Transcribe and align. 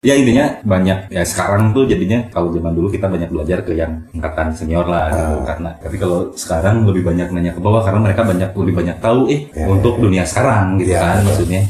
Ya 0.00 0.16
intinya 0.16 0.56
banyak 0.64 1.12
ya 1.12 1.20
sekarang 1.28 1.76
tuh 1.76 1.84
jadinya 1.84 2.24
kalau 2.32 2.48
zaman 2.56 2.72
dulu 2.72 2.88
kita 2.88 3.04
banyak 3.04 3.28
belajar 3.28 3.60
ke 3.60 3.76
yang 3.76 4.00
angkatan 4.16 4.48
senior 4.56 4.88
lah 4.88 5.12
gitu. 5.12 5.44
karena 5.44 5.76
tapi 5.76 6.00
kalau 6.00 6.32
sekarang 6.32 6.88
lebih 6.88 7.04
banyak 7.04 7.28
nanya 7.28 7.52
ke 7.52 7.60
bawah 7.60 7.84
karena 7.84 8.00
mereka 8.00 8.24
banyak 8.24 8.48
lebih 8.56 8.80
banyak 8.80 8.96
tahu 8.96 9.28
eh 9.28 9.52
Ya, 9.52 9.68
untuk 9.68 10.00
dunia 10.00 10.24
sekarang 10.24 10.80
gitu 10.80 10.96
Ya, 10.96 11.04
kan 11.04 11.20
betul. 11.20 11.28
maksudnya. 11.44 11.62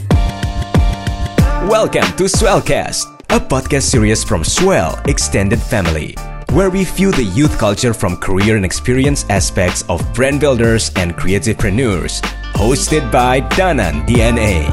Welcome 1.67 2.07
to 2.15 2.31
Swellcast, 2.31 3.11
a 3.35 3.43
podcast 3.43 3.91
series 3.91 4.23
from 4.23 4.47
Swell 4.47 4.95
Extended 5.11 5.59
Family, 5.59 6.15
where 6.55 6.71
we 6.71 6.87
view 6.87 7.11
the 7.11 7.27
youth 7.35 7.59
culture 7.59 7.91
from 7.91 8.15
career 8.15 8.55
and 8.55 8.63
experience 8.63 9.27
aspects 9.27 9.83
of 9.91 10.07
brand 10.15 10.39
builders 10.39 10.95
and 10.95 11.19
creativepreneurs. 11.19 12.23
Hosted 12.55 13.03
by 13.11 13.43
Danan 13.59 14.07
DNA. 14.07 14.71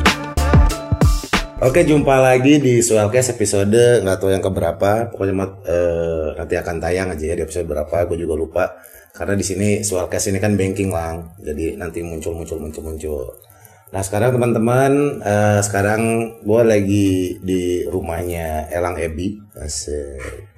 Oke, 1.57 1.81
jumpa 1.81 2.21
lagi 2.21 2.61
di 2.61 2.85
Swellcast 2.85 3.33
episode 3.33 4.05
nggak 4.05 4.21
tahu 4.21 4.29
yang 4.29 4.45
keberapa. 4.45 5.09
Pokoknya 5.09 5.57
eh, 5.65 6.37
nanti 6.37 6.53
akan 6.53 6.75
tayang 6.77 7.09
aja 7.09 7.33
ya 7.33 7.33
di 7.33 7.41
episode 7.41 7.65
berapa. 7.65 8.05
Gue 8.05 8.21
juga 8.21 8.37
lupa. 8.37 8.77
Karena 9.09 9.33
di 9.33 9.41
sini 9.41 9.81
Swellcast 9.81 10.29
ini 10.29 10.37
kan 10.37 10.53
banking 10.53 10.93
lang. 10.93 11.33
Jadi 11.41 11.73
nanti 11.73 12.05
muncul 12.05 12.37
muncul 12.37 12.61
muncul 12.61 12.83
muncul. 12.85 13.25
Nah 13.89 14.05
sekarang 14.05 14.37
teman-teman, 14.37 15.17
eh, 15.25 15.59
sekarang 15.65 16.01
gue 16.45 16.61
lagi 16.61 17.41
di 17.41 17.81
rumahnya 17.89 18.69
Elang 18.69 19.01
Ebi, 19.01 19.41
Asik. 19.57 20.53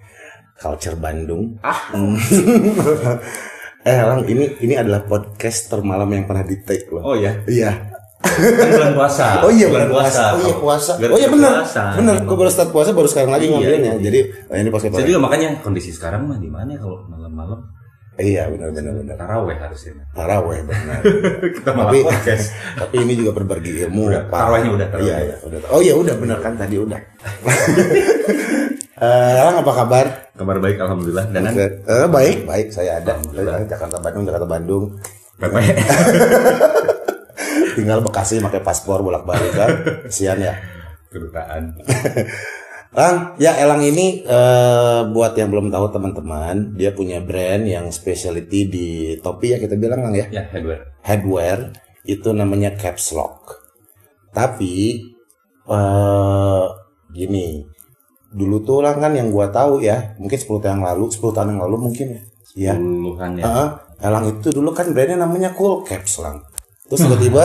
Culture 0.59 1.00
Bandung. 1.00 1.55
Ah. 1.63 1.95
eh 3.88 3.95
Elang, 4.03 4.27
ini 4.27 4.52
ini 4.59 4.75
adalah 4.75 5.08
podcast 5.08 5.72
termalam 5.72 6.11
yang 6.11 6.27
pernah 6.27 6.44
di 6.44 6.59
take 6.59 6.91
loh. 6.91 7.08
Oh 7.08 7.16
ya, 7.16 7.39
Iya. 7.47 7.88
Kan 8.20 8.68
bulan 8.70 8.91
puasa. 8.94 9.26
Oh 9.48 9.52
iya 9.52 9.68
bulan 9.68 9.88
puasa. 9.88 10.23
Oh 10.36 10.41
iya 10.41 10.55
puasa. 10.55 10.91
Biar 11.00 11.09
Oh 11.09 11.20
iya 11.20 11.30
benar. 11.32 11.64
Benar. 11.96 12.16
Gue 12.23 12.36
baru 12.36 12.52
start 12.52 12.70
puasa 12.70 12.92
baru 12.92 13.08
sekarang 13.08 13.32
lagi 13.32 13.48
Iya, 13.48 13.55
ngambilnya. 13.55 13.92
iya. 13.95 14.04
Jadi 14.04 14.20
oh, 14.45 14.55
ini 14.55 14.70
pas 14.70 14.82
juga 14.84 15.20
makanya 15.20 15.48
kondisi 15.59 15.90
sekarang 15.90 16.28
mah 16.28 16.36
di 16.36 16.48
mana 16.48 16.76
ya 16.76 16.80
kalau 16.80 17.08
malam-malam 17.08 17.59
Iya 18.20 18.52
benar 18.52 18.76
benar 18.76 18.92
benar. 18.94 19.16
taraweh 19.16 19.56
harusnya. 19.56 20.03
Taraweh 20.11 20.59
benar. 20.67 21.00
kita 21.56 21.72
malah 21.72 21.88
tapi 21.88 22.00
podcast. 22.03 22.45
tapi 22.84 22.95
ini 23.00 23.14
juga 23.16 23.31
berbagi 23.31 23.88
ilmu. 23.88 24.11
Udah, 24.11 24.28
Pak. 24.28 24.36
tarawehnya 24.36 24.70
udah, 24.76 24.88
Iya 24.92 24.92
taraweh. 24.92 25.23
iya 25.23 25.36
udah. 25.48 25.59
Oh 25.72 25.80
iya 25.80 25.94
udah 25.95 26.16
benar 26.20 26.38
kan 26.44 26.54
tadi 26.59 26.76
udah. 26.76 27.00
Eh, 29.00 29.39
apa 29.56 29.72
kabar? 29.72 30.06
Kabar 30.36 30.59
baik 30.59 30.76
alhamdulillah. 30.78 31.31
Dan 31.31 31.48
Eh, 31.56 32.08
baik 32.11 32.44
baik 32.44 32.67
saya 32.76 33.00
ada. 33.00 33.16
Jakarta 33.64 34.04
Bandung 34.04 34.28
Jakarta 34.28 34.44
Bandung. 34.44 34.83
PP. 35.39 35.56
Tinggal 37.75 38.00
Bekasi 38.02 38.39
pakai 38.39 38.62
paspor 38.62 39.02
bolak-balik 39.02 39.53
kan. 39.53 39.70
Kesian 40.08 40.39
ya. 40.39 40.53
kedutaan. 41.09 41.73
Lang, 42.94 43.34
ya 43.44 43.58
Elang 43.58 43.81
ini 43.81 44.22
eh, 44.22 45.02
buat 45.09 45.34
yang 45.34 45.50
belum 45.50 45.73
tahu 45.73 45.89
teman-teman, 45.89 46.78
dia 46.78 46.94
punya 46.94 47.17
brand 47.17 47.66
yang 47.66 47.89
specialty 47.89 48.70
di 48.70 48.88
topi 49.17 49.53
ya 49.53 49.58
kita 49.58 49.73
bilang 49.73 50.06
Lang 50.06 50.14
ya, 50.14 50.26
Ya, 50.30 50.44
headwear. 50.53 50.80
headwear 51.02 51.58
itu 52.06 52.30
namanya 52.30 52.78
caps 52.78 53.14
lock. 53.14 53.58
Tapi 54.30 55.02
eh 55.66 56.66
gini, 57.09 57.66
dulu 58.30 58.61
tuh 58.61 58.86
Lang 58.86 59.02
kan 59.02 59.14
yang 59.17 59.33
gua 59.33 59.50
tahu 59.50 59.81
ya, 59.81 60.14
mungkin 60.22 60.38
10 60.38 60.61
tahun 60.61 60.78
yang 60.78 60.86
lalu, 60.94 61.06
10 61.09 61.33
tahun 61.33 61.50
yang 61.58 61.61
lalu 61.66 61.76
mungkin 61.89 62.08
ya. 62.14 62.22
Iya. 62.58 62.73
Ya. 63.38 63.45
Heeh, 63.45 63.67
Elang 64.02 64.26
itu 64.30 64.50
dulu 64.50 64.73
kan 64.73 64.89
brandnya 64.94 65.22
namanya 65.22 65.54
Cool 65.54 65.86
Caps 65.86 66.22
Lang. 66.22 66.42
Terus 66.90 67.00
tiba-tiba, 67.06 67.44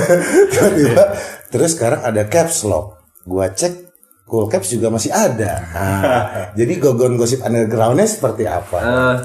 tiba-tiba, 0.52 1.02
terus 1.48 1.72
sekarang 1.72 2.04
ada 2.04 2.22
Caps 2.28 2.68
Lock. 2.68 3.00
Gua 3.24 3.48
cek 3.48 3.84
Cool 4.24 4.48
Caps 4.48 4.72
juga 4.72 4.88
masih 4.88 5.12
ada. 5.12 5.52
Nah, 5.68 6.24
jadi 6.58 6.80
gogon 6.80 7.20
gosip 7.20 7.44
undergroundnya 7.44 8.08
seperti 8.08 8.48
apa? 8.48 8.78
Eh, 8.80 9.16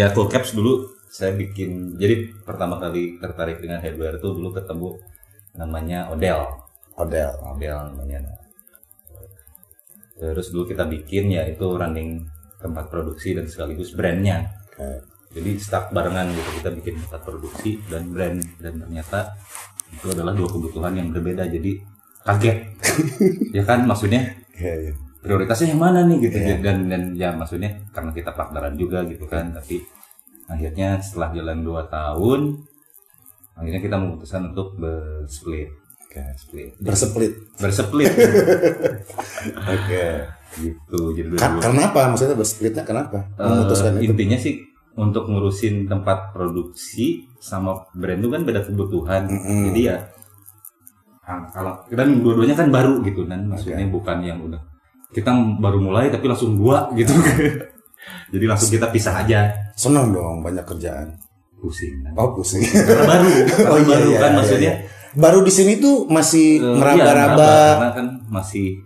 ya 0.00 0.08
cool 0.16 0.32
caps 0.32 0.56
dulu 0.56 0.88
saya 1.12 1.36
bikin. 1.36 2.00
Jadi 2.00 2.32
pertama 2.40 2.80
kali 2.80 3.20
tertarik 3.20 3.60
dengan 3.60 3.84
headwear 3.84 4.16
itu 4.16 4.28
dulu 4.32 4.56
ketemu 4.56 4.96
namanya 5.52 6.08
Odell. 6.08 6.48
Odell. 6.96 7.36
Odell 7.44 7.92
namanya. 7.92 8.24
Terus 10.16 10.48
dulu 10.48 10.64
kita 10.64 10.88
bikin 10.88 11.36
ya 11.36 11.44
itu 11.44 11.76
running 11.76 12.24
tempat 12.56 12.88
produksi 12.88 13.36
dan 13.36 13.44
sekaligus 13.44 13.92
brandnya. 13.92 14.48
Oke. 14.72 15.04
Jadi 15.28 15.50
start 15.56 15.90
barengan 15.90 16.28
gitu 16.28 16.50
kita 16.56 16.70
bikin 16.72 16.94
tempat 16.98 17.20
produksi 17.22 17.80
dan 17.86 18.08
brand 18.08 18.38
dan 18.56 18.72
ternyata 18.76 19.32
itu 19.88 20.06
adalah 20.08 20.32
dua 20.32 20.48
kebutuhan 20.48 20.92
yang 20.92 21.08
berbeda. 21.10 21.44
Jadi 21.44 21.76
kaget. 22.22 22.58
ya 23.56 23.62
kan 23.62 23.82
maksudnya 23.82 24.22
Iya, 24.52 24.74
iya. 24.80 24.92
prioritasnya 25.20 25.70
yang 25.70 25.80
mana 25.80 26.00
nih 26.02 26.18
gitu 26.22 26.36
Iya. 26.38 26.56
dan 26.58 26.76
dan 26.86 27.02
ya 27.12 27.28
maksudnya 27.30 27.76
karena 27.90 28.10
kita 28.10 28.32
partneran 28.32 28.74
juga 28.74 29.04
gitu 29.04 29.24
kan 29.24 29.52
tapi 29.52 29.84
akhirnya 30.46 30.96
setelah 30.98 31.28
jalan 31.30 31.60
2 31.60 31.76
tahun 31.86 32.40
akhirnya 33.52 33.80
kita 33.80 33.96
memutuskan 33.96 34.48
untuk 34.50 34.74
bersplit 34.74 35.68
Oke. 36.02 36.22
split 36.36 36.70
Berseplit. 36.78 37.32
bersplit 37.56 38.12
Oke. 39.76 40.04
gitu 40.56 41.00
jadi 41.12 41.28
Ka- 41.32 41.52
dulu 41.52 41.60
karena 41.60 41.82
apa? 41.86 42.00
Maksudnya 42.08 42.32
bersplitnya 42.34 42.82
kenapa? 42.82 43.18
eh, 43.30 43.44
Memutuskan 43.44 43.92
itu. 43.96 44.08
intinya 44.08 44.38
sih 44.38 44.54
untuk 44.96 45.28
ngurusin 45.28 45.86
tempat 45.86 46.32
produksi 46.32 47.28
sama 47.38 47.76
brand 47.92 48.18
itu 48.18 48.28
kan 48.28 48.42
beda 48.42 48.60
kebutuhan 48.64 49.28
Mm-mm. 49.28 49.70
jadi 49.70 49.80
ya 49.82 49.96
ah, 51.22 51.44
kalau 51.52 51.72
dan 51.90 52.22
dua-duanya 52.22 52.56
kan 52.56 52.68
baru 52.70 53.02
gitu 53.02 53.24
kan 53.24 53.44
maksudnya 53.44 53.86
bukan 53.86 54.18
yang 54.22 54.38
udah 54.40 54.60
kita 55.12 55.30
baru 55.58 55.78
mulai 55.80 56.08
tapi 56.08 56.26
langsung 56.26 56.56
dua 56.56 56.88
gitu 56.92 57.12
jadi 58.32 58.44
langsung 58.46 58.70
kita 58.70 58.90
pisah 58.90 59.22
aja 59.22 59.50
Senang 59.76 60.08
dong 60.10 60.40
banyak 60.40 60.64
kerjaan. 60.64 61.12
pusing 61.56 62.00
kan 62.00 62.12
Oh 62.16 62.32
pusing. 62.32 62.60
karena 62.88 63.04
baru 63.06 63.28
karena 63.48 63.68
Oh, 63.72 63.78
iya, 63.78 63.88
baru 63.90 64.08
iya, 64.08 64.18
kan 64.18 64.30
iya, 64.32 64.38
maksudnya 64.38 64.72
iya. 64.72 64.94
Baru 65.16 65.40
di 65.40 65.48
sini 65.48 65.80
tuh 65.80 66.04
masih 66.06 66.60
eh, 66.60 66.64
iya, 66.64 66.76
meraba-raba. 66.76 67.32
meraba, 67.32 67.52
karena 67.72 67.88
kan 67.96 68.06
masih 68.28 68.84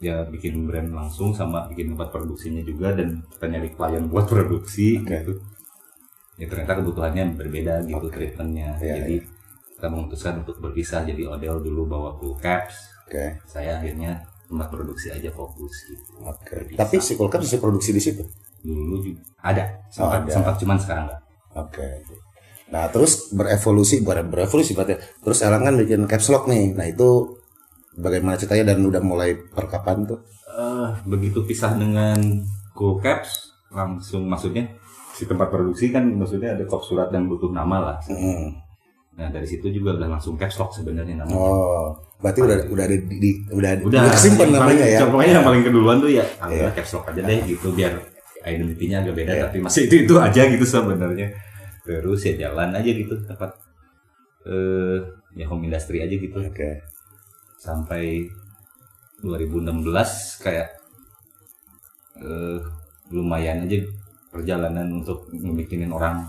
ya 0.00 0.24
bikin 0.24 0.64
brand 0.64 0.90
langsung 0.90 1.30
sama 1.30 1.68
bikin 1.68 1.92
tempat 1.92 2.08
produksinya 2.08 2.64
juga 2.64 2.96
dan 2.96 3.20
kita 3.28 3.44
nyari 3.46 3.68
klien 3.70 4.04
buat 4.08 4.24
produksi 4.32 4.96
Oke. 4.98 5.12
gitu 5.14 5.32
ya 6.40 6.48
ternyata 6.48 6.80
kebutuhannya 6.80 7.36
berbeda 7.36 7.84
gitu 7.84 8.08
treatmentnya 8.08 8.80
Iya, 8.80 8.96
jadi 8.98 9.14
kita 9.76 9.86
memutuskan 9.88 10.40
untuk 10.40 10.56
berpisah 10.58 11.04
jadi 11.04 11.28
Odell 11.28 11.60
dulu 11.60 11.84
bawa 11.86 12.16
full 12.16 12.32
caps 12.36 12.80
Oke. 13.04 13.44
saya 13.44 13.76
akhirnya 13.76 14.24
tempat 14.50 14.66
produksi 14.66 15.14
aja 15.14 15.30
fokus 15.30 15.70
gitu. 15.86 16.26
Berpisah. 16.26 16.74
Tapi 16.74 16.96
si 16.98 17.14
Cool 17.14 17.30
Caps 17.30 17.46
bisa 17.46 17.62
produksi 17.62 17.94
di 17.94 18.02
situ. 18.02 18.26
dulu 18.60 18.98
juga 18.98 19.22
ada 19.40 19.62
sempat 19.88 20.20
Oh, 20.20 20.24
ada. 20.26 20.32
sempat 20.34 20.54
cuman 20.58 20.74
sekarang 20.76 21.04
enggak 21.06 21.22
Oke. 21.54 21.86
Nah 22.70 22.86
terus 22.90 23.30
berevolusi, 23.30 24.02
bukan 24.02 24.26
berevolusi 24.26 24.74
berarti. 24.74 24.98
Terus 25.22 25.38
Elang 25.42 25.62
kan 25.62 25.74
bikin 25.74 26.02
caps 26.06 26.30
lock 26.30 26.46
nih. 26.46 26.74
Nah 26.74 26.86
itu 26.86 27.39
bagaimana 28.00 28.34
ceritanya 28.34 28.72
dan 28.72 28.82
udah 28.82 29.00
mulai 29.00 29.36
perkapan 29.36 30.04
tuh? 30.04 30.20
Eh, 30.50 30.88
begitu 31.04 31.40
pisah 31.42 31.72
dengan 31.72 32.18
cool 32.72 32.98
caps 32.98 33.52
langsung 33.70 34.26
maksudnya 34.26 34.66
si 35.10 35.22
tempat 35.22 35.46
produksi 35.46 35.88
kan 35.88 36.02
maksudnya 36.10 36.52
ada 36.52 36.64
kop 36.64 36.80
surat 36.80 37.08
dan 37.08 37.24
butuh 37.24 37.48
nama 37.48 37.76
lah 37.78 37.96
Hmm. 38.02 38.56
nah 39.12 39.28
dari 39.28 39.44
situ 39.44 39.68
juga 39.70 39.94
udah 39.94 40.08
langsung 40.10 40.34
caps 40.34 40.56
lock 40.56 40.72
sebenarnya 40.72 41.18
namanya 41.18 41.36
Oh, 41.36 41.92
berarti 42.18 42.40
udah 42.40 42.56
udah 42.66 42.84
ada 42.84 42.96
di, 42.96 43.16
di- 43.16 43.40
udah 43.48 43.70
udah 43.80 44.00
yang 44.00 44.50
namanya 44.50 44.58
paling, 44.58 44.78
ya. 44.80 44.98
pokoknya 45.04 45.32
yang 45.32 45.46
paling 45.46 45.62
keduluan 45.62 45.96
tuh 45.98 46.10
ya 46.10 46.24
ah, 46.40 46.48
Iya. 46.48 46.66
udah 46.66 46.72
caps 46.72 46.90
lock 46.92 47.04
aja 47.06 47.20
deh 47.22 47.38
gitu 47.44 47.68
biar 47.70 47.92
identitinya 48.42 48.96
agak 49.00 49.14
beda 49.14 49.32
Iya. 49.32 49.42
tapi 49.46 49.56
masih 49.60 49.82
itu 49.86 49.94
itu 50.02 50.14
aja 50.16 50.42
gitu 50.46 50.64
sebenarnya 50.64 51.28
terus 51.80 52.20
ya 52.22 52.34
jalan 52.40 52.68
aja 52.72 52.90
gitu 52.90 53.14
tempat 53.22 53.50
eh 54.42 54.98
ya 55.36 55.44
home 55.46 55.62
industry 55.64 56.00
aja 56.00 56.10
gitu 56.12 56.38
Oke. 56.40 56.70
Sampai 57.60 58.24
2016 59.20 59.84
kayak 60.40 60.68
eh, 62.18 62.58
lumayan 63.10 63.66
aja 63.66 63.78
perjalanan 64.30 64.88
untuk 64.96 65.28
ngebikinin 65.30 65.90
orang 65.90 66.24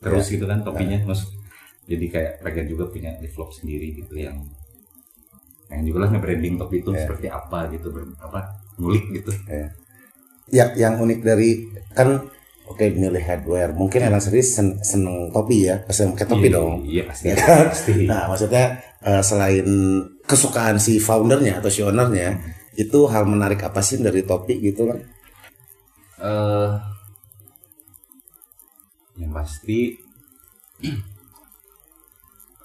terus 0.00 0.30
gitu 0.30 0.46
kan 0.46 0.62
topinya 0.62 0.96
mas 1.04 1.26
jadi 1.84 2.06
kayak 2.06 2.32
pengen 2.40 2.66
juga 2.66 2.88
punya 2.88 3.12
develop 3.18 3.50
sendiri 3.52 3.92
gitu 3.92 4.14
yang 4.16 4.38
pengen 5.66 5.84
juga 5.84 6.06
lah 6.06 6.10
nge-branding 6.10 6.56
topi 6.56 6.80
itu 6.80 6.90
Ya. 6.90 7.04
seperti 7.04 7.26
apa 7.28 7.68
gitu 7.68 7.90
ber- 7.90 8.16
apa 8.18 8.40
ngulik 8.76 9.04
gitu 9.12 9.30
Ya, 10.50 10.66
yang 10.74 10.98
unik 10.98 11.22
dari 11.22 11.62
kan 11.94 12.26
oke 12.66 12.82
milih 12.90 13.22
headwear. 13.22 13.70
Mungkin 13.70 14.02
Elang 14.02 14.18
sendiri 14.18 14.42
sen- 14.42 14.82
seneng 14.82 15.30
topi 15.30 15.70
ya, 15.70 15.78
seneng 15.86 16.18
pakai 16.18 16.26
topi 16.26 16.46
Iya, 16.50 16.56
dong. 16.58 16.74
iya 16.82 17.02
pasti 17.06 17.24
Ya 17.30 17.34
kan? 17.38 17.70
pasti 17.70 17.92
Nah, 18.10 18.26
maksudnya 18.26 18.64
eh, 18.98 19.22
selain 19.22 19.62
kesukaan 20.30 20.78
si 20.78 21.02
foundernya 21.02 21.58
atau 21.58 21.66
si 21.66 21.82
ownernya, 21.82 22.38
itu 22.78 22.98
hal 23.10 23.26
menarik 23.26 23.60
apa 23.66 23.82
sih 23.82 23.98
dari 23.98 24.22
topi 24.22 24.54
gitu 24.62 24.86
kan? 24.86 24.98
eh 26.20 26.70
yang 29.16 29.32
pasti 29.32 29.96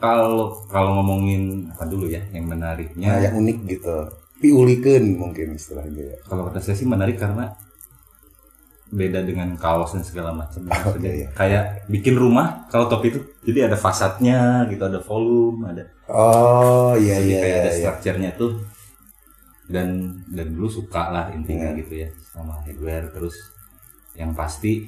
kalau 0.04 0.60
kalau 0.68 1.02
ngomongin 1.02 1.72
apa 1.72 1.88
dulu 1.88 2.06
ya 2.08 2.22
yang 2.32 2.46
menariknya 2.48 3.10
Nah, 3.16 3.20
yang 3.24 3.36
unik 3.40 3.58
gitu. 3.68 3.98
piulikeun 4.36 5.16
mungkin 5.16 5.56
istilahnya 5.56 6.04
ya. 6.12 6.18
kalau 6.28 6.46
kata 6.48 6.60
saya 6.60 6.76
sih 6.76 6.84
menarik 6.86 7.16
karena 7.16 7.56
beda 8.96 9.20
dengan 9.28 9.60
kaos 9.60 9.92
dan 9.92 10.04
segala 10.08 10.32
macam 10.32 10.64
Maksudnya 10.64 11.12
iya. 11.12 11.28
kayak 11.36 11.64
bikin 11.92 12.16
rumah 12.16 12.64
kalau 12.72 12.88
topi 12.88 13.12
itu 13.12 13.20
jadi 13.44 13.68
ada 13.68 13.76
fasadnya 13.76 14.64
gitu 14.72 14.88
ada 14.88 15.04
volume 15.04 15.68
ada 15.68 15.84
Oh 16.08 16.96
iya 16.96 17.20
jadi 17.20 17.28
iya 17.28 17.40
kayak 17.44 17.52
iya. 17.52 17.62
ada 17.62 17.72
iya. 17.72 17.78
structure-nya 17.84 18.32
tuh 18.40 18.52
dan 19.68 20.16
dan 20.32 20.48
dulu 20.54 20.70
suka 20.70 21.12
lah 21.12 21.26
intinya 21.36 21.74
Iya. 21.74 21.80
gitu 21.84 21.94
ya 22.06 22.10
sama 22.32 22.62
headwear 22.64 23.10
terus 23.12 23.36
yang 24.16 24.32
pasti 24.32 24.88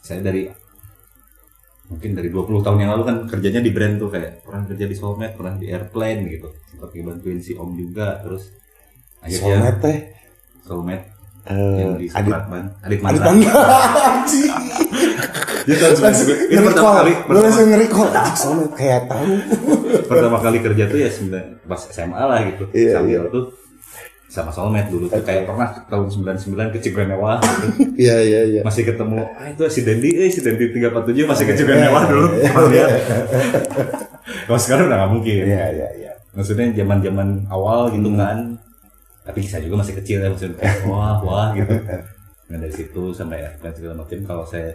saya 0.00 0.22
dari 0.24 0.48
mungkin 1.90 2.16
dari 2.16 2.32
20 2.32 2.64
tahun 2.64 2.78
yang 2.80 2.90
lalu 2.96 3.04
kan 3.04 3.16
kerjanya 3.28 3.60
di 3.60 3.68
brand 3.68 4.00
tuh 4.00 4.08
kayak 4.08 4.46
pernah 4.46 4.64
kerja 4.64 4.86
di 4.88 4.96
Soulmate 4.96 5.36
pernah 5.36 5.54
di 5.60 5.68
Airplane 5.68 6.24
gitu 6.30 6.48
sempat 6.72 6.88
bantuin 6.96 7.38
si 7.44 7.52
Om 7.52 7.70
juga 7.76 8.16
terus 8.24 8.48
akhirnya 9.20 9.60
Soulmate 9.60 9.80
teh 9.84 9.98
Soulmate 10.64 11.06
eh, 11.44 11.76
yang 11.76 11.92
di 11.94 12.06
adit 12.06 12.28
Supratman 12.28 12.64
Adit 12.80 12.98
adit 12.98 13.00
Mantra. 13.02 13.30
Dia 15.62 15.76
Langsung 15.78 16.10
99. 16.10 16.50
ini 16.50 16.60
pertama 16.64 16.90
kali 16.96 17.12
Lu 17.22 17.38
langsung. 17.38 17.66
Anjing, 17.70 18.34
Soulmate 18.34 18.74
kayak 18.74 19.00
tahu. 19.06 19.30
pertama 20.04 20.36
kali 20.38 20.58
kerja 20.58 20.84
tuh 20.86 20.98
ya 20.98 21.08
sembilan 21.08 21.44
pas 21.64 21.80
SMA 21.86 22.18
lah 22.18 22.38
gitu 22.44 22.64
Iya, 22.72 22.90
sambil 22.92 23.20
iya. 23.20 23.30
tuh 23.30 23.44
sama 24.26 24.48
soulmate 24.48 24.88
dulu 24.88 25.06
tuh 25.06 25.20
kayak 25.20 25.44
pernah 25.44 25.68
tahun 25.86 26.08
99 26.08 26.72
ke 26.72 26.78
Cigreen 26.80 27.08
Mewah 27.10 27.36
gitu. 27.38 27.66
Iya 27.94 28.16
iya 28.18 28.40
iya. 28.48 28.60
masih 28.62 28.82
ketemu 28.82 29.22
ah 29.28 29.46
itu 29.46 29.62
si 29.68 29.80
Dendi 29.82 30.10
eh 30.16 30.28
si 30.28 30.40
Dendi 30.40 30.72
347 30.72 31.30
masih 31.30 31.44
ke 31.44 31.54
Cigreen 31.54 31.78
Iya, 31.78 31.86
Mewah 31.86 32.02
dulu 32.08 32.26
iya, 32.72 32.86
kalau 34.42 34.58
sekarang 34.58 34.84
udah 34.88 34.98
gak 34.98 35.10
mungkin 35.12 35.42
Iya 35.44 35.64
iya 35.70 35.88
iya. 35.94 36.12
maksudnya 36.32 36.66
zaman 36.72 36.98
zaman 36.98 37.28
awal 37.46 37.92
gitu 37.92 38.08
Hmm. 38.08 38.18
kan 38.18 38.38
tapi 39.22 39.40
saya 39.46 39.62
juga 39.66 39.82
masih 39.86 39.94
kecil 40.02 40.18
ya 40.22 40.28
maksudnya 40.30 40.58
wah 40.90 41.18
wah 41.22 41.48
gitu 41.54 41.72
nah 42.50 42.58
dari 42.58 42.74
situ 42.74 43.02
sampai 43.14 43.46
ya 43.46 43.50
dan 43.62 43.72
segala 43.72 43.94
macam 44.02 44.18
kalau 44.26 44.44
saya 44.44 44.74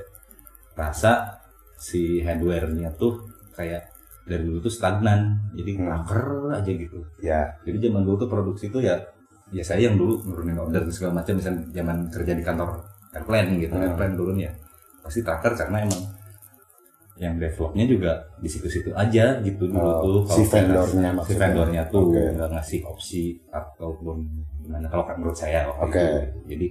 rasa 0.74 1.38
si 1.78 2.22
headwear-nya 2.26 2.90
tuh 2.98 3.22
kayak 3.54 3.86
dari 4.28 4.44
dulu 4.44 4.60
tuh 4.66 4.74
stagnan 4.74 5.40
jadi 5.56 5.72
Hmm. 5.78 6.52
aja 6.52 6.72
gitu 6.72 7.00
Ya. 7.24 7.48
jadi 7.64 7.88
zaman 7.88 8.04
dulu 8.04 8.26
tuh 8.26 8.30
produksi 8.30 8.68
tuh 8.68 8.84
ya 8.84 8.98
ya 9.48 9.64
saya 9.64 9.88
yang 9.88 9.96
dulu 9.96 10.20
nurunin 10.28 10.60
order 10.60 10.84
dan 10.84 10.92
segala 10.92 11.24
macam 11.24 11.40
misalnya 11.40 11.64
zaman 11.72 12.12
kerja 12.12 12.34
di 12.36 12.44
kantor 12.44 12.84
airplane 13.16 13.56
gitu 13.64 13.74
Hmm. 13.78 13.88
airplane 13.88 14.16
turun 14.20 14.38
ya 14.42 14.52
pasti 15.00 15.24
tracker 15.24 15.56
karena 15.56 15.88
emang 15.88 16.02
yang 17.18 17.34
developnya 17.36 17.84
juga 17.84 18.12
di 18.38 18.46
situ-situ 18.46 18.94
aja 18.94 19.42
gitu 19.42 19.66
dulu 19.66 19.82
Oh, 19.82 19.98
tuh 20.00 20.18
si 20.30 20.42
Kalau 20.42 20.46
saya 20.46 20.62
vendornya 20.64 21.10
ngasih- 21.12 21.26
si 21.26 21.34
vendornya 21.36 21.82
tuh 21.88 22.04
Oke. 22.08 22.22
nggak 22.32 22.50
ngasih 22.52 22.80
opsi 22.86 23.24
ataupun 23.50 24.18
gimana 24.60 24.86
kalau 24.86 25.04
kan 25.04 25.16
menurut 25.18 25.34
saya 25.34 25.66
Oke. 25.74 25.98
itu 25.98 25.98
gitu. 25.98 26.40
jadi 26.46 26.68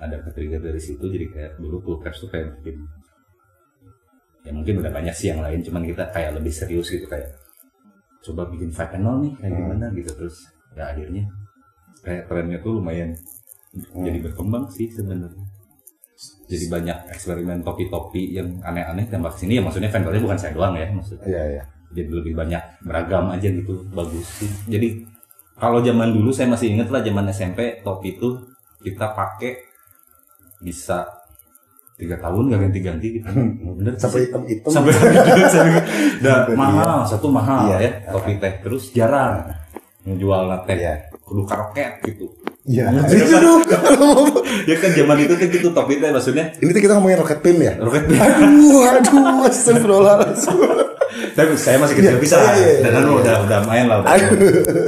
ada 0.00 0.16
ketrigger 0.18 0.60
dari 0.62 0.80
situ 0.80 1.04
jadi 1.04 1.26
kayak 1.28 1.52
dulu 1.58 1.76
full 1.78 1.98
caps 1.98 2.24
tuh 2.24 2.28
kayak 2.28 2.56
bikin 2.56 2.80
ya 4.40 4.50
mungkin 4.50 4.80
udah 4.80 4.88
banyak 4.88 5.12
sih 5.12 5.28
yang 5.28 5.44
lain 5.44 5.60
cuman 5.60 5.84
kita 5.84 6.08
kayak 6.08 6.32
lebih 6.32 6.48
serius 6.50 6.88
gitu 6.88 7.04
kayak 7.04 7.28
coba 8.20 8.48
bikin 8.48 8.72
five 8.72 8.96
all 8.96 9.20
nih 9.20 9.32
kayak 9.36 9.52
Hmm. 9.52 9.60
gimana 9.60 9.84
gitu 9.92 10.10
terus 10.14 10.36
ya 10.72 10.88
akhirnya 10.88 11.28
kayak 12.00 12.24
trennya 12.26 12.56
tuh 12.58 12.80
lumayan 12.80 13.12
Hmm. 13.92 14.02
jadi 14.02 14.18
berkembang 14.22 14.64
sih 14.66 14.88
sebenarnya 14.88 15.44
jadi 16.46 16.64
banyak 16.66 16.98
eksperimen 17.10 17.62
topi-topi 17.62 18.34
yang 18.34 18.58
aneh-aneh 18.60 19.06
tembak 19.06 19.34
sini 19.34 19.56
ya 19.56 19.62
maksudnya 19.62 19.88
vendornya 19.88 20.20
bukan 20.20 20.38
saya 20.38 20.52
doang 20.52 20.74
ya 20.74 20.86
maksudnya 20.90 21.24
Iya 21.24 21.42
iya. 21.50 21.62
jadi 21.90 22.10
lebih 22.12 22.34
banyak 22.34 22.62
beragam 22.82 23.30
aja 23.30 23.48
gitu 23.48 23.86
bagus 23.90 24.26
sih 24.36 24.50
jadi 24.66 25.06
kalau 25.54 25.80
zaman 25.80 26.10
dulu 26.10 26.28
saya 26.30 26.48
masih 26.48 26.72
inget 26.72 26.88
lah 26.88 27.00
zaman 27.00 27.28
SMP 27.28 27.80
topi 27.80 28.14
itu 28.14 28.28
kita 28.80 29.12
pakai 29.12 29.60
bisa 30.58 31.04
tiga 31.94 32.16
tahun 32.16 32.48
gak 32.48 32.60
ganti-ganti 32.64 33.06
gitu 33.14 33.28
bener. 33.76 33.92
Sampai 33.94 34.24
hitam 34.24 34.42
hitam. 34.48 34.70
sampai 34.72 34.92
sampai 35.52 35.80
udah 36.18 36.36
Iya. 36.48 36.56
mahal 36.56 36.98
satu 37.04 37.28
mahal 37.28 37.68
Iya. 37.68 37.76
ya 37.78 37.90
topi 38.10 38.32
teh 38.36 38.52
terus 38.60 38.88
jarang 38.90 39.44
menjual 40.02 40.48
teh 40.64 40.76
Iya. 40.80 40.96
kudu 41.20 41.44
karaoke 41.44 41.84
gitu 42.02 42.24
Iya. 42.60 42.92
ya 44.70 44.76
kan 44.76 44.90
zaman 44.92 45.16
itu 45.18 45.32
tuh 45.32 45.48
gitu 45.48 45.68
topi 45.72 45.96
teh 45.96 46.12
maksudnya 46.12 46.52
Ini 46.60 46.70
tuh 46.70 46.82
kita 46.82 46.92
ngomongin 46.92 47.18
rocket 47.18 47.40
pin 47.40 47.56
ya. 47.56 47.72
roket 47.80 48.04
Aduh, 48.10 48.84
aduh, 48.84 49.48
astagfirullahaladzim. 49.48 50.56
tapi 51.32 51.56
saya 51.56 51.80
masih 51.80 51.94
kecil 51.96 52.14
Iya, 52.14 52.20
bisa 52.20 52.36
iya, 52.36 52.52
iya, 52.54 52.72
dan 52.84 52.92
iya. 52.92 53.00
Anu 53.02 53.10
udah 53.18 53.34
udah 53.42 53.58
main 53.66 53.84
lah 53.86 53.98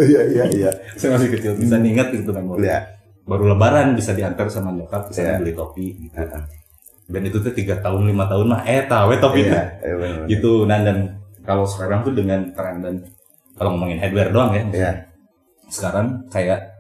iya 0.05 0.23
iya 0.29 0.45
iya. 0.49 0.71
saya 0.95 1.17
masih 1.17 1.33
kecil 1.33 1.57
bisa 1.57 1.77
ingat 1.77 2.13
gitu 2.13 2.31
memori 2.31 2.69
Iya. 2.69 2.79
baru 3.25 3.55
lebaran 3.55 3.95
bisa 3.95 4.13
diantar 4.13 4.47
sama 4.47 4.71
nyokap 4.71 5.09
Iya. 5.09 5.15
saya 5.15 5.31
beli 5.39 5.53
topi 5.53 5.97
gitu 5.99 6.15
dan 7.09 7.23
itu 7.25 7.39
tuh 7.41 7.53
tiga 7.53 7.77
tahun 7.79 8.07
lima 8.07 8.25
tahun 8.27 8.47
mah 8.49 8.63
eh 8.65 8.87
tahu 8.87 9.17
topi 9.19 9.43
Iya, 9.43 9.51
teh. 9.51 9.67
iya 9.83 9.95
benar. 9.97 10.25
gitu 10.29 10.53
nah 10.65 10.79
dan 10.79 10.97
kalau 11.43 11.65
sekarang 11.65 12.05
tuh 12.05 12.15
dengan 12.15 12.41
tren 12.53 12.79
dan 12.79 12.95
kalau 13.57 13.75
ngomongin 13.75 13.99
headwear 13.99 14.29
doang 14.29 14.53
ya 14.53 14.63
Iya. 14.71 14.91
sekarang 15.69 16.29
kayak 16.29 16.72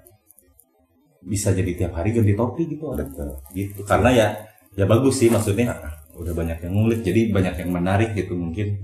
bisa 1.23 1.55
jadi 1.55 1.71
tiap 1.77 1.93
hari 1.95 2.11
ganti 2.11 2.35
topi 2.35 2.67
gitu 2.67 2.91
ada 2.91 3.07
Betul. 3.07 3.39
gitu 3.55 3.81
karena 3.83 4.11
ya 4.11 4.27
ya 4.75 4.85
bagus 4.85 5.19
sih 5.19 5.29
maksudnya 5.29 5.71
udah 6.13 6.35
banyak 6.35 6.59
yang 6.61 6.73
ngulik 6.75 7.01
jadi 7.01 7.31
banyak 7.31 7.55
yang 7.63 7.71
menarik 7.73 8.11
gitu 8.13 8.35
mungkin 8.35 8.77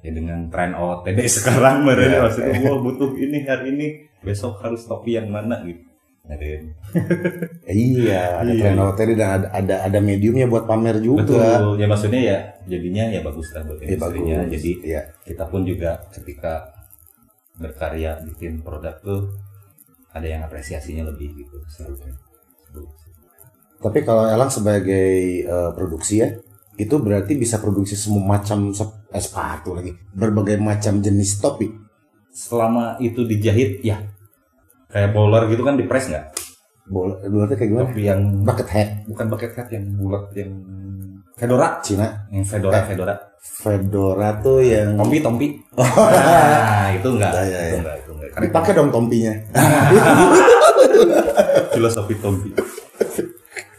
ya 0.00 0.10
dengan 0.10 0.48
tren 0.48 0.72
OTD 0.72 1.18
sekarang 1.38 1.84
mereka 1.84 2.26
maksudnya 2.26 2.58
wah 2.64 2.78
butuh 2.78 3.12
ini 3.14 3.44
hari 3.44 3.66
ini 3.70 3.86
besok 4.20 4.58
harus 4.60 4.82
topi 4.84 5.14
yang 5.14 5.28
mana 5.28 5.60
gitu 5.62 5.82
Nyariin. 6.22 6.70
Iya, 7.66 8.38
ada 8.38 8.52
Iya. 8.54 8.62
tren 8.62 8.78
hotel 8.78 9.08
dan 9.18 9.30
ada, 9.34 9.48
ada 9.50 9.74
ada 9.90 9.98
mediumnya 9.98 10.46
buat 10.46 10.70
pamer 10.70 11.02
juga. 11.02 11.26
betul 11.26 11.74
ya 11.74 11.86
maksudnya 11.90 12.22
ya 12.22 12.38
jadinya 12.62 13.10
ya 13.10 13.20
bagus 13.20 13.50
lah 13.50 13.66
buat 13.66 13.82
industrinya 13.82 14.36
bagus. 14.40 14.52
jadi 14.54 14.70
Iya. 14.86 15.00
kita 15.26 15.44
pun 15.50 15.66
juga 15.66 15.98
ketika 16.14 16.70
berkarya 17.52 18.22
bikin 18.22 18.62
produk 18.62 18.94
tuh 18.98 19.34
ada 20.12 20.26
yang 20.28 20.44
apresiasinya 20.44 21.08
lebih 21.08 21.32
gitu 21.44 21.56
Seru. 21.68 21.96
Tapi 23.82 23.98
kalau 24.06 24.30
Elang 24.30 24.52
sebagai 24.52 25.42
eh, 25.42 25.70
produksi 25.74 26.22
ya, 26.22 26.28
itu 26.78 26.94
berarti 27.02 27.34
bisa 27.34 27.58
produksi 27.58 27.98
semua 27.98 28.38
macam 28.38 28.70
sep- 28.72 29.10
eh, 29.10 29.20
sepatu 29.20 29.74
lagi, 29.76 29.92
berbagai 30.14 30.56
macam 30.60 31.02
jenis 31.02 31.40
topi. 31.42 31.68
selama 32.32 32.96
itu 32.96 33.28
dijahit 33.28 33.84
ya 33.84 34.08
kayak 34.88 35.12
bowler 35.12 35.52
gitu 35.52 35.60
kan 35.60 35.76
di 35.76 35.84
press 35.84 36.08
nggak 36.08 36.32
berarti 37.28 37.54
kayak 37.60 37.68
gimana? 37.68 37.84
topi 37.92 38.02
yang 38.08 38.20
Bucket 38.40 38.68
hat, 38.72 38.88
bukan 39.04 39.26
bucket 39.28 39.52
hat 39.52 39.68
yang 39.68 39.84
bulat 40.00 40.32
yang 40.32 40.50
fedora 41.34 41.78
Cina, 41.80 42.06
yang 42.28 42.42
fedora 42.42 42.74
Eh. 42.74 42.82
fedora 42.86 43.14
fedora 43.42 44.28
tuh 44.38 44.58
yang 44.60 44.94
tompi 44.94 45.18
tompi 45.18 45.46
nah 45.76 46.88
itu 46.88 47.08
enggak 47.10 47.30
Iya, 47.34 47.42
iya, 47.42 47.42
itu 47.42 47.68
iya. 47.68 47.78
enggak 47.80 47.96
itu 47.98 48.10
enggak 48.12 48.28
karena 48.30 48.44
dipakai 48.46 48.70
dong 48.72 48.88
tompinya. 48.90 49.32
filosofi 51.72 52.14
tompi 52.16 52.48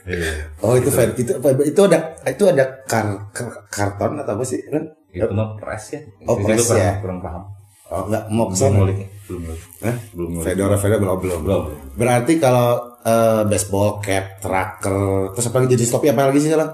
Iya. 0.04 0.32
Oh 0.60 0.76
itu 0.76 0.92
fed, 0.92 1.16
itu 1.16 1.32
itu 1.64 1.80
ada 1.82 1.98
itu 2.28 2.44
ada 2.44 2.64
kar, 2.84 3.08
kar- 3.32 3.64
karton 3.66 4.20
atau 4.20 4.36
apa 4.36 4.44
sih? 4.44 4.60
Kan? 4.68 4.84
itu 5.08 5.24
mah 5.30 5.54
press 5.56 5.94
ya 5.94 6.00
Oh, 6.26 6.36
Di 6.36 6.44
situ 6.44 6.52
press 6.66 6.76
ya. 6.76 6.92
kurang 7.00 7.20
paham 7.20 7.42
Oh 7.88 8.04
enggak 8.04 8.24
mau 8.28 8.44
belum 8.44 8.50
ke 8.50 8.56
sana. 8.58 8.74
ngulik 8.76 8.98
belum 9.24 9.40
ngulik 9.46 9.62
Hah? 9.80 9.96
belum 10.12 10.28
ngulik 10.34 10.46
Fedora, 10.46 10.76
fedora 10.76 11.00
belum 11.00 11.16
belum. 11.16 11.40
belum 11.40 11.62
Berarti 11.96 12.32
kalau 12.36 12.68
eh, 13.00 13.42
baseball 13.46 13.88
cap, 14.00 14.24
tracker, 14.40 14.96
terus 15.32 15.46
apa 15.48 15.56
lagi 15.58 15.68
jenis 15.72 15.90
topi 15.90 16.06
apa 16.10 16.20
lagi 16.26 16.38
sih 16.38 16.48
sekarang? 16.48 16.70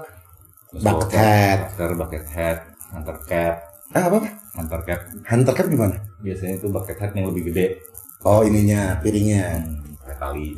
Bucket 0.70 1.10
hat. 1.12 1.58
Bucket 1.74 1.98
bucket 1.98 2.24
hat 2.30 2.58
hunter 2.90 3.16
cap 3.26 3.54
Ah 3.90 4.06
apa? 4.06 4.18
hunter 4.54 4.80
cap 4.82 5.00
Hunter 5.26 5.50
cap 5.52 5.66
gimana? 5.66 5.96
biasanya 6.20 6.54
itu 6.56 6.66
bucket 6.68 6.94
hat 6.94 7.10
yang 7.12 7.26
lebih 7.26 7.50
gede 7.50 7.74
Oh 8.20 8.44
ininya, 8.44 9.00
piringnya. 9.00 9.64
hmm, 9.64 9.96
tali 10.14 10.52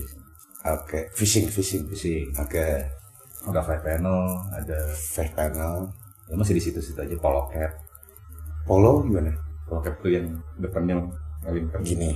Oke, 0.63 1.07
fishing, 1.15 1.47
fishing. 1.47 1.87
sih 1.93 2.27
Oke, 2.35 2.83
ada 3.43 3.61
five 3.63 3.81
panel 3.81 4.21
ada 4.51 4.79
five 4.93 5.33
panel. 5.33 5.87
ya 6.27 6.35
masih 6.35 6.55
di 6.55 6.63
situ-situ 6.63 6.99
aja 6.99 7.17
polo 7.17 7.49
cap 7.49 7.73
Polo 8.63 9.03
gimana? 9.03 9.33
polo 9.65 9.81
cap 9.81 9.97
tuh 9.99 10.13
yang 10.13 10.27
depannya 10.57 10.99
ngelingkar 11.43 11.81
Gini, 11.83 12.15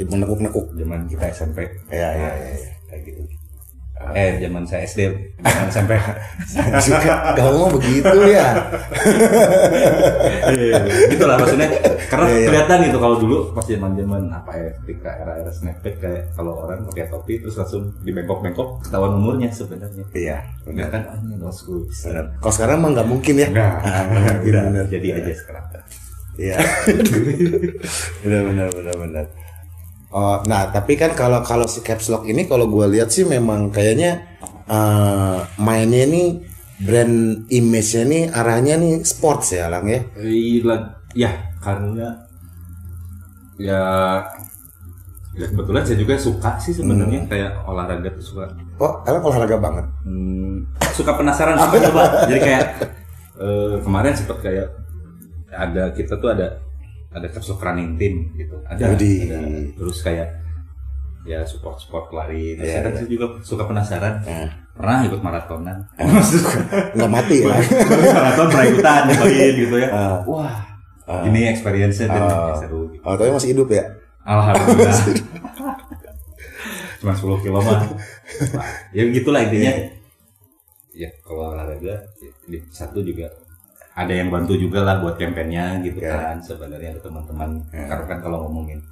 menekuk-nekuk. 0.00 0.72
zaman 0.74 1.04
kita 1.04 1.28
SMP 1.30 1.66
Ya, 1.90 2.08
ya, 2.12 2.30
ya. 2.30 2.50
ya. 2.52 2.72
kayak 2.88 3.00
gitu 3.04 3.20
eh 3.94 4.36
zaman 4.36 4.62
saya 4.62 4.82
SD 4.84 5.00
zaman 5.38 5.68
SMP 5.70 5.92
Suka, 6.84 7.32
kamu 7.32 7.56
mau 7.56 7.70
begitu 7.72 8.16
ya? 8.26 8.52
gitu 11.08 11.24
lah 11.24 11.36
maksudnya 11.38 11.68
karena 12.06 12.26
Iya, 12.26 12.36
iya. 12.36 12.46
kelihatan 12.46 12.78
gitu 12.84 12.98
kalau 12.98 13.16
dulu 13.16 13.36
pas 13.54 13.64
zaman 13.64 13.94
zaman 13.94 14.22
apa 14.28 14.50
ya 14.52 14.68
ketika 14.82 15.10
era-era 15.14 15.50
snapback 15.50 15.96
kayak 15.98 16.22
kalau 16.34 16.66
orang 16.66 16.84
pakai 16.90 17.06
topi 17.08 17.40
terus 17.40 17.56
langsung 17.56 17.94
di 18.02 18.10
bengkok-bengkok 18.10 18.82
ketahuan 18.82 19.14
umurnya 19.16 19.48
sebenarnya 19.50 20.04
Iya, 20.12 20.38
Enggak 20.66 20.88
kan 20.90 21.02
ah 21.08 21.16
ini 21.16 21.34
old 21.38 21.54
school 21.54 21.86
benar. 21.86 22.24
Kalau 22.38 22.54
sekarang 22.54 22.76
mah 22.82 22.90
nggak 22.92 23.08
mungkin 23.08 23.34
ya? 23.36 23.48
enggak 23.48 23.72
Ah, 23.80 24.02
udah 24.42 24.62
benar. 24.68 24.84
jadi 24.90 25.08
aja 25.22 25.32
sekarang 25.32 25.64
Iya. 26.34 26.58
benar, 28.26 28.42
benar, 28.42 28.68
benar, 28.74 28.94
benar. 28.98 29.24
Oh, 30.14 30.38
nah 30.46 30.70
tapi 30.70 30.94
kan 30.94 31.10
kalau 31.12 31.42
kalau 31.42 31.66
si 31.66 31.82
caps 31.82 32.06
lock 32.06 32.22
ini 32.24 32.46
kalau 32.46 32.70
gue 32.70 32.86
lihat 32.86 33.10
sih 33.10 33.26
memang 33.26 33.74
kayaknya 33.74 34.22
eh, 34.64 35.38
mainnya 35.58 36.06
ini 36.06 36.38
brand 36.78 37.46
image-nya 37.50 38.02
nih 38.06 38.22
arahnya 38.30 38.74
nih 38.78 39.02
sports 39.02 39.50
ya 39.52 39.66
lang 39.66 39.90
ya. 39.90 40.00
Iya, 40.14 40.74
ya 41.18 41.30
karena 41.58 42.14
ya 43.58 43.82
ya 45.34 45.50
kebetulan 45.50 45.82
saya 45.82 45.98
juga 45.98 46.14
suka 46.14 46.50
sih 46.62 46.74
sebenarnya 46.74 47.26
kayak 47.26 47.66
olahraga 47.66 48.06
tuh 48.14 48.22
suka 48.22 48.46
Oh, 48.78 49.02
kalian 49.02 49.22
olahraga 49.22 49.56
banget. 49.58 49.86
hmm, 50.06 50.62
suka 50.94 51.14
penasaran 51.14 51.58
suka 51.58 51.76
coba 51.90 52.02
jadi 52.30 52.38
kayak 52.38 52.64
eh, 53.38 53.74
kemarin 53.82 54.14
sempet 54.14 54.38
kayak 54.42 54.68
ada 55.50 55.90
kita 55.90 56.18
tuh 56.18 56.30
ada 56.34 56.58
ada 57.14 57.26
capsule 57.30 57.56
running 57.56 57.94
team 57.94 58.34
gitu 58.34 58.58
ada, 58.66 58.90
ada 58.90 59.38
terus 59.72 60.02
kayak 60.02 60.28
ya 61.24 61.40
support 61.40 61.78
sport 61.78 62.12
lari 62.12 62.52
terus 62.52 62.68
Iya, 62.68 62.74
saya 62.74 62.82
kan 62.84 62.92
iya. 63.00 63.08
juga 63.08 63.26
suka 63.40 63.62
penasaran 63.64 64.14
Eh. 64.26 64.48
pernah 64.74 64.98
ikut 65.02 65.20
maratonan 65.22 65.78
Nggak 66.94 67.10
mati 67.10 67.36
ya. 67.40 67.54
maraton 68.12 68.46
pernah 68.50 68.66
ikutan 68.66 69.02
nyobain 69.08 69.54
gitu 69.56 69.76
ya 69.78 69.88
Ah. 69.88 70.18
wah 70.26 70.54
ini 71.24 71.48
experience-nya 71.48 72.08
Ah. 72.10 72.56
seru 72.56 72.88
gitu. 72.90 73.04
Oh, 73.04 73.12
tapi 73.14 73.28
masih 73.28 73.52
hidup 73.52 73.68
ya? 73.68 73.84
Alhamdulillah. 74.24 74.96
Cuma 77.00 77.12
10 77.12 77.44
kilo 77.44 77.60
mah. 77.60 77.84
Ya 78.96 79.04
gitulah 79.12 79.44
intinya. 79.44 79.68
Ya 80.96 81.12
kalau 81.20 81.52
olahraga 81.52 82.00
ya, 82.48 82.58
satu 82.72 83.04
juga 83.04 83.28
ada 83.94 84.10
yang 84.10 84.28
bantu 84.28 84.58
juga 84.58 84.82
lah 84.82 84.98
buat 84.98 85.14
kampanyenya 85.14 85.78
gitu 85.80 86.02
Ya. 86.02 86.34
kan 86.34 86.36
sebenarnya 86.42 86.98
ada 86.98 87.00
teman-teman 87.00 87.50
Ya. 87.70 87.86
karena 87.86 88.04
kan 88.10 88.18
kalau 88.20 88.38
ngomongin 88.46 88.82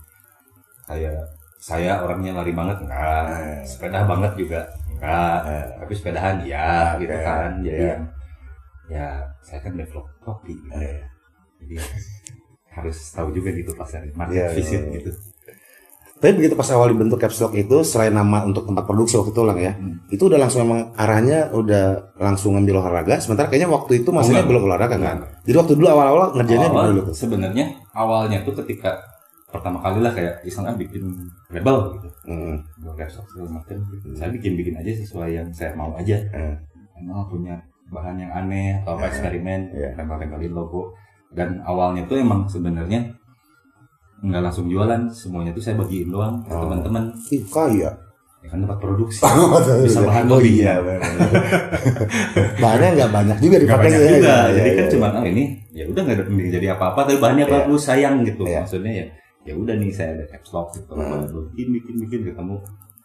kayak 0.86 1.18
saya 1.58 2.02
orangnya 2.02 2.34
lari 2.38 2.54
banget 2.54 2.78
enggak 2.86 3.24
Ya. 3.34 3.62
sepeda 3.66 4.06
banget 4.06 4.32
juga 4.38 4.60
enggak 4.86 5.38
Ya. 5.42 5.62
tapi 5.82 5.92
sepedahan 5.94 6.36
ya 6.46 6.70
gitu 6.98 7.16
kan 7.18 7.50
jadi 7.62 7.78
Ya. 7.78 7.88
yang 7.94 8.02
ya 8.90 9.08
saya 9.42 9.58
kan 9.62 9.72
develop 9.74 10.06
topi 10.22 10.54
gitu. 10.54 10.74
Jadi 11.62 11.74
harus 12.72 12.98
tahu 13.10 13.30
juga 13.30 13.50
gitu 13.54 13.70
pasar 13.74 14.02
market 14.12 14.38
ya, 14.38 14.46
visit 14.54 14.82
ya. 14.86 14.98
gitu 14.98 15.10
Tapi 16.18 16.32
begitu 16.34 16.54
pas 16.54 16.68
awal 16.70 16.94
dibentuk 16.94 17.18
caps 17.18 17.40
lock 17.40 17.54
itu 17.54 17.82
selain 17.82 18.10
nama 18.10 18.42
untuk 18.42 18.62
tempat 18.62 18.84
produksi 18.84 19.18
waktu 19.18 19.30
itu 19.30 19.42
lang 19.42 19.58
ya, 19.58 19.72
Hmm. 19.74 19.98
itu 20.06 20.22
udah 20.22 20.38
langsung 20.38 20.62
emang 20.62 20.94
arahnya 20.94 21.50
udah 21.50 22.14
langsung 22.14 22.54
ngambil 22.54 22.78
olahraga. 22.78 23.18
Sementara 23.18 23.50
kayaknya 23.50 23.68
waktu 23.68 24.02
itu 24.02 24.10
masanya 24.10 24.42
Oh, 24.42 24.48
belum 24.48 24.62
olahraga 24.66 24.96
kan. 24.96 25.18
Jadi 25.42 25.56
waktu 25.56 25.72
dulu 25.74 25.88
awal-awal 25.88 26.26
ngerjainnya 26.34 26.70
awal, 26.70 26.84
dulu 26.90 27.00
tuh? 27.10 27.14
sebenarnya 27.16 27.66
awalnya 27.90 28.38
tuh 28.42 28.54
ketika 28.62 29.02
pertama 29.52 29.84
kali 29.84 30.00
lah 30.00 30.12
kayak 30.12 30.40
ah 30.64 30.72
bikin 30.72 31.02
label 31.50 31.76
gitu 31.92 32.08
Hmm. 32.24 32.56
buat 32.80 32.96
laptop 32.96 33.26
segala 33.28 33.60
macam 33.60 33.76
gitu. 33.84 34.06
saya 34.16 34.32
bikin 34.32 34.56
bikin 34.56 34.74
aja 34.74 34.90
sesuai 34.96 35.28
yang 35.28 35.48
saya 35.52 35.76
mau 35.76 35.92
aja 35.92 36.16
Hmm. 36.32 36.56
emang 36.96 37.28
punya 37.28 37.60
bahan 37.92 38.16
yang 38.16 38.32
aneh 38.32 38.80
atau 38.80 38.96
apa 38.96 39.12
eksperimen 39.12 39.68
Iya. 39.76 39.92
tempel-tempelin 39.92 40.56
logo 40.56 40.96
dan 41.28 41.60
awalnya 41.62 42.08
tuh 42.08 42.16
emang 42.16 42.48
sebenarnya 42.48 43.12
nggak 44.22 44.38
langsung 44.40 44.66
jualan 44.66 45.02
semuanya 45.10 45.50
tuh 45.50 45.60
saya 45.60 45.74
bagiin 45.76 46.08
doang 46.08 46.38
ke 46.40 46.50
Oh. 46.50 46.62
teman-teman 46.64 47.10
Ih, 47.28 47.42
kaya. 47.44 47.90
ya 48.38 48.48
kan 48.48 48.58
tempat 48.60 48.78
produksi 48.78 49.22
Bisa 49.84 50.00
bahan 50.00 50.26
oh 50.26 50.38
iya. 50.38 50.78
Bahannya 52.56 52.88
nggak 52.96 53.10
banyak 53.12 53.38
juga 53.38 53.56
dipakai 53.58 53.86
banyak 53.88 54.00
ya, 54.00 54.10
juga 54.12 54.28
ya, 54.28 54.50
jadi 54.52 54.62
ya, 54.64 54.72
kan 54.72 54.84
ya. 54.84 54.90
cuma 54.90 55.06
oh 55.12 55.24
ini 55.24 55.44
ya 55.70 55.84
udah 55.86 56.00
nggak 56.00 56.16
ada 56.16 56.24
jadi 56.50 56.66
apa-apa 56.72 57.00
tapi 57.04 57.18
bahannya 57.18 57.46
Iya. 57.46 57.54
bagus 57.56 57.82
sayang 57.82 58.14
gitu 58.22 58.42
Iya. 58.44 58.58
maksudnya 58.60 58.92
ya 58.92 59.06
ya 59.42 59.54
udah 59.54 59.74
nih 59.74 59.90
saya 59.90 60.08
ada 60.14 60.24
caps 60.28 60.50
lock 60.50 60.68
gitu 60.72 60.92
Hmm. 60.92 61.26
bikin 61.50 61.68
bikin 61.72 61.94
bikin 62.00 62.20
ketemu 62.24 62.56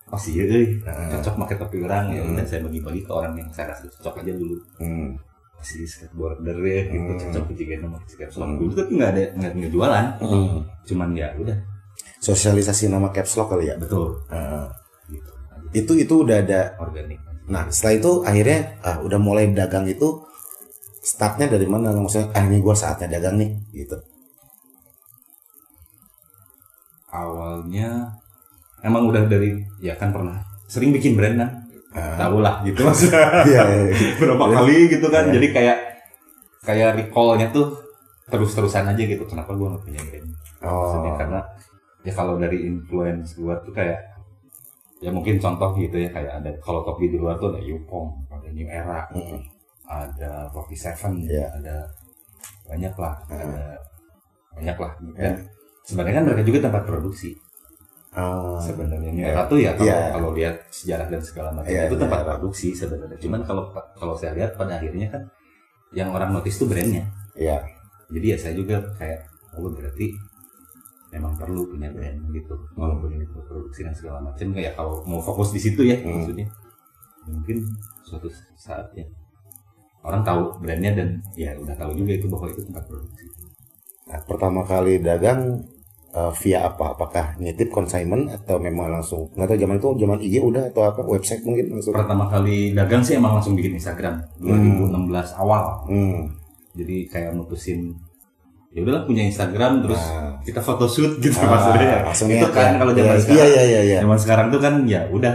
oh 0.08 0.20
sih 0.20 0.34
euy 0.38 0.80
Hmm. 0.80 1.10
cocok 1.12 1.34
pakai 1.40 1.56
topi 1.58 1.78
orang 1.82 2.06
ya 2.10 2.22
Hmm. 2.22 2.34
udah 2.34 2.46
saya 2.46 2.62
bagi-bagi 2.62 3.02
ke 3.04 3.12
orang 3.12 3.34
yang 3.36 3.50
saya 3.50 3.74
rasa 3.74 3.90
cocok 3.92 4.22
aja 4.22 4.32
dulu 4.34 4.56
Hmm. 4.78 5.18
Si 5.60 5.84
skateboarder 5.84 6.58
ya 6.60 6.82
gitu 6.88 7.12
Hmm. 7.12 7.20
cocok 7.20 7.46
juga 7.52 7.76
sama 7.82 7.98
si 8.06 8.16
caps 8.16 8.36
lock 8.38 8.48
Hmm. 8.48 8.58
dulu 8.58 8.72
tapi 8.74 8.92
nggak 8.96 9.12
ada 9.12 9.24
nggak 9.36 9.52
nggak 9.58 9.72
jualan 9.72 10.06
Hmm. 10.22 10.60
cuman 10.86 11.10
ya 11.14 11.28
udah 11.36 11.58
Sosialisasi 12.18 12.90
nama 12.90 13.14
caps 13.14 13.38
lock 13.38 13.54
kali 13.54 13.70
ya. 13.70 13.76
betul 13.78 14.22
Heeh. 14.28 14.66
gitu 15.10 15.32
itu 15.74 15.94
itu 16.00 16.14
udah 16.26 16.38
ada. 16.40 16.62
organik 16.78 17.20
Nah 17.48 17.64
setelah 17.72 17.94
itu 17.96 18.12
akhirnya 18.22 18.60
ah, 18.82 18.98
udah 19.00 19.16
mulai 19.18 19.48
dagang 19.50 19.88
itu 19.88 20.20
startnya 21.00 21.48
dari 21.48 21.64
mana? 21.64 21.96
Maksudnya 21.96 22.36
ah 22.36 22.44
ini 22.44 22.60
gue 22.60 22.76
saatnya 22.76 23.08
dagang 23.08 23.40
nih 23.40 23.56
gitu. 23.74 23.96
awalnya 27.08 28.12
emang 28.84 29.08
udah 29.08 29.26
dari 29.26 29.56
ya 29.80 29.96
kan 29.96 30.12
pernah 30.12 30.38
sering 30.68 30.92
bikin 30.92 31.16
brand 31.16 31.40
kan. 31.40 31.50
Tahu 32.16 32.38
lah 32.40 32.56
gitu 32.62 32.80
maksudnya 32.82 33.26
Iya, 33.50 33.64
iya, 33.64 33.84
iya. 33.90 34.10
berapa 34.18 34.46
kali 34.48 34.76
gitu 34.88 35.08
kan 35.08 35.24
Iya. 35.28 35.34
jadi 35.36 35.48
kayak 35.52 35.78
kayak 36.64 36.90
recallnya 36.96 37.48
tuh 37.50 37.68
terus-terusan 38.28 38.86
aja 38.86 39.00
gitu 39.00 39.24
kenapa 39.24 39.52
gue 39.52 39.68
nggak 39.68 39.84
punya 39.84 40.02
brand 40.04 40.30
maksudnya 40.60 41.12
Oh. 41.14 41.18
karena 41.18 41.40
ya 42.02 42.12
kalau 42.12 42.36
dari 42.36 42.66
influence 42.66 43.36
gue 43.36 43.56
tuh 43.62 43.72
kayak 43.72 44.00
ya 44.98 45.14
mungkin 45.14 45.38
contoh 45.38 45.78
gitu 45.78 45.96
ya 45.96 46.10
kayak 46.10 46.42
ada 46.42 46.50
kalau 46.58 46.82
topi 46.82 47.08
di 47.08 47.16
luar 47.16 47.38
tuh 47.38 47.54
ada 47.54 47.62
Yukong 47.62 48.10
ada 48.28 48.48
New 48.50 48.66
Era 48.66 49.06
Mm. 49.14 49.40
ada 49.86 50.32
Rocky 50.52 50.74
Seven 50.74 51.22
Iya. 51.22 51.48
ada 51.54 51.86
banyak 52.66 52.94
lah 52.98 53.16
Hmm. 53.26 53.40
ada 53.40 53.64
banyak 54.54 54.78
lah 54.78 54.92
Iya. 55.16 55.16
dan 55.16 55.36
sebenarnya 55.86 56.16
kan 56.20 56.26
mereka 56.28 56.44
juga 56.44 56.60
tempat 56.66 56.84
produksi 56.84 57.32
Ah. 58.18 58.58
sebenarnya 58.58 59.14
New 59.14 59.22
Iya. 59.22 59.30
Ya 59.30 59.72
kalau 59.78 59.86
Iya. 59.86 59.98
kalau 60.10 60.30
lihat 60.34 60.56
sejarah 60.74 61.08
dan 61.08 61.22
segala 61.22 61.50
macam 61.54 61.70
Iya, 61.70 61.86
itu 61.86 61.96
tempat 61.96 62.20
produksi 62.26 62.68
sebenarnya 62.74 63.18
cuman 63.22 63.40
kalau 63.46 63.64
kalau 63.94 64.18
saya 64.18 64.34
lihat 64.34 64.58
pada 64.58 64.82
akhirnya 64.82 65.08
kan 65.08 65.22
yang 65.94 66.10
orang 66.10 66.34
notice 66.34 66.58
tuh 66.58 66.66
brandnya 66.66 67.06
Iya. 67.38 67.62
jadi 68.10 68.26
ya 68.34 68.38
saya 68.38 68.54
juga 68.58 68.82
kayak 68.98 69.22
oh 69.54 69.70
berarti 69.70 70.10
memang 71.08 71.38
perlu 71.38 71.70
punya 71.70 71.88
brand 71.94 72.20
gitu 72.32 72.58
walaupun 72.74 73.14
ini 73.14 73.24
produksi 73.24 73.86
dan 73.86 73.94
segala 73.94 74.20
macam 74.20 74.50
kayak 74.50 74.74
kalau 74.74 75.00
mau 75.06 75.22
fokus 75.22 75.54
di 75.54 75.62
situ 75.62 75.86
ya 75.86 75.96
Hmm. 76.02 76.18
maksudnya 76.20 76.50
mungkin 77.24 77.58
suatu 78.02 78.28
saat 78.56 78.90
ya 78.92 79.06
orang 80.02 80.24
tahu 80.24 80.58
brandnya 80.58 80.96
dan 80.96 81.10
ya 81.36 81.54
udah 81.54 81.76
tahu 81.76 81.94
juga 81.94 82.12
itu 82.16 82.26
bahwa 82.28 82.50
itu 82.50 82.66
tempat 82.66 82.82
produksi 82.84 83.26
Nah, 84.08 84.24
pertama 84.24 84.64
kali 84.64 85.04
dagang 85.04 85.60
eh, 86.10 86.32
via 86.38 86.60
apa? 86.66 86.94
Apakah 86.94 87.26
nitip 87.38 87.68
consignment 87.68 88.30
atau 88.30 88.58
memang 88.58 88.88
langsung 88.90 89.28
nggak 89.32 89.48
tahu 89.48 89.58
zaman 89.58 89.76
itu 89.76 89.90
zaman 89.98 90.20
IG 90.20 90.36
udah 90.40 90.64
atau 90.68 90.82
apa 90.86 91.02
website 91.04 91.42
mungkin 91.42 91.66
langsung? 91.72 91.94
pertama 91.94 92.26
kali 92.26 92.72
dagang 92.72 93.02
sih 93.02 93.16
emang 93.16 93.34
langsung 93.34 93.54
bikin 93.54 93.74
Instagram 93.74 94.22
2016 94.38 94.94
awal 95.36 95.84
Hmm. 95.86 96.32
jadi 96.74 96.96
kayak 97.08 97.32
mutusin 97.34 97.94
ya 98.70 98.82
udahlah 98.82 99.04
punya 99.04 99.24
Instagram 99.24 99.82
terus 99.82 99.98
Nah. 100.00 100.38
kita 100.40 100.60
photoshoot 100.60 101.18
gitu 101.18 101.38
Ah, 101.40 101.50
maksudnya 101.50 101.88
langsung 102.04 102.28
itu 102.30 102.48
kan 102.48 102.68
ya. 102.68 102.78
kalau 102.78 102.92
Iya, 102.92 102.98
zaman 102.98 103.10
iya, 103.10 103.20
sekarang 103.20 103.48
iya 103.48 103.64
iya 103.64 103.82
iya. 103.84 104.00
zaman 104.00 104.20
sekarang 104.20 104.46
tuh 104.48 104.60
kan 104.60 104.74
ya 104.86 105.02
udah 105.08 105.34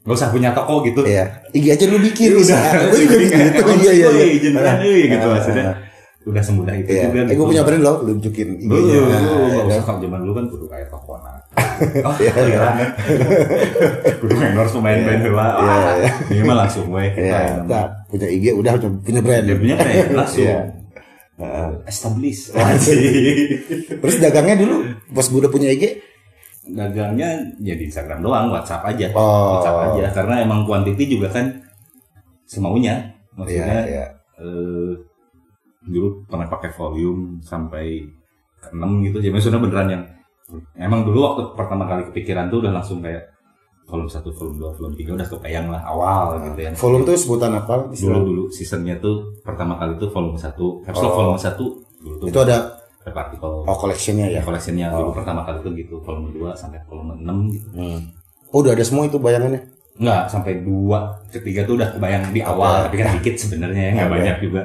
nggak 0.00 0.14
usah 0.14 0.28
punya 0.28 0.50
toko 0.52 0.80
gitu 0.82 1.00
Iya. 1.02 1.24
IG 1.50 1.64
aja 1.70 1.84
lu 1.86 1.98
bikin 1.98 2.28
Iya, 2.30 2.40
udah. 2.40 2.60
Gue 2.86 2.98
juga 2.98 3.14
Jadi 3.14 3.26
kayak, 3.26 3.44
gitu. 3.46 3.62
"Oh, 3.62 3.74
Iya 3.74 3.92
iya 3.94 4.08
iya. 4.10 4.26
izin 4.30 4.52
kan, 4.54 4.76
euy," 4.80 5.02
gitu 5.06 5.20
Ah, 5.22 5.32
maksudnya. 5.34 5.64
Ah, 6.28 6.30
udah 6.30 6.42
semudah 6.42 6.74
itu 6.74 6.88
Iya. 6.90 7.02
juga 7.08 7.20
Eh 7.24 7.34
gue 7.34 7.46
punya 7.46 7.62
brand 7.62 7.80
loh, 7.80 7.96
lu 8.00 8.10
tunjukin 8.14 8.48
Dulu, 8.60 8.76
IG-nya. 8.78 9.18
dulu, 9.18 9.36
Nah, 9.38 9.48
nggak 9.48 9.64
ya 9.64 9.72
usah 9.72 9.84
kalau 9.84 9.98
zaman 9.98 10.18
dulu 10.20 10.32
kan 10.34 10.44
kudu 10.46 10.66
kayak 10.66 10.88
toko 10.88 11.12
nah. 11.16 11.36
Oh, 12.04 12.14
Iya, 12.14 12.32
iya, 12.34 12.44
iya. 12.44 12.58
kan? 12.60 12.74
kudu 14.20 14.32
endorse 14.36 14.74
pemain 14.74 14.98
band 15.00 15.20
heula. 15.22 15.46
Iya, 15.48 15.72
Ah, 15.72 15.92
iya. 15.96 16.10
Ini 16.28 16.42
mah 16.42 16.56
langsung 16.58 16.86
we. 16.88 17.04
Iya, 17.10 17.38
nah, 17.64 17.84
punya 18.06 18.26
IG 18.26 18.44
udah 18.52 18.72
punya 19.00 19.20
brand. 19.20 19.44
Dia 19.44 19.56
punya 19.56 19.74
brand 19.74 20.10
langsung. 20.20 20.44
Iya. 20.44 20.58
Heeh. 21.38 21.68
Establish. 21.86 22.40
Terus 23.94 24.16
dagangnya 24.18 24.56
dulu 24.58 24.76
pas 25.08 25.24
gue 25.24 25.38
udah 25.38 25.48
punya 25.48 25.70
IG, 25.70 25.84
Dagangnya 26.68 27.32
ya 27.58 27.72
di 27.72 27.88
Instagram 27.88 28.20
doang, 28.20 28.52
WhatsApp 28.52 28.84
aja. 28.84 29.08
Oh. 29.14 29.56
WhatsApp 29.56 29.78
aja 29.88 30.04
karena 30.12 30.34
emang 30.42 30.68
quantity 30.68 31.08
juga 31.08 31.32
kan 31.32 31.48
semaunya. 32.44 33.16
Maksudnya 33.32 33.64
Iya, 33.78 33.88
iya. 33.88 34.04
eh, 34.36 34.87
dulu 35.88 36.08
pernah 36.24 36.46
pakai 36.46 36.70
volume 36.70 37.40
sampai 37.40 38.04
ke 38.56 38.68
6 38.70 38.78
gitu 39.02 39.16
jadi 39.18 39.32
maksudnya 39.32 39.58
beneran 39.58 39.88
yang 39.88 40.02
emang 40.76 41.02
dulu 41.02 41.18
waktu 41.22 41.42
pertama 41.54 41.84
kali 41.84 42.08
kepikiran 42.08 42.48
tuh 42.48 42.60
udah 42.60 42.72
langsung 42.72 42.98
kayak 42.98 43.24
volume 43.84 44.06
1, 44.06 44.20
volume 44.20 44.56
2, 44.62 44.76
volume 44.76 44.96
3 44.96 45.16
udah 45.16 45.28
kebayang 45.28 45.66
lah 45.66 45.80
awal 45.82 46.24
gitu 46.42 46.58
ya 46.58 46.70
Volume 46.74 47.02
tuh 47.02 47.14
sebutan 47.16 47.52
apa? 47.54 47.74
dulu 47.82 47.92
Istilah? 47.94 48.20
dulu 48.20 48.42
seasonnya 48.48 48.94
tuh 48.98 49.16
pertama 49.40 49.74
kali 49.74 49.96
tuh 49.96 50.08
volume 50.08 50.36
1 50.36 50.52
caps 50.84 50.98
lock 50.98 51.08
Oh. 51.08 51.16
volume 51.18 51.40
1 51.40 51.56
dulu 51.98 52.14
tuh 52.14 52.26
Itu 52.26 52.38
ada 52.42 52.56
partikel 53.08 53.48
oh 53.64 53.72
collectionnya 53.74 54.28
ya. 54.28 54.40
collectionnya 54.40 54.86
Oh. 54.90 55.08
dulu 55.08 55.10
pertama 55.16 55.40
kali 55.42 55.58
tuh 55.58 55.72
gitu 55.72 55.96
volume 55.98 56.28
2 56.30 56.52
sampai 56.52 56.78
volume 56.84 57.16
6 57.18 57.48
gitu 57.50 57.68
Hmm. 57.72 58.00
Oh, 58.48 58.60
udah 58.60 58.72
ada 58.72 58.80
semua 58.80 59.04
itu 59.04 59.16
bayangannya. 59.16 59.60
Enggak, 59.96 60.24
sampai 60.26 60.62
dua, 60.62 61.10
ketiga 61.28 61.64
tuh 61.64 61.76
udah 61.76 61.92
kebayang 61.92 62.30
di 62.30 62.40
awal, 62.40 62.86
tapi 62.86 62.96
kan 62.96 63.12
dikit 63.12 63.36
sebenarnya 63.36 63.82
ya, 63.82 63.92
nggak 63.92 64.08
Oke. 64.08 64.14
banyak 64.14 64.36
juga. 64.40 64.60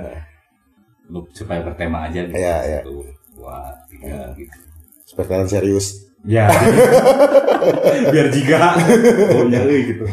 Lu 1.10 1.28
supaya 1.36 1.64
bertema 1.64 2.08
aja 2.08 2.24
gitu. 2.24 2.36
Iya, 2.38 2.56
iya. 2.64 2.80
Satu, 2.84 3.04
dua, 3.36 3.58
tiga 3.92 4.32
gitu. 4.38 4.58
Supaya 5.04 5.44
serius. 5.48 6.04
Ya. 6.24 6.48
Biar 8.14 8.28
juga. 8.32 8.80
Baunya 9.36 9.60
euy 9.68 9.82
gitu. 9.92 10.04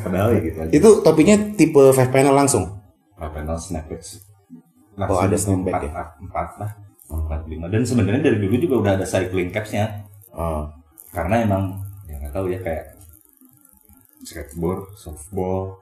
Padahal 0.00 0.30
ya 0.36 0.40
gitu 0.40 0.58
aja. 0.64 0.72
Itu 0.72 0.88
topinya 1.04 1.36
tipe 1.56 1.92
five 1.92 2.08
panel 2.08 2.32
langsung. 2.32 2.80
Five 3.20 3.32
panel 3.36 3.56
snapback. 3.60 4.00
Oh, 4.98 5.20
ada 5.20 5.36
snapback 5.38 5.78
empat, 5.78 5.92
empat, 5.92 6.08
empat 6.24 6.48
lah. 6.58 6.70
Empat 7.08 7.40
lima. 7.46 7.66
Dan 7.70 7.84
sebenarnya 7.84 8.32
dari 8.32 8.38
dulu 8.40 8.56
juga 8.58 8.74
udah 8.82 8.92
ada 8.98 9.06
cycling 9.06 9.52
capsnya. 9.52 10.08
Oh. 10.32 10.66
Karena 11.12 11.44
emang 11.44 11.78
ya 12.08 12.16
nggak 12.20 12.34
tahu 12.34 12.50
ya 12.52 12.60
kayak 12.64 12.98
skateboard, 14.24 14.96
softball. 14.96 15.80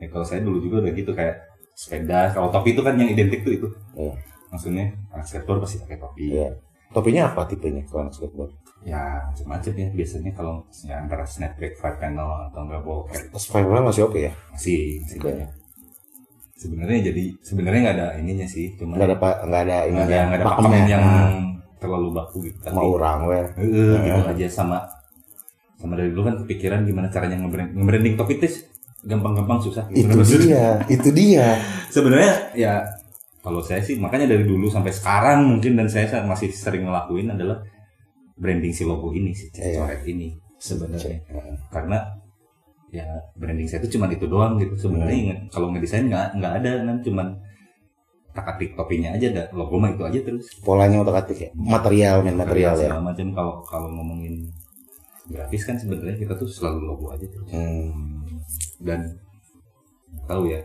Ya 0.00 0.08
kalau 0.12 0.24
saya 0.24 0.44
dulu 0.44 0.60
juga 0.60 0.84
udah 0.84 0.92
gitu 0.92 1.12
kayak 1.16 1.45
sepeda. 1.76 2.32
Kalau 2.32 2.48
topi 2.48 2.72
itu 2.72 2.80
kan 2.80 2.96
yang 2.96 3.12
identik 3.12 3.44
tuh 3.44 3.52
itu. 3.52 3.68
Iya. 3.92 4.16
Maksudnya 4.48 4.96
anak 5.12 5.26
skateboard 5.28 5.60
pasti 5.68 5.76
pakai 5.84 6.00
topi. 6.00 6.32
Iya. 6.32 6.56
Topinya 6.96 7.22
apa 7.28 7.44
tipenya 7.44 7.84
kalau 7.84 8.08
anak 8.08 8.16
skateboard? 8.16 8.56
Ya 8.86 9.02
macam-macam 9.28 9.72
ya 9.76 9.88
biasanya 9.92 10.30
kalau 10.32 10.62
ya, 10.86 10.94
antara 10.96 11.26
snapback, 11.28 11.76
five 11.76 11.98
panel 12.00 12.48
atau 12.48 12.60
enggak 12.64 12.80
Terus 13.34 13.46
five 13.52 13.66
panel 13.68 13.84
masih 13.84 14.02
oke 14.08 14.18
ya? 14.18 14.32
masih 14.54 15.04
masih 15.04 15.18
Oke. 15.20 15.28
banyak. 15.28 15.50
Sebenarnya 16.56 16.98
jadi 17.12 17.24
sebenarnya 17.44 17.80
nggak 17.84 17.96
ada 18.00 18.08
ininya 18.16 18.46
sih, 18.48 18.72
cuma 18.80 18.96
Nggak 18.96 19.12
ada 19.12 19.16
nggak 19.44 19.62
ada 19.68 19.78
ini 19.84 19.98
nggak 20.00 20.08
ada 20.08 20.36
ada 20.40 20.44
pakem 20.48 20.72
yang 20.88 21.04
terlalu 21.76 22.08
baku 22.16 22.36
gitu. 22.48 22.58
Tapi 22.64 22.72
mau 22.72 22.96
orang 22.96 23.18
we. 23.28 23.40
Heeh, 23.60 23.92
gitu 24.06 24.22
aja 24.24 24.46
sama 24.48 24.78
sama 25.76 25.92
dari 25.92 26.08
dulu 26.14 26.22
kan 26.24 26.34
kepikiran 26.40 26.88
gimana 26.88 27.12
caranya 27.12 27.36
nge-brand- 27.36 27.76
nge-branding 27.76 28.14
topi 28.16 28.40
itu 28.40 28.48
gampang-gampang 29.06 29.62
susah. 29.62 29.86
Itu 29.88 30.10
Maksudnya- 30.10 30.82
dia, 30.82 30.92
itu 30.92 31.08
dia. 31.10 31.46
Sebenarnya 31.88 32.32
ya 32.52 32.82
kalau 33.40 33.62
saya 33.62 33.78
sih 33.78 33.94
makanya 33.96 34.26
dari 34.28 34.42
dulu 34.42 34.66
sampai 34.66 34.90
sekarang 34.90 35.46
mungkin 35.46 35.78
dan 35.78 35.86
saya 35.86 36.10
masih 36.20 36.50
sering 36.50 36.82
ngelakuin 36.82 37.30
adalah 37.30 37.62
branding 38.34 38.74
si 38.74 38.82
logo 38.82 39.10
ini 39.10 39.30
si 39.30 39.46
Iya. 39.54 39.80
coret 39.80 40.02
ini 40.04 40.34
sebenarnya 40.58 41.22
karena 41.70 41.98
ya 42.88 43.06
branding 43.32 43.64
saya 43.64 43.80
itu 43.80 43.94
cuma 43.94 44.08
itu 44.08 44.26
doang 44.26 44.58
gitu 44.58 44.74
sebenarnya 44.76 45.16
ingat 45.16 45.38
kalau 45.48 45.70
ngedesain 45.70 46.04
nggak 46.04 46.34
nggak 46.34 46.52
ada 46.58 46.70
kan 46.82 46.96
cuman 47.00 47.26
tak 48.32 48.46
atik 48.50 48.74
topinya 48.74 49.14
aja 49.14 49.30
ada 49.30 49.44
logo 49.50 49.78
mah 49.78 49.88
itu 49.88 50.02
aja 50.02 50.18
terus 50.20 50.44
Polanya 50.60 51.00
otak 51.00 51.24
atik 51.24 51.38
ya. 51.38 51.50
Material, 51.54 52.20
main 52.20 52.36
material 52.36 52.74
ya. 52.76 52.98
macam 52.98 53.30
kalau 53.32 53.54
kalau 53.62 53.88
ngomongin 53.88 54.44
grafis 55.26 55.62
kan 55.62 55.74
sebenarnya 55.74 56.16
kita 56.16 56.34
tuh 56.34 56.46
selalu 56.46 56.80
logo 56.84 57.06
aja 57.10 57.24
terus 57.24 57.48
Hmm. 57.48 57.90
dan 58.78 59.00
tahu 60.24 60.46
ya 60.46 60.60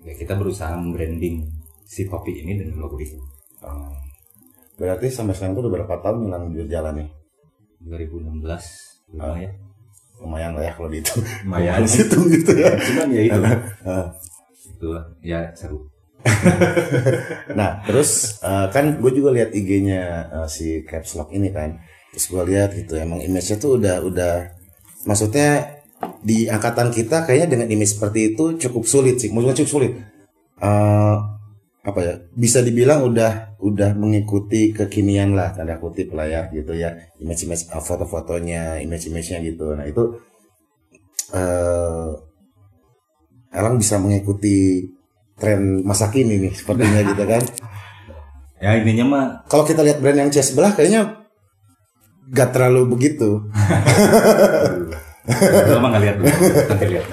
ya 0.00 0.12
kita 0.14 0.32
berusaha 0.32 0.72
membranding 0.72 1.44
si 1.82 2.04
topi 2.04 2.40
ini 2.40 2.56
dengan 2.56 2.78
logo 2.78 2.96
itu 2.96 3.16
Oh. 3.58 3.88
Berarti 4.76 5.08
sampai 5.08 5.32
sekarang 5.32 5.56
tuh 5.56 5.62
udah 5.64 5.72
berapa 5.80 5.94
tahun 5.98 6.28
hilang 6.28 6.44
di 6.52 6.68
jalan 6.68 7.00
nih? 7.00 7.08
2016 7.82 8.44
lumayan 9.10 9.40
ya 9.40 9.50
Lumayan 10.16 10.50
lah 10.52 10.64
ya 10.64 10.72
kalau 10.72 10.88
di 10.88 11.00
itu. 11.00 11.16
lumayan 11.42 11.80
Di 11.80 11.90
situ 11.90 12.18
gitu 12.28 12.52
ya. 12.52 12.76
cuman 12.76 13.08
ya 13.08 13.22
itu 13.22 13.40
Ah. 13.88 14.06
itu 14.68 14.88
ya 15.20 15.38
seru 15.52 15.88
Nah, 17.58 17.80
terus 17.82 18.38
eh, 18.40 18.66
kan 18.68 18.98
gue 18.98 19.12
juga 19.12 19.30
lihat 19.32 19.50
IG-nya 19.50 20.00
eh, 20.34 20.48
si 20.48 20.82
Caps 20.82 21.16
Lock 21.16 21.30
ini 21.30 21.48
kan. 21.50 21.80
Terus 22.16 22.32
gue 22.32 22.42
lihat 22.48 22.72
gitu 22.72 22.96
emang 22.96 23.20
image-nya 23.20 23.60
tuh 23.60 23.76
udah 23.76 24.00
udah 24.00 24.48
maksudnya 25.04 25.76
di 26.24 26.48
angkatan 26.48 26.88
kita 26.88 27.28
kayaknya 27.28 27.52
dengan 27.52 27.68
image 27.68 28.00
seperti 28.00 28.32
itu 28.32 28.56
cukup 28.56 28.88
sulit 28.88 29.20
sih. 29.20 29.28
Maksudnya 29.28 29.56
cukup 29.60 29.72
sulit. 29.76 29.92
Eh, 30.64 31.16
apa 31.84 32.00
ya? 32.00 32.16
Bisa 32.32 32.64
dibilang 32.64 33.04
udah 33.04 33.60
udah 33.60 33.92
mengikuti 33.92 34.72
kekinian 34.72 35.36
lah 35.36 35.52
tanda 35.52 35.76
kutip 35.76 36.16
lah 36.16 36.24
ya 36.24 36.48
gitu 36.48 36.72
ya. 36.72 36.96
Image-image 37.20 37.68
eh, 37.68 37.84
foto-fotonya, 37.84 38.80
image-image-nya 38.80 39.44
gitu. 39.44 39.76
Nah, 39.76 39.84
itu 39.84 40.16
eh 41.36 42.10
Elang 43.56 43.76
bisa 43.76 44.00
mengikuti 44.00 44.88
tren 45.36 45.84
masa 45.84 46.08
kini 46.08 46.48
nih 46.48 46.52
sepertinya 46.56 47.00
gitu 47.12 47.24
kan. 47.28 47.44
ya 48.64 48.72
intinya 48.72 49.04
mah 49.04 49.24
Kalau 49.52 49.68
kita 49.68 49.84
lihat 49.84 50.00
brand 50.00 50.16
yang 50.16 50.32
C 50.32 50.40
sebelah 50.40 50.72
kayaknya 50.72 51.25
gak 52.30 52.50
terlalu 52.52 52.96
begitu. 52.96 53.46
Lo 55.66 55.76
mah 55.82 55.88
nggak 55.94 56.02
lihat 56.02 56.16
dulu 56.18 56.30
nanti 56.70 56.86
lihat. 56.86 57.06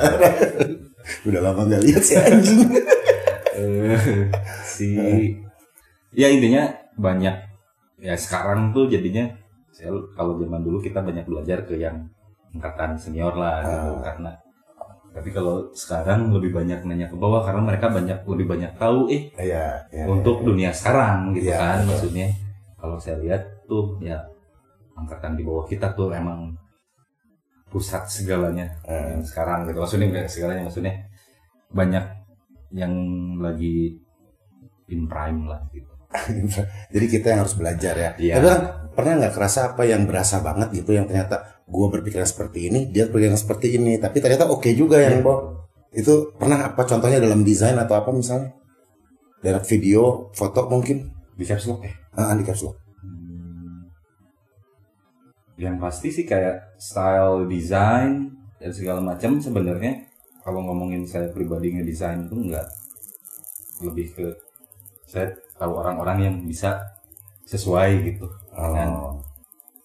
Udah 1.28 1.42
lama 1.44 1.62
gak 1.68 1.84
lihat 1.84 2.04
sih 2.04 2.16
anjing. 2.18 2.70
Eh, 3.54 3.98
si 4.66 4.90
ya 6.14 6.30
intinya 6.30 6.74
banyak. 6.98 7.36
Ya 8.02 8.14
sekarang 8.18 8.74
tuh 8.74 8.90
jadinya 8.90 9.30
saya 9.74 9.90
kalau 10.14 10.38
zaman 10.38 10.62
dulu 10.62 10.78
kita 10.82 11.02
banyak 11.02 11.26
belajar 11.26 11.66
ke 11.66 11.78
yang 11.78 12.10
angkatan 12.54 12.98
senior 12.98 13.34
lah 13.34 13.62
gitu. 13.66 13.92
Karena 14.02 14.32
tapi 15.14 15.30
kalau 15.30 15.70
sekarang 15.78 16.34
lebih 16.34 16.50
banyak 16.58 16.82
nanya 16.90 17.06
ke 17.06 17.14
bawah 17.14 17.46
karena 17.46 17.62
mereka 17.62 17.86
banyak 17.86 18.26
lebih 18.26 18.50
banyak 18.50 18.74
tahu 18.82 19.14
eh 19.14 19.30
Iya, 19.38 19.86
iya. 19.94 20.10
untuk 20.10 20.42
dunia 20.42 20.74
sekarang 20.74 21.38
gitu 21.38 21.54
Iya, 21.54 21.62
kan 21.62 21.80
maksudnya. 21.86 22.28
Kalau 22.82 22.98
saya 22.98 23.22
lihat 23.22 23.42
tuh 23.70 24.02
ya 24.02 24.18
angkatan 24.98 25.38
di 25.38 25.44
bawah 25.46 25.66
kita 25.66 25.94
tuh 25.98 26.14
emang 26.14 26.54
pusat 27.70 28.06
segalanya 28.06 28.70
yang 28.86 29.26
sekarang 29.26 29.66
gitu 29.66 29.82
maksudnya 29.82 30.08
nggak 30.14 30.30
segalanya 30.30 30.64
maksudnya 30.70 30.94
banyak 31.74 32.06
yang 32.74 32.94
lagi 33.42 33.98
in 34.94 35.10
prime 35.10 35.50
lah 35.50 35.62
gitu 35.74 35.90
Jadi 36.94 37.06
kita 37.10 37.34
yang 37.34 37.42
harus 37.42 37.58
belajar 37.58 37.98
ya. 37.98 38.12
Iya. 38.22 38.34
Tapi 38.38 38.46
kan 38.46 38.62
pernah 38.94 39.14
nggak 39.18 39.34
kerasa 39.34 39.74
apa 39.74 39.82
yang 39.90 40.06
berasa 40.06 40.46
banget 40.46 40.70
gitu 40.78 40.94
yang 40.94 41.10
ternyata 41.10 41.66
gua 41.66 41.90
berpikiran 41.90 42.30
seperti 42.30 42.70
ini, 42.70 42.94
dia 42.94 43.10
berpikiran 43.10 43.34
seperti 43.34 43.82
ini, 43.82 43.98
tapi 43.98 44.22
ternyata 44.22 44.46
oke 44.46 44.70
juga 44.78 45.02
yang 45.02 45.26
Bo. 45.26 45.66
Itu 45.90 46.38
pernah 46.38 46.70
apa 46.70 46.86
contohnya 46.86 47.18
dalam 47.18 47.42
desain 47.42 47.74
atau 47.82 47.98
apa 47.98 48.14
misalnya? 48.14 48.54
Dalam 49.42 49.66
video, 49.66 50.30
foto 50.38 50.70
mungkin? 50.70 51.10
di 51.34 51.46
caps 51.50 51.66
lock 51.66 51.82
eh 51.82 51.94
Ah, 52.14 52.38
di 52.38 52.46
caps 52.46 52.62
lock. 52.62 52.78
Yang 55.56 55.76
pasti 55.78 56.08
sih 56.10 56.26
kayak 56.26 56.78
style 56.82 57.46
desain 57.46 58.34
dan 58.58 58.72
segala 58.74 59.00
macam 59.04 59.38
sebenarnya 59.38 60.02
kalau 60.42 60.60
ngomongin 60.66 61.06
saya 61.06 61.30
pribadi 61.30 61.72
ngedesain 61.72 62.26
itu 62.26 62.36
enggak 62.36 62.68
lebih 63.80 64.08
ke 64.16 64.28
saya 65.06 65.30
tahu 65.56 65.78
orang-orang 65.78 66.18
yang 66.26 66.36
bisa 66.44 66.80
sesuai 67.46 68.02
gitu 68.08 68.26
dengan 68.50 68.90
Oh. 68.92 69.14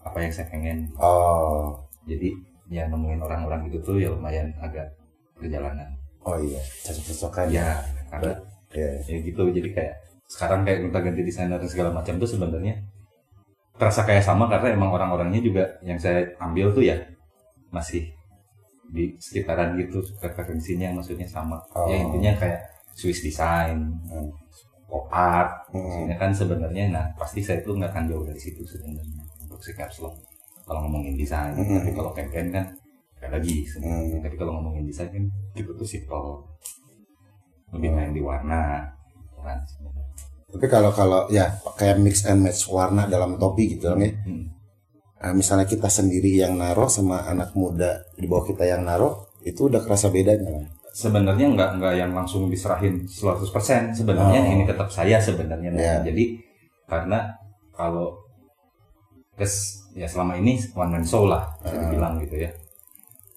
apa 0.01 0.25
yang 0.25 0.33
saya 0.33 0.49
pengen. 0.49 0.89
Oh, 0.97 1.77
jadi 2.09 2.33
ya 2.73 2.89
nemuin 2.89 3.21
orang-orang 3.21 3.69
gitu 3.69 3.81
tuh 3.83 3.97
ya 4.01 4.09
lumayan 4.09 4.49
agak 4.61 4.89
perjalanan 5.37 5.89
oh 6.25 6.37
iya, 6.41 6.61
cocok-cocokan. 6.85 7.47
Ya 7.53 7.69
karena 8.09 8.33
Iya. 8.73 8.89
ya 9.05 9.17
gitu. 9.21 9.43
Jadi 9.53 9.69
kayak 9.73 9.95
sekarang 10.29 10.65
kayak 10.65 10.89
kita 10.89 10.99
ganti 11.01 11.23
desainer 11.25 11.57
dan 11.61 11.69
segala 11.69 11.91
macam 11.93 12.17
tuh 12.17 12.29
sebenarnya 12.29 12.77
terasa 13.79 14.03
kayak 14.03 14.21
sama 14.21 14.45
karena 14.47 14.75
emang 14.75 14.91
orang-orangnya 14.91 15.41
juga 15.41 15.65
yang 15.81 15.97
saya 15.97 16.27
ambil 16.39 16.75
tuh 16.75 16.83
ya 16.83 16.99
masih 17.71 18.11
di 18.89 19.13
sekitaran 19.17 19.77
gitu 19.77 20.01
preferensinya 20.19 20.91
maksudnya 20.93 21.25
sama 21.25 21.61
ya 21.87 21.97
Oh. 21.97 22.05
intinya 22.11 22.33
kayak 22.37 22.59
Swiss 22.93 23.23
design 23.23 23.95
Hmm. 24.09 24.33
pop 24.89 25.07
art 25.09 25.69
Hmm. 25.71 26.09
kan 26.17 26.33
sebenarnya 26.33 26.91
nah 26.91 27.05
pasti 27.15 27.39
saya 27.39 27.61
tuh 27.61 27.77
nggak 27.77 27.93
akan 27.93 28.05
jauh 28.09 28.25
dari 28.25 28.41
situ 28.41 28.65
sebenarnya 28.65 29.05
untuk 29.45 29.61
si 29.61 29.71
caps 29.73 30.01
lock 30.01 30.17
kalau 30.65 30.85
ngomongin 30.85 31.15
desain 31.15 31.53
Hmm. 31.53 31.79
tapi 31.79 31.91
kalau 31.93 32.11
campaign 32.11 32.49
kan 32.51 32.65
kayak 33.19 33.33
lagi 33.37 33.63
sebenarnya. 33.63 34.17
Hmm. 34.17 34.25
tapi 34.25 34.37
kalau 34.37 34.53
ngomongin 34.57 34.85
desain 34.85 35.09
kan 35.09 35.25
gitu 35.53 35.71
tuh 35.71 35.85
simple 35.87 36.41
lebih 37.69 37.93
main 37.93 38.11
di 38.11 38.23
warna 38.25 38.89
kan 39.39 39.61
sebenarnya. 39.63 40.07
Tapi 40.49 40.67
kalau 40.67 40.91
kalau 40.91 41.29
ya 41.29 41.45
kayak 41.77 41.99
mix 41.99 42.25
and 42.25 42.41
match 42.41 42.65
warna 42.67 43.05
dalam 43.05 43.37
topi 43.37 43.77
gitu 43.77 43.93
kan 43.93 44.01
ya. 44.01 44.13
Hmm. 44.25 44.49
Nah, 45.19 45.33
misalnya 45.35 45.67
kita 45.67 45.87
sendiri 45.87 46.31
yang 46.33 46.55
naro 46.55 46.87
sama 46.87 47.27
anak 47.27 47.53
muda 47.53 48.07
di 48.15 48.25
bawah 48.25 48.47
kita 48.47 48.63
yang 48.63 48.83
naro 48.83 49.29
itu 49.43 49.67
udah 49.67 49.81
kerasa 49.81 50.09
bedanya 50.09 50.47
kan? 50.49 50.67
sebenarnya 50.89 51.47
nggak 51.49 51.71
nggak 51.79 51.95
yang 51.97 52.11
langsung 52.11 52.51
diserahin 52.51 53.07
100% 53.07 53.95
sebenarnya 53.95 54.41
Oh. 54.41 54.51
ini 54.51 54.65
tetap 54.65 54.91
saya 54.91 55.15
sebenarnya 55.19 55.71
Iya. 55.71 55.95
jadi 56.03 56.25
karena 56.85 57.39
kalau 57.71 58.19
kes 59.35 59.55
ya 59.95 60.11
selama 60.11 60.35
ini 60.35 60.59
one 60.75 60.91
man 60.91 61.05
show 61.05 61.23
lah 61.25 61.47
bisa 61.63 61.71
Ah. 61.71 61.81
dibilang 61.87 62.15
gitu 62.19 62.37
ya 62.37 62.51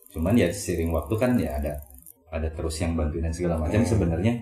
cuman 0.10 0.34
ya 0.34 0.50
seiring 0.50 0.89
waktu 0.89 1.13
kan 1.15 1.38
ya 1.38 1.54
ada 1.54 1.78
ada 2.32 2.50
terus 2.50 2.82
yang 2.82 2.97
bantuin 2.97 3.21
dan 3.21 3.34
segala 3.36 3.62
macam 3.62 3.78
Hmm. 3.78 3.89
sebenarnya 3.89 4.34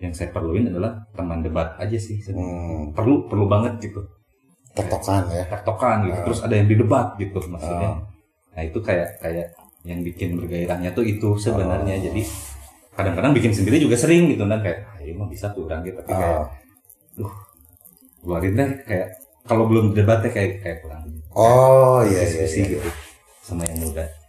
yang 0.00 0.10
saya 0.10 0.28
perluin 0.28 0.66
adalah 0.66 0.96
teman 1.12 1.40
debat 1.40 1.76
aja 1.76 1.94
sih. 1.94 2.18
Hmm, 2.26 2.90
perlu 2.90 3.28
perlu 3.28 3.44
banget 3.46 3.76
gitu 3.82 4.00
tertokan 4.70 5.26
ya. 5.28 5.44
tektokan 5.44 6.06
gitu 6.06 6.14
Ah. 6.14 6.24
terus 6.24 6.40
ada 6.40 6.54
yang 6.54 6.64
didebat 6.64 7.18
gitu 7.18 7.42
maksudnya 7.44 7.90
Ah. 7.90 7.98
nah 8.50 8.62
itu 8.62 8.78
kayak 8.78 9.18
kayak 9.18 9.50
yang 9.82 10.00
bikin 10.00 10.38
bergairahnya 10.38 10.94
tuh 10.94 11.02
itu 11.02 11.34
sebenarnya 11.34 11.98
Ah. 11.98 12.02
jadi 12.06 12.22
kadang-kadang 12.90 13.32
bikin 13.34 13.50
sendiri 13.50 13.76
juga 13.76 13.98
sering 13.98 14.30
gitu 14.30 14.46
kan 14.46 14.62
kayak 14.62 14.78
ini 15.00 15.12
mah 15.12 15.26
bisa 15.26 15.50
kurang 15.50 15.82
gitu 15.82 15.98
tapi 15.98 16.14
kayak 16.14 16.46
duh 17.12 17.32
keluarin 18.20 18.54
deh 18.54 18.70
kayak 18.84 19.08
kalau 19.42 19.66
belum 19.66 19.90
debatnya 19.90 20.30
kayak 20.30 20.62
kayak 20.62 20.78
kurang 20.80 21.02
Oh 21.32 22.00
iya 22.02 22.22
iya. 22.22 22.46
iya. 22.46 22.64
gitu 22.70 22.88
sama 23.42 23.66
yang 23.66 23.78
muda 23.82 24.04
Uh, 24.04 24.19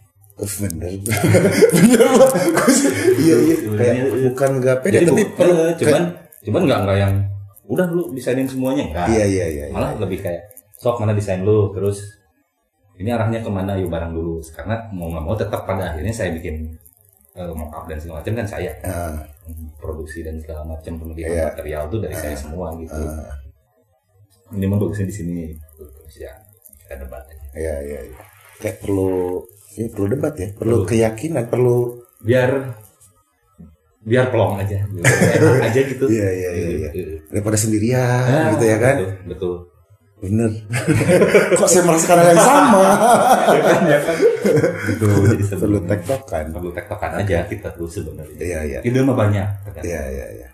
bener. 0.58 0.90
Bener. 1.74 2.00
Gua 2.52 2.68
sih- 2.68 2.92
iya 3.18 3.36
iya. 3.38 3.54
Kayak 3.72 3.94
Sebenarnya, 3.94 4.04
bukan 4.26 4.50
gak 4.58 4.78
pede 4.80 4.94
Jadi 4.94 5.06
tapi 5.06 5.22
bu- 5.22 5.32
perlu 5.34 5.54
eh, 5.54 5.74
cuman 5.76 6.02
cuman 6.42 6.60
nggak 6.64 6.80
nggak 6.80 6.98
yang 6.98 7.14
udah 7.64 7.86
lu 7.88 8.02
desainin 8.10 8.44
semuanya 8.44 8.82
enggak 8.84 9.06
iya 9.08 9.24
iya 9.24 9.46
iya 9.48 9.64
iya. 9.66 9.72
malah 9.72 9.94
lebih 9.96 10.18
kayak 10.18 10.42
sok 10.74 10.98
mana 10.98 11.12
desain 11.12 11.40
lu 11.40 11.70
terus 11.70 12.02
ini 12.94 13.08
arahnya 13.08 13.38
ke 13.38 13.48
mana 13.48 13.74
yuk 13.74 13.88
barang 13.88 14.10
dulu. 14.10 14.42
Karena 14.48 14.76
mau 14.90 15.08
nggak 15.08 15.22
mau 15.22 15.34
tetap 15.34 15.62
pada 15.62 15.88
akhirnya 15.88 16.10
saya 16.10 16.30
bikin 16.32 16.70
uh, 17.32 17.50
mock 17.50 17.86
dan 17.86 17.96
segala 17.96 18.20
macam 18.20 18.34
kan 18.34 18.46
saya. 18.46 18.70
Ah, 18.82 19.16
produksi 19.76 20.20
dan 20.20 20.36
segala 20.36 20.62
macam 20.64 20.92
pemilihan 20.96 21.30
Iya. 21.32 21.44
material 21.48 21.82
tuh 21.88 21.98
dari 21.98 22.14
saya 22.14 22.34
semua 22.34 22.70
gitu. 22.76 22.94
Ah, 22.94 23.32
ini 24.52 24.66
mah 24.66 24.76
bagusnya 24.76 25.06
di 25.08 25.14
sini. 25.14 25.38
Terus 25.72 26.14
ya 26.20 26.30
kita 26.76 26.94
debat 27.00 27.24
aja 27.24 27.46
iya 27.54 27.74
iya 27.80 28.00
iya. 28.04 28.18
Kayak 28.58 28.76
perlu 28.80 29.44
ya 29.72 29.86
perlu 29.88 30.06
debat 30.08 30.34
ya, 30.34 30.48
perlu 30.52 30.76
Perlu. 30.78 30.88
keyakinan, 30.88 31.44
perlu 31.46 31.76
biar 32.20 32.50
biar 34.02 34.26
pelong 34.28 34.58
aja 34.58 34.82
biar 34.84 35.04
enak 35.06 35.62
aja 35.64 35.80
gitu 35.84 36.04
Iya, 36.06 36.28
iya, 36.28 36.50
iya, 36.50 36.68
iya. 36.68 36.90
Iya. 36.92 37.16
daripada 37.28 37.54
sendirian 37.54 38.26
Ah, 38.26 38.50
gitu 38.52 38.64
ya 38.64 38.76
kan. 38.76 38.94
betul, 38.98 39.10
betul. 39.26 39.54
Bener. 40.18 40.50
Kok 41.58 41.66
saya 41.66 41.82
merasakan 41.82 42.16
hal 42.16 42.28
yang 42.28 42.42
sama? 42.44 42.82
ya 43.54 43.60
kan 43.60 43.80
ya 43.84 43.98
kan 43.98 44.16
jadi 44.78 44.94
perlu 44.96 45.18
sebenarnya 45.40 45.82
tektokan. 45.88 46.44
perlu 46.50 46.70
tektokan 46.70 47.10
aja 47.16 47.38
kita 47.44 47.68
tuh 47.72 47.86
sebenarnya 47.86 48.38
Iya 48.38 48.58
iya. 48.64 48.78
ide 48.82 49.00
mah 49.00 49.16
banyak? 49.16 49.46
Iya 49.80 50.02
iya 50.08 50.26
iya. 50.36 50.48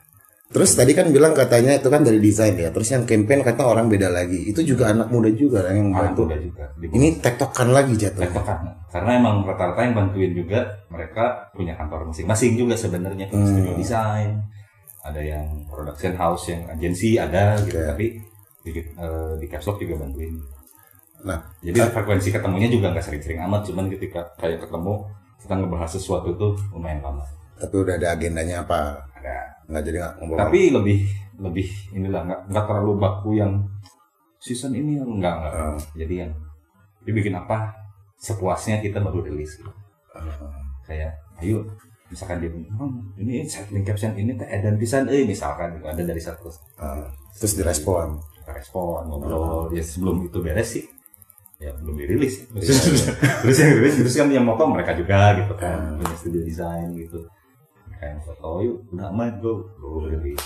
Terus 0.48 0.70
tadi 0.72 0.92
kan 0.92 1.12
bilang 1.12 1.36
katanya 1.36 1.76
itu 1.76 1.86
kan 1.86 2.00
dari 2.00 2.16
desain 2.18 2.56
ya. 2.56 2.72
Terus 2.72 2.88
yang 2.88 3.04
campaign 3.04 3.44
kata 3.44 3.62
orang 3.62 3.86
beda 3.86 4.08
lagi. 4.08 4.48
Itu 4.48 4.64
juga 4.64 4.88
anak 4.88 5.12
muda 5.12 5.28
juga 5.28 5.60
kan 5.60 5.76
yang 5.76 5.92
anak 5.92 6.16
bantu. 6.16 6.22
muda 6.24 6.36
juga 6.38 6.64
Di- 6.74 6.88
Ini 6.88 7.08
tektokan 7.20 7.68
lagi 7.68 7.94
jatuhnya. 7.94 8.26
tektokan 8.26 8.58
karena 8.88 9.10
emang 9.14 9.44
rata-rata 9.44 9.80
yang 9.82 9.92
bantuin 9.92 10.32
juga 10.32 10.64
mereka 10.88 11.52
punya 11.52 11.76
kantor 11.76 12.08
masing-masing 12.08 12.56
juga 12.56 12.72
sebenarnya 12.72 13.28
Hmm. 13.28 13.44
studio 13.44 13.76
desain 13.76 14.40
ada 14.98 15.20
yang 15.20 15.44
production 15.68 16.16
house 16.16 16.48
yang 16.48 16.64
agensi 16.64 17.20
ada 17.20 17.60
gitu 17.60 17.76
Oke. 17.76 17.84
tapi 17.84 18.06
di, 18.64 18.70
eh, 18.80 19.32
di 19.36 19.46
caps 19.46 19.68
lock 19.68 19.78
juga 19.78 20.00
bantuin 20.00 20.32
Nah, 21.18 21.36
jadi 21.60 21.84
frekuensi 21.90 22.30
ketemunya 22.30 22.70
juga 22.70 22.88
nggak 22.88 23.04
sering-sering 23.04 23.42
amat 23.42 23.66
cuman 23.66 23.90
ketika 23.90 24.24
kayak 24.38 24.62
ketemu 24.62 25.04
kita 25.36 25.52
ngebahas 25.52 25.90
sesuatu 25.90 26.30
tuh 26.32 26.56
lumayan 26.72 27.04
lama 27.04 27.26
tapi 27.54 27.74
udah 27.76 27.94
ada 27.94 28.08
agendanya 28.10 28.62
apa? 28.62 29.04
ada 29.12 29.36
Nggak 29.68 29.82
jadi 29.84 29.96
nggak 30.00 30.14
tapi 30.40 30.60
lebih 30.72 30.98
lebih 31.38 31.68
inilah 31.94 32.24
nggak 32.24 32.40
nggak 32.50 32.64
terlalu 32.66 32.92
baku 32.98 33.38
yang 33.38 33.52
season 34.40 34.74
ini 34.74 34.98
yang 34.98 35.06
enggak 35.06 35.34
enggak 35.38 35.54
Ah. 35.54 35.78
jadi 35.94 36.14
yang 36.26 36.32
dia 37.06 37.12
bikin 37.14 37.34
apa 37.36 37.76
sepuasnya 38.18 38.82
kita 38.82 38.98
baru 38.98 39.22
rilis. 39.22 39.60
Gitu. 39.60 39.70
Ah, 40.16 40.26
kayak 40.82 41.14
ayo 41.44 41.62
misalkan 42.08 42.40
dia 42.40 42.50
hmm, 42.50 43.20
ini 43.20 43.44
settling 43.44 43.84
caption 43.84 44.16
ini 44.16 44.32
teh 44.34 44.48
dan 44.48 44.80
pisan 44.80 45.04
eh 45.12 45.28
misalkan 45.28 45.76
gitu, 45.78 45.86
ada 45.86 46.02
dari 46.02 46.22
satu. 46.22 46.48
Ah. 46.80 47.06
terus 47.38 47.54
direspon. 47.54 48.18
respon 48.48 49.04
ngobrol. 49.04 49.68
Ya 49.76 49.84
sebelum 49.84 50.24
itu 50.24 50.40
beres 50.40 50.80
sih. 50.80 50.84
Ya 51.60 51.68
belum 51.76 52.00
dirilis. 52.00 52.48
Terus 53.44 53.56
yang 53.60 53.70
rilis 53.76 54.00
terus 54.00 54.14
kan 54.16 54.30
yang 54.32 54.46
moto 54.46 54.64
mereka 54.64 54.96
juga 54.96 55.36
gitu 55.36 55.52
kan. 55.58 56.00
Punya 56.00 56.16
studio 56.16 56.40
desain 56.46 56.88
gitu 56.96 57.28
yang 58.00 58.20
foto 58.20 58.48
yuk 58.60 58.76
udah 58.90 59.06
aman 59.08 59.28
go 59.38 59.66
rilis 60.04 60.38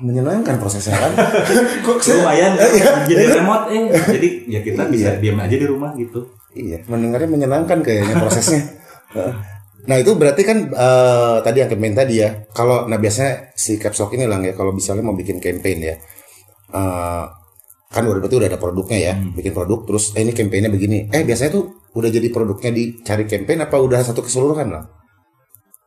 Menyenangkan 0.00 0.56
prosesnya 0.56 0.96
kan? 0.96 1.12
Kok 1.84 2.00
saya- 2.00 2.24
lumayan 2.24 2.56
Iya, 2.56 3.04
jadi 3.04 3.20
iya. 3.22 3.34
remote 3.36 3.64
eh 3.68 3.84
jadi 4.08 4.28
ya 4.48 4.60
kita 4.62 4.82
bisa 4.88 5.08
Iya. 5.12 5.20
diam 5.20 5.36
aja 5.36 5.52
di 5.52 5.66
rumah 5.66 5.92
gitu 5.92 6.24
Iya, 6.50 6.80
mendengarnya 6.86 7.28
menyenangkan 7.28 7.78
kayaknya 7.78 8.16
prosesnya. 8.16 8.64
Heeh. 9.14 9.34
nah 9.80 9.96
itu 9.96 10.12
berarti 10.14 10.40
kan 10.40 10.58
eh, 10.66 11.36
tadi 11.40 11.56
yang 11.58 11.68
campaign 11.68 11.94
tadi 11.94 12.14
ya. 12.18 12.32
Kalau 12.48 12.84
nah 12.84 12.96
biasanya 12.96 13.52
si 13.52 13.76
caps 13.76 13.96
lock 13.98 14.12
ini 14.12 14.24
lang 14.24 14.40
ya 14.40 14.52
kalau 14.52 14.72
misalnya 14.72 15.00
mau 15.00 15.12
bikin 15.12 15.36
campaign 15.36 15.78
ya, 15.82 15.94
eh, 16.70 17.24
kan 17.86 18.02
udah 18.02 18.18
berarti 18.18 18.36
udah 18.36 18.48
ada 18.48 18.56
produknya 18.56 18.98
ya, 19.02 19.14
Hmm. 19.14 19.32
bikin 19.32 19.52
produk 19.52 19.84
terus 19.84 20.12
eh, 20.12 20.22
ini 20.22 20.32
campaignnya 20.32 20.68
begini. 20.68 21.08
Eh 21.08 21.22
biasanya 21.22 21.50
tuh 21.52 21.64
udah 21.90 22.08
jadi 22.08 22.28
produknya 22.28 22.70
dicari 22.70 23.24
campaign 23.26 23.60
apa 23.60 23.76
udah 23.76 24.00
satu 24.00 24.22
keseluruhan 24.22 24.70
lah 24.70 24.84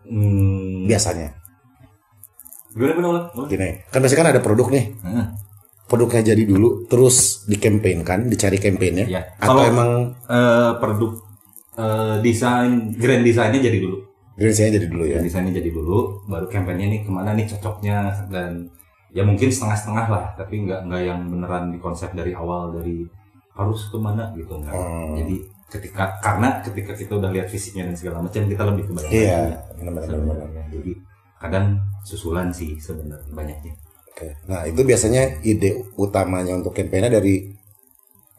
hmm, 0.05 0.85
biasanya. 0.85 1.29
gimana 2.73 3.05
ulang 3.05 3.25
Gini, 3.45 3.85
kan 3.87 4.01
biasanya 4.01 4.19
kan 4.19 4.29
ada 4.33 4.41
produk 4.41 4.67
nih, 4.69 4.85
Heeh. 4.97 5.25
produknya 5.85 6.21
jadi 6.25 6.43
dulu 6.43 6.89
terus 6.89 7.45
dikampanyekan, 7.45 8.25
dicari 8.25 8.57
campaignnya. 8.57 9.05
ya 9.05 9.21
Atau 9.37 9.53
kalau 9.53 9.61
emang 9.63 9.89
eh, 10.25 10.71
produk 10.81 11.11
eh, 11.77 12.15
desain 12.21 12.71
grand 12.97 13.21
desainnya 13.21 13.61
jadi 13.61 13.77
dulu 13.77 13.97
desainnya 14.33 14.81
jadi 14.81 14.87
dulu 14.89 15.03
ya. 15.05 15.11
grand 15.13 15.25
desainnya 15.29 15.53
jadi 15.53 15.69
dulu 15.69 16.25
baru 16.25 16.49
kampanyenya 16.49 16.87
nih 16.89 17.01
ke 17.05 17.11
mana 17.13 17.37
nih 17.37 17.45
cocoknya 17.45 17.97
dan 18.33 18.65
ya 19.13 19.21
mungkin 19.21 19.45
setengah-setengah 19.45 20.05
lah 20.09 20.25
tapi 20.33 20.65
nggak 20.65 20.89
nggak 20.89 21.01
yang 21.05 21.29
beneran 21.29 21.69
di 21.69 21.77
konsep 21.77 22.09
dari 22.17 22.33
awal 22.33 22.73
dari 22.73 23.05
harus 23.53 23.85
ke 23.85 23.97
mana 24.01 24.33
gitu 24.33 24.57
enggak 24.57 24.73
Hmm. 24.73 25.13
jadi 25.13 25.35
ketika 25.73 26.21
karena 26.21 26.61
ketika 26.61 26.93
kita 26.93 27.17
udah 27.17 27.29
lihat 27.29 27.49
fisiknya 27.49 27.89
dan 27.89 27.95
segala 27.97 28.21
macam 28.21 28.45
kita 28.45 28.63
lebih 28.63 28.83
ke 28.85 28.91
bagian 28.93 29.11
Iya, 29.11 29.39
benar-benar. 29.73 30.69
jadi 30.69 30.91
kadang 31.35 31.65
susulan 32.01 32.47
sih 32.49 32.77
sebenarnya 32.77 33.27
banyaknya 33.29 33.73
Oke. 34.07 34.29
Nah 34.45 34.61
itu 34.63 34.85
biasanya 34.85 35.41
ide 35.41 35.73
utamanya 35.97 36.53
untuk 36.53 36.69
kampanye 36.71 37.09
dari 37.09 37.49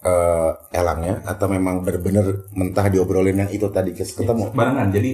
eh, 0.00 0.50
elangnya 0.70 1.18
atau 1.24 1.46
memang 1.48 1.82
benar-benar 1.82 2.26
mentah 2.52 2.86
diobrolin 2.86 3.34
yang 3.36 3.50
itu 3.50 3.66
tadi 3.68 3.90
ketemu. 3.90 4.52
barengan 4.52 4.88
jadi 4.88 5.10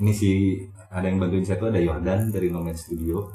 ini 0.00 0.12
si 0.12 0.58
ada 0.88 1.06
yang 1.06 1.20
bantuin 1.20 1.44
saya 1.44 1.60
tuh 1.60 1.68
ada 1.68 1.78
Yordan 1.78 2.32
dari 2.32 2.48
Nomad 2.48 2.74
Studio 2.74 3.30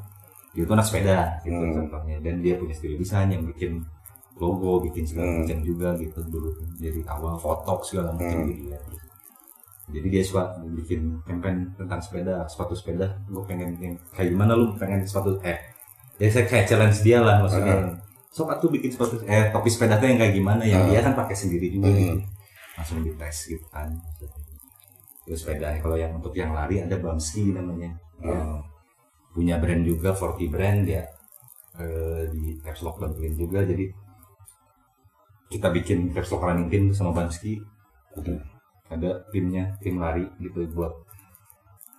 dia 0.52 0.64
tuh 0.64 0.74
anak 0.74 0.84
sepeda 0.84 1.40
gitu 1.40 1.56
Hmm. 1.56 1.72
contohnya 1.78 2.16
dan 2.20 2.40
dia 2.40 2.56
punya 2.56 2.72
studio 2.72 2.96
desain 2.96 3.28
yang 3.28 3.44
bikin 3.44 3.80
logo 4.36 4.84
bikin 4.84 5.04
segala 5.08 5.32
Hmm. 5.32 5.38
macam 5.42 5.58
juga 5.64 5.88
gitu 5.96 6.20
dulu 6.28 6.50
jadi 6.76 7.00
awal 7.08 7.36
foto 7.36 7.80
segala 7.82 8.12
macam 8.12 8.44
Hmm. 8.44 8.48
gitu 8.48 8.64
ya 8.68 8.80
jadi 9.86 10.06
dia 10.10 10.22
suka 10.22 10.42
bikin 10.74 11.22
campaign 11.22 11.70
tentang 11.74 12.02
sepeda 12.02 12.44
sepatu 12.44 12.74
sepeda 12.74 13.06
gue 13.26 13.42
pengen 13.46 13.72
yang 13.78 13.94
kayak 14.12 14.34
gimana 14.34 14.52
lu 14.52 14.74
pengen 14.76 15.06
sepatu 15.06 15.38
eh 15.40 15.56
ya 16.18 16.28
saya 16.28 16.44
kayak 16.44 16.66
challenge 16.66 17.00
dia 17.00 17.22
lah 17.22 17.40
maksudnya 17.40 17.96
sok 18.28 18.52
atuh 18.52 18.68
bikin 18.68 18.90
sepatu 18.92 19.16
eh 19.24 19.48
topi 19.48 19.70
sepeda 19.72 19.96
tuh 19.96 20.10
yang 20.10 20.18
kayak 20.20 20.34
gimana 20.34 20.62
yang 20.62 20.84
Hmm. 20.84 20.90
dia 20.92 21.00
kan 21.00 21.14
pakai 21.14 21.36
sendiri 21.36 21.72
juga 21.72 21.88
Hmm. 21.88 21.96
gitu. 21.96 22.16
langsung 22.76 23.00
dites 23.00 23.38
gitu 23.48 23.66
kan 23.72 23.88
terus 25.24 25.40
sepeda 25.40 25.80
kalau 25.80 25.96
yang 25.96 26.12
untuk 26.12 26.36
yang 26.36 26.52
lari 26.52 26.84
ada 26.84 26.96
Bamski 27.00 27.50
namanya 27.50 27.96
Dia 28.16 28.32
Oh. 28.32 28.60
punya 29.32 29.56
brand 29.60 29.84
juga 29.84 30.12
40 30.12 30.48
brand 30.48 30.84
dia 30.84 31.04
eh, 31.76 32.24
di 32.32 32.56
caps 32.60 32.80
lock 32.80 32.96
juga 33.36 33.60
jadi 33.60 33.84
kita 35.46 35.70
bikin 35.70 36.10
caps 36.10 36.34
lock 36.34 36.42
running 36.46 36.68
team 36.68 36.90
sama 36.90 37.14
Bamski 37.14 37.62
Hmm. 38.16 38.40
ada 38.88 39.20
timnya 39.28 39.76
tim 39.84 40.00
lari 40.00 40.24
gitu 40.40 40.64
buat 40.72 40.88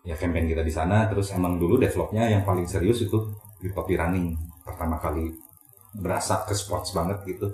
ya 0.07 0.15
campaign 0.17 0.49
kita 0.49 0.63
di 0.65 0.73
sana. 0.73 1.05
Terus 1.11 1.35
emang 1.35 1.59
dulu 1.61 1.77
developnya 1.77 2.25
yang 2.31 2.41
paling 2.41 2.65
serius 2.65 3.03
itu 3.03 3.27
di 3.61 3.69
topi 3.69 3.93
running. 3.93 4.33
Pertama 4.63 4.97
kali 4.97 5.29
berasa 5.93 6.41
ke 6.47 6.55
sports 6.55 6.95
banget 6.95 7.21
gitu. 7.27 7.51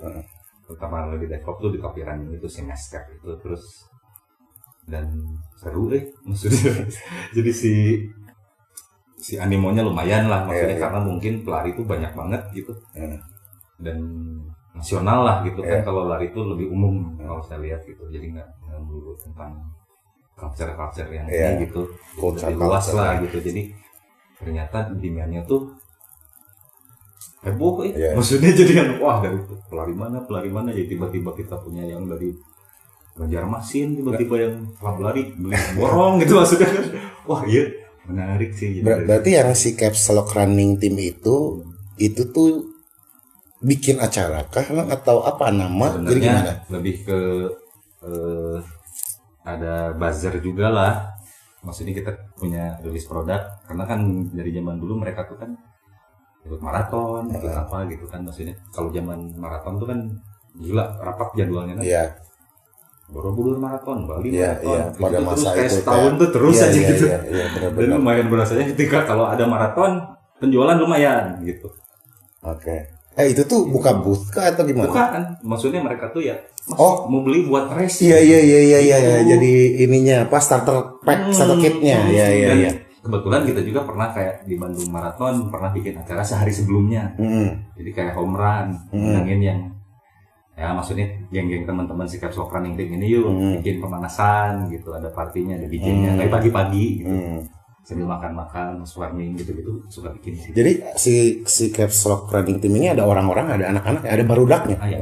Pertama 0.64 1.04
kali 1.04 1.26
di 1.26 1.28
develop 1.28 1.56
tuh 1.60 1.70
di 1.74 1.80
topi 1.82 2.00
running 2.06 2.38
itu 2.38 2.48
si 2.48 2.62
itu. 2.64 3.30
Terus 3.42 3.64
dan 4.86 5.10
seru 5.58 5.90
deh 5.90 6.04
maksudnya. 6.24 6.88
Jadi 7.36 7.50
si 7.50 7.72
si 9.18 9.34
animonya 9.36 9.82
lumayan 9.82 10.30
lah 10.30 10.46
maksudnya. 10.46 10.72
Iya, 10.72 10.78
iya. 10.78 10.84
karena 10.88 11.00
mungkin 11.02 11.42
pelari 11.42 11.74
itu 11.74 11.82
banyak 11.84 12.12
banget 12.14 12.42
gitu. 12.54 12.72
Hmm. 12.94 13.18
dan 13.74 13.98
nasional 14.74 15.22
lah 15.22 15.36
gitu 15.42 15.62
kan 15.62 15.80
Iya. 15.80 15.86
kalau 15.86 16.02
lari 16.04 16.28
itu 16.28 16.40
lebih 16.42 16.66
umum 16.68 17.14
kalau 17.16 17.38
saya 17.40 17.62
lihat 17.62 17.80
gitu 17.82 18.02
jadi 18.08 18.26
nggak 18.34 18.48
melulu 18.80 19.14
tentang 19.14 19.54
culture 20.34 20.74
culture 20.74 21.08
yang 21.08 21.26
Iya. 21.26 21.48
ini 21.54 21.70
gitu 21.70 21.86
Culture, 22.14 22.50
lebih 22.50 22.58
luas 22.60 22.82
culture. 22.82 22.98
lah 22.98 23.10
gitu 23.22 23.38
jadi 23.40 23.62
ternyata 24.34 24.78
demandnya 24.92 25.42
tuh 25.44 25.70
heboh 27.44 27.84
eh. 27.84 27.92
Iya. 27.92 28.10
maksudnya 28.16 28.50
jadi 28.50 28.72
yang 28.74 28.90
wah 28.98 29.20
dari 29.20 29.38
pelari 29.68 29.94
mana 29.94 30.18
pelari 30.24 30.48
mana 30.48 30.72
jadi 30.72 30.88
tiba-tiba 30.90 31.30
kita 31.32 31.54
punya 31.56 31.84
yang 31.84 32.04
dari 32.04 32.32
Banjarmasin 33.14 33.94
tiba-tiba 33.94 34.34
yang 34.42 34.54
klub 34.74 34.98
lari 34.98 35.30
beli 35.32 35.54
borong 35.78 36.18
gitu 36.18 36.34
maksudnya 36.34 36.66
kan 36.66 36.82
wah 37.22 37.46
iya 37.46 37.70
menarik 38.04 38.50
sih 38.50 38.74
jadi 38.74 38.82
Ber- 38.82 39.02
berarti 39.06 39.30
yang 39.32 39.54
si 39.54 39.78
caps 39.78 40.10
lock 40.10 40.34
running 40.34 40.82
team 40.82 40.98
itu 40.98 41.62
itu 41.94 42.26
tuh 42.26 42.73
bikin 43.64 43.96
acara 43.98 44.44
kah 44.46 44.64
atau 44.92 45.24
apa 45.24 45.48
nama? 45.48 45.96
Jadi 45.96 46.20
gimana? 46.20 46.52
lebih 46.68 46.94
ke 47.02 47.18
eh, 48.04 48.56
ada 49.44 49.92
buzzer 49.92 50.36
juga 50.40 50.68
lah 50.68 50.94
maksudnya 51.60 51.96
kita 51.96 52.12
punya 52.36 52.76
rilis 52.84 53.08
produk 53.08 53.40
karena 53.64 53.84
kan 53.84 54.00
dari 54.32 54.52
zaman 54.52 54.76
dulu 54.76 55.00
mereka 55.00 55.24
tuh 55.24 55.40
kan 55.40 55.48
ikut 56.44 56.60
maraton 56.60 57.24
ikut 57.32 57.48
Iya. 57.48 57.64
apa 57.64 57.88
gitu 57.88 58.04
kan 58.04 58.20
maksudnya 58.20 58.52
kalau 58.68 58.92
zaman 58.92 59.32
maraton 59.40 59.80
tuh 59.80 59.88
kan 59.88 59.98
gila 60.60 60.84
rapat 61.00 61.28
jadwalnya 61.34 61.80
kan 61.80 61.84
Iya, 61.84 62.04
Borobudur 63.04 63.56
maraton 63.56 64.04
Bali 64.04 64.28
iya, 64.32 64.56
maraton 64.60 64.68
iya. 64.76 64.84
Pada 64.92 65.08
Gitu 65.16 65.24
masa 65.24 65.36
terus 65.40 65.56
kayak 65.56 65.64
itu 65.64 65.76
setahun 65.80 66.12
tuh 66.16 66.28
terus 66.32 66.56
iya, 66.56 66.64
aja 66.64 66.76
iya, 66.76 66.88
gitu 66.92 67.04
Iya, 67.04 67.18
iya, 67.24 67.44
dan 67.44 67.52
benar-benar. 67.72 67.96
lumayan 67.96 68.26
berasanya 68.28 68.64
ketika 68.72 68.98
kalau 69.04 69.24
ada 69.24 69.44
maraton 69.44 69.92
penjualan 70.36 70.76
lumayan 70.76 71.24
gitu 71.40 71.68
Oke. 72.44 72.76
Eh 73.14 73.30
itu 73.30 73.42
tuh 73.44 73.62
buka 73.64 73.94
booth 73.94 74.26
kah 74.28 74.50
atau 74.50 74.62
gimana? 74.62 74.90
bukan 74.90 75.22
maksudnya 75.40 75.78
mereka 75.78 76.10
tuh 76.10 76.20
ya 76.20 76.34
Oh. 76.66 77.04
mau 77.06 77.20
beli 77.20 77.44
buat 77.44 77.68
race 77.70 78.00
Iya 78.00 78.18
iya 78.18 78.40
iya 78.40 78.58
iya 78.58 78.78
iya. 78.80 78.96
iya. 78.98 78.98
Gitu. 79.20 79.28
Jadi 79.30 79.52
ininya 79.80 80.16
apa 80.24 80.40
starter 80.40 80.98
pack, 80.98 81.20
Hmm. 81.22 81.32
starter 81.32 81.58
kitnya. 81.60 81.98
Iya 82.08 82.26
iya 82.26 82.48
Dan 82.48 82.58
iya. 82.58 82.70
kebetulan 82.98 83.42
kita 83.44 83.60
juga 83.60 83.80
pernah 83.84 84.08
kayak 84.08 84.34
di 84.42 84.56
Bandung 84.56 84.88
Marathon 84.88 85.34
pernah 85.46 85.68
bikin 85.70 85.94
acara 85.94 86.24
sehari 86.24 86.50
sebelumnya 86.50 87.12
Hmm. 87.14 87.68
jadi 87.74 87.90
kayak 87.92 88.12
home 88.14 88.32
run 88.32 88.80
Hmm. 88.90 89.28
yang 89.28 89.60
ya 90.54 90.70
maksudnya 90.70 91.04
geng-geng 91.28 91.66
teman-teman 91.66 92.06
sikap 92.06 92.30
sok 92.30 92.48
running 92.48 92.74
team 92.74 92.94
ini 92.94 93.12
yuk 93.12 93.26
Hmm. 93.26 93.58
bikin 93.58 93.78
pemanasan 93.78 94.70
gitu 94.70 94.90
ada 94.90 95.10
partinya 95.10 95.52
ada 95.52 95.66
DJ-nya 95.66 96.16
Hmm. 96.16 96.30
pagi-pagi 96.32 96.86
gitu 96.98 97.12
Hmm. 97.12 97.38
Sambil 97.84 98.08
makan-makan 98.08 98.80
swarming 98.82 99.36
gitu-gitu 99.36 99.84
suka 99.86 100.08
bikin 100.16 100.32
sih 100.34 100.50
Jadi 100.50 100.72
si 100.96 101.14
si 101.44 101.68
Caps 101.68 102.08
Lock 102.08 102.32
Running 102.32 102.56
Team 102.56 102.72
ini 102.74 102.88
ada 102.88 103.04
orang-orang, 103.04 103.52
ada 103.52 103.68
anak-anak, 103.70 104.02
ada 104.02 104.24
barudaknya. 104.24 104.76
ah 104.80 104.88
ya 104.88 104.98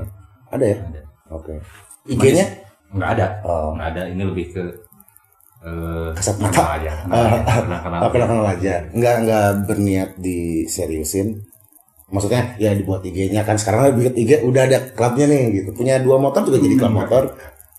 Ada 0.51 0.65
ya? 0.67 0.77
ada 0.83 1.01
Oke. 1.31 1.55
IG-nya? 2.05 2.47
nggak 2.93 3.11
ada 3.15 3.27
Oh. 3.41 3.73
nggak 3.73 3.89
ada 3.89 4.03
ini 4.05 4.21
lebih 4.21 4.47
ke 4.51 4.63
eh 5.63 6.11
Kasat 6.13 6.37
mata. 6.37 6.59
aja 6.77 6.93
Ah, 7.07 7.39
kenal 7.81 8.01
Apa 8.03 8.09
kenal 8.13 8.43
aja? 8.45 8.75
Nggak 8.91 9.17
nggak 9.23 9.47
berniat 9.65 10.11
diseriusin. 10.19 11.39
Maksudnya 12.11 12.59
ya 12.59 12.75
dibuat 12.75 13.01
IG-nya 13.01 13.41
kan 13.41 13.57
sekarang 13.57 13.95
bikin 13.95 14.13
IG 14.19 14.31
udah 14.45 14.63
ada 14.67 14.79
klubnya 14.93 15.25
nih 15.25 15.63
gitu. 15.63 15.71
Punya 15.73 15.97
dua 15.97 16.19
motor 16.19 16.43
juga 16.43 16.59
jadi 16.59 16.75
klub 16.77 16.93
motor. 16.93 17.33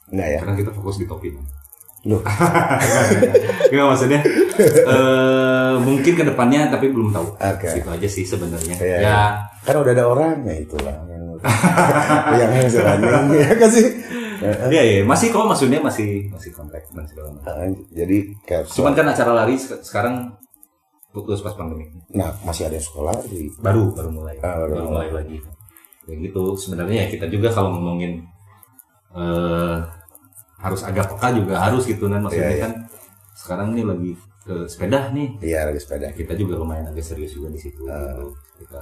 Enggak 0.10 0.28
ya? 0.30 0.40
karena 0.42 0.56
kita 0.58 0.72
fokus 0.72 0.96
di 0.96 1.06
topi 1.06 1.30
Loh. 2.04 2.20
Enggak 3.72 3.86
maksudnya 3.88 4.20
eh 4.84 5.74
mungkin 5.80 6.14
ke 6.20 6.24
depannya 6.28 6.68
tapi 6.68 6.92
belum 6.92 7.16
tahu. 7.16 7.28
Oke. 7.32 7.68
Itu 7.80 7.90
aja 7.90 8.08
sih 8.12 8.28
sebenarnya. 8.28 8.76
Iya, 8.76 8.98
ya 9.00 9.20
Kan 9.64 9.80
udah 9.80 9.92
ada 9.96 10.06
orangnya 10.06 10.56
itulah. 10.60 10.92
yang 12.40 12.52
yang 12.52 12.68
ya 13.44 13.50
kan 13.56 13.70
sih. 13.72 13.88
Iya, 14.44 14.82
iya, 14.84 15.00
masih 15.08 15.32
kok 15.32 15.48
maksudnya 15.48 15.80
masih 15.80 16.28
masih 16.28 16.52
kontak 16.52 16.84
dan 16.92 17.08
segala 17.08 17.32
macam. 17.32 17.72
Jadi 17.88 18.36
Cuman 18.76 18.92
kan 18.92 19.08
acara 19.08 19.32
lari 19.32 19.56
sek- 19.56 19.88
sekarang 19.88 20.36
putus 21.16 21.40
pas 21.40 21.56
pandemi. 21.56 21.88
Nah, 22.12 22.36
masih 22.44 22.68
ada 22.68 22.76
sekolah 22.76 23.16
di 23.24 23.48
Baru 23.64 23.96
baru 23.96 24.12
mulai. 24.12 24.36
Ah, 24.44 24.60
baru 24.60 24.76
baru 24.76 24.84
mulai. 24.92 25.08
mulai 25.08 25.10
lagi. 25.24 25.38
Ya 26.04 26.20
gitu 26.20 26.60
sebenarnya 26.60 27.08
ya 27.08 27.08
kita 27.08 27.32
juga 27.32 27.48
kalau 27.48 27.80
ngomongin 27.80 28.20
eh 29.16 29.78
harus 30.64 30.82
agak 30.82 31.06
peka 31.12 31.28
juga 31.36 31.56
harus 31.60 31.84
gitu 31.84 32.08
kan 32.08 32.24
maksudnya 32.24 32.48
Iya, 32.48 32.56
iya. 32.56 32.64
kan 32.64 32.72
sekarang 33.36 33.68
nih 33.76 33.84
lagi 33.84 34.12
ke 34.42 34.56
sepeda 34.66 35.12
nih 35.12 35.28
Iya, 35.40 35.60
lagi 35.68 35.80
sepeda. 35.80 36.08
kita 36.12 36.34
juga 36.34 36.56
lumayan 36.56 36.88
agak 36.88 37.04
serius 37.04 37.32
juga 37.32 37.52
di 37.52 37.60
situ 37.60 37.84
Ah. 37.86 38.16
gitu. 38.16 38.26
kita 38.60 38.82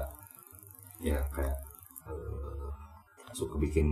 ya 1.02 1.18
kayak 1.30 1.58
eh, 2.06 2.70
suka 3.32 3.58
bikin 3.58 3.88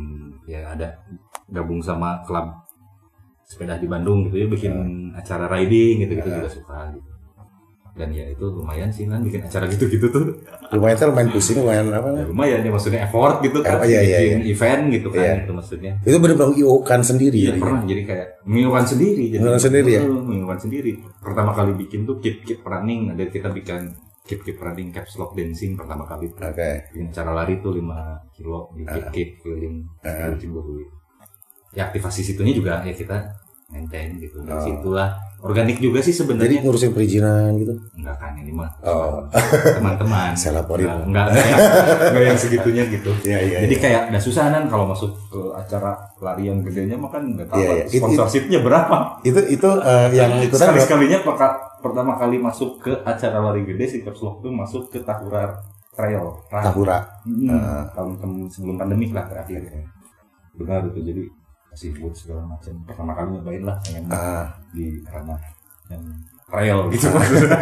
ya 0.45 0.69
ada 0.69 1.01
gabung 1.47 1.81
sama 1.81 2.21
klub 2.23 2.45
sepeda 3.43 3.75
di 3.75 3.85
Bandung 3.85 4.29
gitu 4.29 4.37
ya 4.37 4.47
bikin 4.47 4.73
acara 5.11 5.49
riding 5.49 6.05
gitu 6.05 6.13
gitu 6.15 6.29
Ah. 6.29 6.35
juga 6.37 6.49
suka 6.51 6.77
gitu 6.93 7.08
dan 7.97 8.09
ya 8.09 8.25
itu 8.25 8.45
lumayan 8.45 8.87
sih 8.87 9.05
kan 9.05 9.19
bikin 9.19 9.41
acara 9.41 9.65
gitu 9.67 9.85
gitu 9.85 10.07
tuh 10.07 10.23
Lumayan 10.69 10.95
kan 10.95 11.07
lumayan 11.09 11.29
pusing, 11.33 11.57
lumayan 11.57 11.89
apa? 11.89 12.09
ya, 12.13 12.25
lumayan 12.25 12.59
ya 12.61 12.69
maksudnya 12.69 12.99
effort 13.03 13.41
gitu 13.41 13.57
kan 13.59 13.81
Oh, 13.81 13.85
iya, 13.85 13.99
iya, 13.99 14.17
bikin 14.21 14.41
event 14.47 14.81
gitu 14.91 15.07
kan 15.09 15.19
Iya. 15.19 15.33
itu 15.41 15.51
maksudnya 15.51 15.91
Itu 16.01 16.17
benar-benar 16.17 16.49
kan 16.83 17.01
sendiri 17.01 17.37
Iya 17.37 17.45
jadinya. 17.49 17.63
pernah 17.65 17.81
jadi 17.83 18.01
kayak 18.05 18.27
mengilukan 18.45 18.85
sendiri 18.85 19.23
jadi 19.29 19.41
sendiri 19.57 19.89
ya? 19.91 20.01
Sendiri 20.57 20.91
pertama 21.17 21.51
kali 21.51 21.71
bikin 21.75 22.03
tuh 22.03 22.17
keep 22.19 22.43
keep 22.43 22.61
running 22.61 23.09
ada 23.09 23.23
kita 23.25 23.49
bikin 23.49 23.89
keep 24.23 24.43
keep 24.43 24.59
running 24.59 24.93
caps 24.93 25.17
lock 25.17 25.33
dancing 25.33 25.73
pertama 25.73 26.05
kali 26.05 26.29
tuh 26.29 26.45
Oke. 26.45 26.71
bikin 26.91 27.09
acara 27.09 27.31
lari 27.33 27.57
tuh 27.57 27.73
5 27.73 27.81
kilo 28.29 28.69
di 28.71 28.83
keep 28.85 29.05
keep 29.09 29.29
keliling 29.39 29.81
Ah. 30.01 30.29
Cibubur 30.35 30.77
ya 31.69 31.85
aktivasi 31.85 32.21
situnya 32.23 32.53
juga 32.53 32.73
ya 32.81 32.93
kita 32.93 33.17
maintain 33.69 34.17
gitu 34.17 34.41
dari 34.41 34.55
Oh. 34.55 34.65
situlah 34.65 35.09
organik 35.39 35.77
juga 35.77 35.99
sih 35.99 36.09
Jadi 36.09 36.19
sebenarnya 36.19 36.59
ngurusin 36.59 36.91
perizinan 36.91 37.55
gitu. 37.55 37.71
enggak 37.95 38.17
kan 38.17 38.33
ini 38.35 38.51
mah 38.51 38.67
Oh. 38.81 39.23
teman-teman 39.71 40.33
Saya 40.33 40.59
laporin. 40.59 40.89
enggak 41.05 41.31
enggak, 41.31 41.45
enggak, 41.45 41.59
enggak 42.09 42.23
yang 42.25 42.35
segitunya 42.35 42.83
gitu 42.85 43.11
Iya, 43.23 43.39
iya. 43.39 43.57
jadi 43.63 43.75
kayak 43.77 44.01
udah 44.09 44.21
susah 44.21 44.43
kan 44.49 44.63
kalau 44.65 44.85
masuk 44.85 45.11
ke 45.29 45.41
acara 45.53 45.93
lari 46.19 46.43
yang 46.45 46.59
gedenya 46.59 46.93
mah 46.93 47.07
kan 47.07 47.23
nggak 47.23 47.47
tahu 47.47 47.57
Iya, 47.57 47.69
iya. 47.71 47.83
It- 47.85 47.93
sponsorshipnya 47.95 48.59
berapa 48.59 48.95
itu 49.21 49.39
itu 49.47 49.69
eh, 49.79 50.07
yang 50.11 50.31
ikutan 50.43 50.65
sekali 50.67 50.79
sekalinya 50.81 51.19
pertama 51.79 52.11
kali 52.13 52.35
masuk 52.35 52.69
ke 52.79 52.91
acara 53.01 53.39
lari 53.39 53.63
gede 53.63 53.85
si 53.85 53.97
Caps 54.01 54.19
Lock 54.19 54.41
tuh 54.41 54.51
masuk 54.51 54.89
ke 54.89 54.99
Tahura 54.99 55.55
Trail. 55.89 56.25
Tahura. 56.49 56.99
Hmm, 57.23 57.51
Ah. 57.51 57.83
tahun 57.93 58.15
sebelum 58.47 58.75
pandemi 58.75 59.07
lah 59.09 59.23
terakhir 59.23 59.59
benar 60.51 60.83
itu 60.85 60.99
jadi 61.01 61.23
buat 61.71 62.13
segala 62.13 62.41
macam. 62.43 62.73
Pertama 62.83 63.11
kali 63.13 63.27
nyobain 63.37 63.63
lah 63.63 63.77
Ah, 64.09 64.47
di 64.73 64.99
ranah 65.05 65.39
yang 65.89 66.03
trail 66.49 66.79
gitu. 66.91 67.07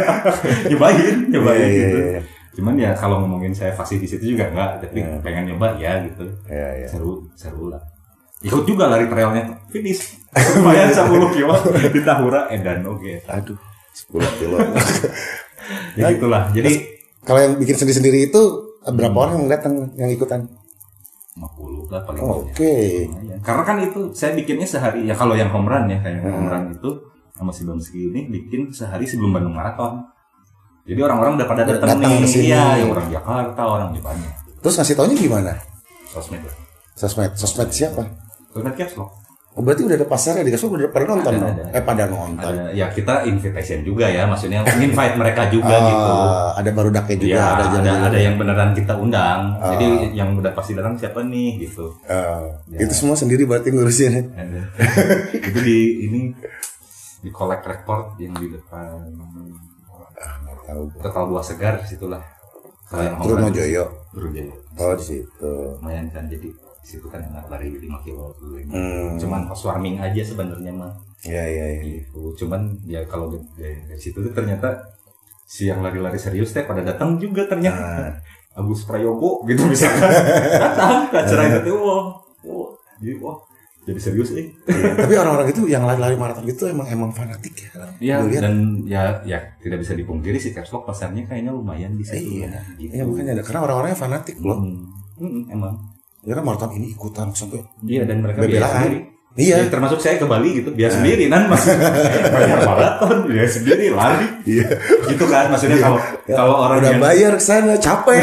Nyobain 0.71 1.15
nyobain 1.27 1.59
iya, 1.59 1.67
iya, 1.67 1.87
gitu. 1.91 1.99
iya. 2.15 2.21
cuman 2.57 2.73
ya 2.73 2.89
kalau 2.97 3.21
ngomongin 3.21 3.53
saya 3.53 3.69
fasih 3.69 4.01
di 4.01 4.09
situ 4.09 4.33
juga 4.33 4.49
enggak 4.49 4.81
tapi 4.81 5.05
Iya. 5.05 5.21
pengen 5.21 5.43
nyoba 5.53 5.77
ya 5.77 6.01
gitu. 6.07 6.25
Iya, 6.49 6.69
iya. 6.81 6.87
seru 6.89 7.21
seru 7.37 7.69
lah. 7.69 7.77
Ikut 8.41 8.65
juga 8.65 8.89
lari 8.89 9.05
trailnya. 9.05 9.43
Finish. 9.69 10.17
Lumayan 10.57 10.89
10 10.89 11.35
kilo 11.37 11.53
di 11.89 12.01
Tahura 12.05 12.45
Edan 12.49 12.85
oke 12.85 13.25
Aduh, 13.29 13.57
10 14.09 14.39
kilo. 14.41 14.57
ya 15.99 16.09
gitulah. 16.13 16.49
Jadi 16.53 16.97
Kalau 17.21 17.39
yang 17.43 17.53
bikin 17.59 17.75
sendiri-sendiri 17.75 18.31
itu 18.31 18.41
berapa 18.87 19.17
orang 19.19 19.43
yang 19.43 19.49
datang 19.51 19.73
yang 19.99 20.07
ikutan? 20.07 20.47
50 21.37 21.87
lah 21.87 22.01
paling 22.01 22.19
Oh, 22.19 22.41
banyak. 22.41 22.49
Oke. 22.49 22.73
Lumayan. 23.05 23.37
Karena 23.39 23.63
kan 23.63 23.77
itu 23.79 23.99
saya 24.11 24.31
bikinnya 24.33 24.65
sehari 24.65 25.05
ya 25.05 25.13
kalau 25.13 25.33
yang 25.33 25.47
home 25.47 25.65
run 25.65 25.85
ya 25.85 25.97
kayak 25.99 26.19
Hmm. 26.19 26.33
home 26.33 26.49
run 26.49 26.63
itu 26.71 26.89
sama 27.31 27.51
si 27.51 27.61
Bamski 27.61 28.09
ini 28.09 28.25
bikin 28.27 28.69
sehari 28.69 29.05
sebelum 29.05 29.31
Bandung 29.31 29.53
Marathon. 29.53 30.01
Jadi 30.83 30.97
orang-orang 30.97 31.35
udah 31.35 31.45
pada 31.45 31.61
datang 31.63 31.99
nih, 31.99 32.23
ke 32.23 32.27
sini. 32.27 32.47
iya, 32.47 32.79
yang 32.79 32.89
orang 32.89 33.11
Jakarta, 33.11 33.61
orang 33.61 33.89
Jepang, 33.91 34.15
Terus 34.57 34.73
ngasih 34.73 34.95
taunya 34.95 35.15
gimana? 35.15 35.53
sosmed 36.07 36.39
lah. 36.39 36.55
Sosmed, 36.95 37.31
sosmed 37.35 37.69
siapa? 37.69 38.01
Sosmed 38.49 38.73
caps 38.73 38.95
lock. 38.95 39.11
Oh 39.57 39.65
berarti 39.65 39.89
udah 39.89 39.97
ada 39.97 40.05
pasarnya 40.05 40.45
di 40.45 40.53
kasur 40.53 40.69
udah 40.69 40.93
pada 40.93 41.09
nonton 41.09 41.33
Ada, 41.33 41.41
dong? 41.41 41.55
ada. 41.57 41.63
Eh 41.73 41.81
pada 41.81 42.03
nonton. 42.05 42.53
Ada, 42.53 42.77
ya 42.77 42.85
kita 42.93 43.25
invitation 43.25 43.81
juga 43.81 44.05
ya, 44.05 44.29
maksudnya 44.29 44.61
invite 44.77 45.17
mereka 45.17 45.49
juga 45.49 45.75
gitu. 45.81 46.13
Ah, 46.13 46.53
ada 46.61 46.69
barudaknya 46.77 47.15
juga, 47.17 47.33
Ya, 47.33 47.45
ada 47.57 47.63
ada, 47.65 47.77
jalan 47.81 48.01
ada, 48.05 48.19
yang 48.21 48.35
beneran 48.37 48.71
kita 48.77 48.93
undang. 48.93 49.57
Ah. 49.57 49.73
Jadi 49.73 50.13
yang 50.13 50.37
udah 50.37 50.53
pasti 50.53 50.77
datang 50.77 50.93
siapa 51.01 51.25
nih 51.25 51.57
gitu. 51.65 51.89
Ya. 52.05 52.85
Itu 52.85 52.93
semua 52.93 53.17
sendiri 53.17 53.49
berarti 53.49 53.73
ngurusin. 53.73 54.29
Ada. 54.37 54.61
itu 55.49 55.59
di 55.65 55.79
ini 56.05 56.21
di 57.25 57.29
collect 57.33 57.65
record 57.65 58.13
yang 58.21 58.37
di 58.37 58.53
depan 58.53 58.93
Tahu. 60.69 61.01
total 61.01 61.33
buah 61.33 61.41
segar 61.41 61.79
situlah 61.87 62.21
kalau 62.91 63.03
yang 63.03 63.15
Terus 63.17 63.25
mau 63.25 63.35
home 63.35 63.47
run 63.49 63.55
Joyo. 63.57 63.85
Brunei. 64.13 64.47
Oh 64.77 64.93
di 64.93 65.03
situ. 65.03 65.51
lumayan 65.81 66.07
kan 66.13 66.29
jadi 66.29 66.45
di 66.45 66.66
situ 66.87 67.07
kan 67.11 67.19
enak 67.19 67.51
lari 67.51 67.67
5 67.67 67.83
kilo 68.07 68.31
dulu 68.39 68.55
ini. 68.63 68.71
Hmm. 68.71 69.19
cuman 69.19 69.43
housewarming 69.51 69.99
aja 69.99 70.23
sebenarnya 70.23 70.71
mah 70.71 70.91
Iya 71.25 71.43
iya 71.49 71.65
iya. 71.73 71.81
gitu 71.83 72.31
cuman 72.39 72.77
ya 72.85 73.01
kalau 73.09 73.33
dari, 73.57 73.99
situ 73.99 74.21
tuh 74.21 74.31
ternyata 74.31 74.69
si 75.43 75.67
yang 75.67 75.81
lari-lari 75.83 76.15
serius 76.15 76.53
teh 76.53 76.63
pada 76.63 76.85
datang 76.85 77.17
juga 77.19 77.43
ternyata 77.49 77.81
Nah, 77.81 78.13
Agus 78.57 78.85
Prayogo 78.87 79.43
gitu 79.45 79.65
misalkan 79.67 80.09
datang 80.63 81.09
ke 81.09 81.17
acara 81.17 81.41
itu 81.45 81.59
tuh 81.73 81.77
wah 81.77 82.03
wah 82.45 82.69
jadi 83.01 83.17
wah 83.21 83.37
jadi 83.87 83.99
serius 84.03 84.35
eh 84.35 84.51
iya. 84.67 84.99
Tapi 84.99 85.15
orang-orang 85.15 85.47
itu 85.47 85.63
yang 85.71 85.87
lari-lari 85.87 86.19
maraton 86.19 86.43
itu 86.43 86.67
emang 86.67 86.91
emang 86.91 87.07
fanatik 87.15 87.55
ya. 87.55 87.71
Iya 88.03 88.15
dan 88.43 88.83
ya 88.83 89.23
ya 89.23 89.39
tidak 89.63 89.79
bisa 89.79 89.95
dipungkiri 89.95 90.35
si 90.43 90.51
caps 90.51 90.75
lock 90.75 90.83
pasarnya 90.83 91.23
kayaknya 91.23 91.55
lumayan 91.55 91.95
di 91.95 92.03
situ. 92.03 92.43
Iya. 92.43 92.59
gitu. 92.75 92.91
Iya 92.91 93.03
makanya 93.07 93.31
ada 93.39 93.43
karena 93.47 93.61
orang-orangnya 93.63 93.95
fanatik 93.95 94.35
loh. 94.43 94.59
Hmm. 94.59 94.83
Hmm, 95.17 95.43
emang. 95.47 95.75
Ya 96.25 96.33
kan 96.33 96.43
maraton 96.43 96.71
ini 96.73 96.93
ikutan 96.93 97.29
sampai 97.31 97.61
Iya 97.85 98.03
dan 98.07 98.25
mereka 98.25 98.41
Bebelaan. 98.45 99.13
Iya. 99.37 99.61
Ya, 99.61 99.69
termasuk 99.69 100.01
saya 100.01 100.17
ke 100.17 100.25
Bali 100.25 100.49
gitu, 100.65 100.73
biar 100.73 100.89
sendiri 100.89 101.29
kan 101.29 101.45
mas. 101.45 101.61
Bayar 102.33 102.65
maraton, 102.65 103.29
biar 103.29 103.45
sendiri 103.45 103.93
lari. 103.93 104.25
Iya. 104.49 104.65
Gitu 105.13 105.25
kan 105.29 105.53
maksudnya 105.53 105.77
kalau 105.77 106.01
kalau 106.25 106.55
orang 106.65 106.81
udah 106.81 106.89
yang 106.97 107.03
bayar 107.05 107.31
ke 107.37 107.43
sana 107.45 107.77
capek. 107.77 108.17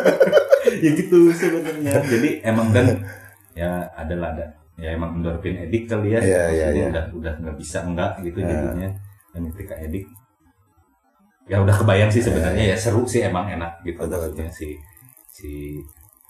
ya 0.86 0.90
gitu 0.94 1.34
sebenarnya. 1.34 1.98
Jadi 2.06 2.46
emang 2.46 2.70
dan 2.70 3.02
ya 3.58 3.90
adalah 3.98 4.30
ada 4.38 4.46
ya 4.78 4.94
emang 4.94 5.18
endorfin 5.18 5.66
edik 5.66 5.90
kali 5.90 6.14
ya. 6.14 6.22
Iya, 6.22 6.42
iya, 6.54 6.66
iya. 6.78 6.86
Udah 6.94 7.04
udah 7.10 7.34
nggak 7.42 7.56
bisa 7.58 7.82
enggak 7.82 8.22
gitu 8.22 8.38
Iya. 8.38 8.54
jadinya. 8.54 8.88
Dan 9.34 9.40
ketika 9.50 9.74
edik 9.82 10.06
ya 11.50 11.58
udah 11.58 11.74
kebayang 11.74 12.10
sih 12.14 12.22
sebenarnya 12.22 12.70
ya 12.70 12.76
seru 12.78 13.02
sih 13.02 13.26
emang 13.26 13.50
enak 13.50 13.82
gitu 13.82 13.98
Betul, 14.06 14.14
maksudnya 14.14 14.46
si 14.54 14.78
si 15.26 15.50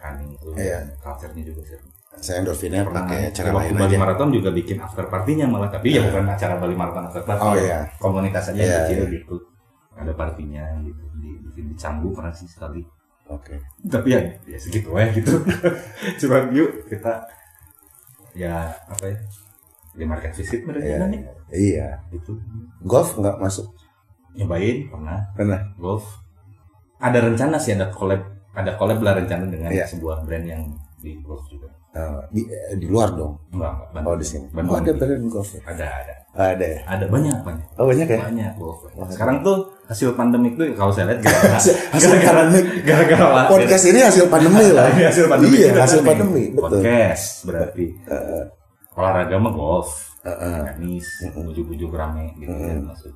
running 0.00 0.30
itu 0.32 0.48
Iya. 0.54 0.78
culture-nya 0.98 1.44
juga 1.44 1.62
seru. 1.64 1.86
saya 2.10 2.42
endorfinnya 2.42 2.82
pernah 2.82 3.06
pakai 3.06 3.30
cara 3.30 3.48
waktu 3.48 3.70
lain 3.70 3.74
Bali 3.78 3.86
aja. 3.86 3.98
Marathon 4.02 4.28
juga 4.30 4.50
bikin 4.50 4.76
after 4.76 5.04
partinya 5.06 5.46
malah 5.46 5.70
tapi 5.70 5.94
ya 5.94 6.02
bukan 6.02 6.26
acara 6.26 6.54
Bali 6.56 6.74
Marathon 6.74 7.04
after 7.06 7.22
party 7.22 7.40
Oh, 7.40 7.54
ya. 7.54 7.62
iya. 7.62 7.78
komunitas 7.96 8.44
aja 8.50 8.58
Iya, 8.58 8.76
kecil 8.82 8.98
iya. 8.98 9.12
gitu. 9.14 9.34
Ada 9.94 10.12
partinya 10.12 10.64
gitu 10.80 11.04
di, 11.16 11.30
di, 11.46 11.60
di 11.62 11.74
Canggu 11.74 12.10
pernah 12.10 12.32
sih 12.32 12.44
sekali. 12.44 12.82
Oke. 13.26 13.54
Tapi 13.84 14.08
ya 14.10 14.20
ya 14.42 14.58
segitu 14.58 14.90
ya 14.90 15.06
gitu. 15.12 15.38
Cuma 16.20 16.50
yuk 16.50 16.82
kita 16.88 17.14
ya 18.32 18.68
apa 18.86 19.04
ya 19.06 19.16
di 19.90 20.04
market 20.04 20.32
visit 20.32 20.62
mereka 20.62 20.86
Iya, 20.86 21.06
nih. 21.06 21.20
iya. 21.52 21.88
Gitu. 22.10 22.34
Golf 22.82 23.14
nggak 23.14 23.38
masuk? 23.38 23.70
Nyobain 24.34 24.86
pernah. 24.86 25.18
Pernah. 25.32 25.60
Golf. 25.76 26.06
Ada 26.98 27.22
rencana 27.22 27.54
sih 27.56 27.72
ada 27.72 27.86
collab 27.88 28.18
ada 28.50 28.70
collab 28.74 28.98
lah 29.00 29.14
rencana 29.14 29.46
dengan 29.46 29.70
Iya. 29.70 29.86
sebuah 29.86 30.26
brand 30.26 30.46
yang 30.46 30.62
di 30.98 31.16
golf 31.22 31.46
juga. 31.46 31.70
Eh, 31.90 32.20
di 32.30 32.42
eh, 32.46 32.78
di 32.78 32.86
luar 32.86 33.10
dong? 33.18 33.34
Enggak 33.50 33.74
oh 34.06 34.14
di 34.14 34.22
sini. 34.22 34.46
Bandung. 34.54 34.74
Oh 34.74 34.78
ada 34.78 34.92
brand 34.94 35.24
golf 35.26 35.50
ya? 35.54 35.60
Ada 35.66 35.86
ada. 35.86 36.14
Ada 36.30 36.62
ya? 36.62 36.80
Ada 36.86 37.04
banyak 37.10 37.38
banyak. 37.42 37.66
Oh 37.82 37.86
banyak 37.90 38.06
ya? 38.06 38.18
Banyak 38.22 38.52
golf. 38.54 38.78
Wah, 38.94 39.10
sekarang 39.10 39.42
tuh 39.42 39.66
hasil 39.90 40.14
pandemi 40.14 40.54
itu 40.54 40.70
kalau 40.78 40.94
saya 40.94 41.10
lihat 41.10 41.26
gara-gara 41.26 41.58
hasil 41.58 42.10
gara-gara 42.86 43.26
wasit. 43.26 43.50
podcast 43.50 43.84
ini 43.90 44.00
hasil 44.06 44.24
pandemi 44.30 44.66
lah. 44.70 44.86
Ini 44.94 45.02
hasil 45.10 45.24
pandemi 45.26 45.56
iya 45.58 45.70
hasil 45.74 46.00
kan 46.02 46.08
pandemi 46.14 46.44
betul. 46.54 46.78
Podcast 46.78 47.24
berarti. 47.42 47.86
Eh, 48.06 48.44
olahraga 48.94 49.36
mah 49.42 49.50
golf. 49.50 49.90
Eh, 50.20 50.28
eh. 50.30 50.62
tenis 50.76 51.06
Mm-mm. 51.26 51.48
ujuk-ujuk 51.48 51.90
rame 51.90 52.30
gitu 52.36 52.52
kan 52.52 52.76
Mm-mm. 52.76 52.92
maksud. 52.92 53.12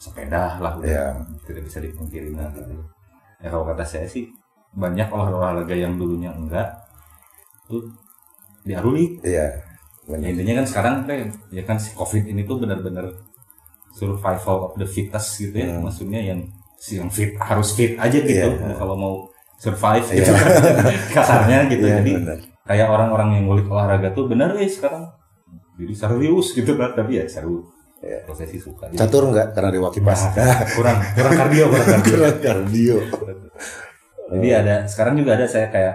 Sepeda 0.00 0.56
lah 0.56 0.78
udah 0.78 0.88
Iya. 0.88 1.04
tidak 1.44 1.68
bisa 1.68 1.82
dipungkiri 1.84 2.32
lah 2.32 2.48
gitu. 2.56 2.80
Ya 3.42 3.52
kalau 3.52 3.68
kata 3.68 3.84
saya 3.84 4.08
sih 4.08 4.24
banyak 4.70 5.08
olahraga 5.08 5.74
yang 5.74 5.94
dulunya 5.94 6.30
enggak 6.30 6.70
tuh 7.66 7.82
diaruli 8.62 9.18
iya 9.22 9.50
Ya, 10.10 10.18
intinya 10.26 10.58
kan 10.58 10.66
sekarang 10.66 10.94
teh 11.06 11.22
ya 11.54 11.62
kan 11.62 11.78
si 11.78 11.94
covid 11.94 12.26
ini 12.26 12.42
tuh 12.42 12.58
benar-benar 12.58 13.14
survival 13.94 14.56
of 14.66 14.72
the 14.74 14.82
fittest 14.82 15.38
gitu 15.38 15.54
ya. 15.54 15.70
Hmm. 15.70 15.86
maksudnya 15.86 16.18
yang 16.18 16.40
si 16.74 16.98
yang 16.98 17.06
fit 17.06 17.38
harus 17.38 17.78
fit 17.78 17.94
aja 17.94 18.18
gitu. 18.18 18.34
Iya. 18.50 18.74
kalau 18.74 18.98
mau 18.98 19.14
survive 19.54 20.02
Iya. 20.10 20.18
gitu 20.18 20.32
kasarnya 21.14 21.58
gitu. 21.70 21.86
Iya 21.86 22.02
jadi 22.02 22.12
benar. 22.16 22.38
kayak 22.66 22.86
orang-orang 22.90 23.38
yang 23.38 23.44
ngulik 23.46 23.70
olahraga 23.70 24.10
tuh 24.10 24.26
benar 24.26 24.50
eh 24.58 24.66
sekarang. 24.66 25.06
Jadi 25.78 25.92
serius 25.94 26.58
gitu 26.58 26.74
kan. 26.74 26.90
Tapi 26.90 27.12
ya 27.14 27.24
seru. 27.30 27.62
Iya. 28.02 28.26
kalau 28.26 28.34
saya 28.34 28.48
sih 28.50 28.58
suka. 28.58 28.90
Catur 28.90 29.30
nggak 29.30 29.54
karena 29.54 29.70
diwaki 29.70 30.00
pas? 30.02 30.26
Nah, 30.34 30.64
kurang. 30.74 30.98
Kurang 31.14 31.34
kardio 31.38 31.64
kurang 31.70 31.86
kardio. 31.86 32.16
kurang 32.18 32.38
kardio 32.42 32.96
jadi 34.30 34.48
ada 34.62 34.74
sekarang 34.86 35.14
juga 35.16 35.34
ada 35.34 35.46
saya 35.46 35.66
kayak 35.68 35.94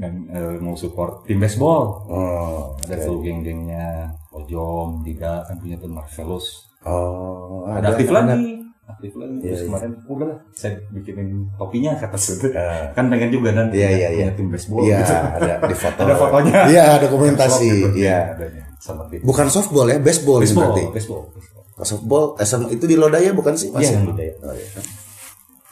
eh, 0.00 0.56
mau 0.58 0.74
support 0.74 1.24
tim 1.24 1.36
baseball 1.36 2.04
oh 2.08 2.72
ada 2.80 2.94
oke. 2.96 3.04
tuh 3.04 3.16
geng-gengnya 3.20 4.08
Ojom, 4.30 5.02
Dida 5.02 5.42
kan 5.42 5.58
punya 5.58 5.74
tuh 5.76 5.90
Marvelous 5.90 6.46
oh 6.86 7.66
ada, 7.66 7.92
aktif 7.92 8.08
lagi 8.08 8.62
aktif 8.86 9.12
lagi 9.14 9.34
Iya, 9.38 9.42
terus 9.42 9.60
iya. 9.60 9.66
kemarin 9.68 9.90
udah 10.06 10.26
lah 10.26 10.38
saya 10.50 10.72
bikinin 10.90 11.28
topinya 11.54 11.90
kata 11.94 12.16
gitu 12.16 12.46
Eh, 12.50 12.84
kan 12.90 13.04
pengen 13.06 13.30
juga 13.30 13.50
kan 13.52 13.66
Iya, 13.70 13.88
iya, 13.90 14.08
punya 14.10 14.26
iya. 14.26 14.28
tim 14.34 14.48
baseball 14.48 14.82
iya 14.82 14.98
gitu. 14.98 15.14
ada 15.14 15.52
di 15.62 15.76
foto 15.82 16.00
ada 16.02 16.14
fotonya 16.16 16.58
iya 16.70 16.82
ada 16.94 17.06
dokumentasi 17.06 17.70
iya 17.94 18.18
adanya 18.34 18.64
sama 18.78 19.02
tim 19.10 19.20
bukan 19.22 19.46
softball 19.46 19.86
ya 19.86 19.98
baseball, 20.00 20.38
baseball 20.40 20.70
berarti 20.72 20.82
baseball, 20.94 21.22
baseball. 21.34 21.62
Softball 21.80 22.24
eh, 22.36 22.46
sama 22.46 22.66
itu 22.68 22.84
di 22.84 22.96
Lodaya 22.96 23.30
bukan 23.32 23.54
sih 23.56 23.68
Iya, 23.70 23.76
masih 23.76 23.92
yang 23.94 24.06
budaya. 24.08 24.32
oh, 24.42 24.54
iya. 24.54 24.68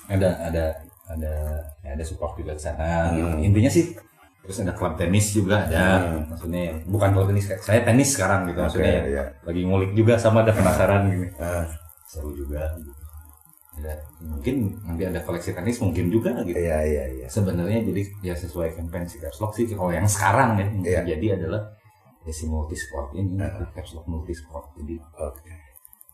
ada 0.08 0.30
ada 0.50 0.64
ada 1.08 1.32
ya 1.80 1.90
ada 1.92 2.04
support 2.04 2.36
juga 2.36 2.52
ke 2.52 2.60
sana 2.60 3.12
gitu. 3.12 3.24
Hmm. 3.26 3.40
intinya 3.40 3.68
sih 3.68 3.84
terus 4.38 4.60
ada 4.60 4.72
klub 4.72 4.94
tenis 4.94 5.26
juga 5.30 5.60
ada 5.62 5.84
Hmm. 5.98 6.24
maksudnya 6.28 6.62
bukan 6.84 7.08
klub 7.10 7.26
tenis 7.26 7.48
saya 7.58 7.80
tenis 7.82 8.08
sekarang 8.12 8.46
gitu 8.46 8.58
maksudnya 8.58 8.92
yang 8.94 9.06
iya. 9.06 9.24
lagi 9.42 9.62
ngulik 9.62 9.92
juga 9.92 10.14
sama 10.16 10.40
ada 10.40 10.52
penasaran 10.52 11.00
gini 11.06 11.28
Ah, 11.36 11.64
seru 12.04 12.32
juga 12.32 12.62
gitu. 12.76 12.92
Ada, 13.78 13.94
mungkin 14.20 14.74
nanti 14.82 15.06
ada 15.06 15.22
koleksi 15.22 15.54
tenis 15.54 15.78
mungkin 15.78 16.10
juga 16.10 16.34
gitu 16.42 16.50
iya 16.52 16.82
iya 16.82 17.04
iya 17.14 17.26
sebenarnya 17.26 17.78
jadi 17.80 18.02
ya 18.22 18.34
sesuai 18.34 18.74
campaign 18.74 19.06
si 19.06 19.16
caps 19.16 19.38
lock 19.38 19.54
sih 19.54 19.70
kalau 19.70 19.88
yang 19.88 20.02
sekarang 20.04 20.54
ya 20.54 20.66
yang 20.66 20.72
Iya. 20.82 20.98
terjadi 21.04 21.26
adalah 21.38 21.62
ya 22.26 22.32
si 22.34 22.44
multi 22.44 22.74
sport 22.74 23.14
ini 23.14 23.38
Nah. 23.38 23.48
caps 23.70 23.94
lock 23.94 24.04
multi 24.04 24.34
sport 24.34 24.74
jadi 24.74 24.98
oke 24.98 25.52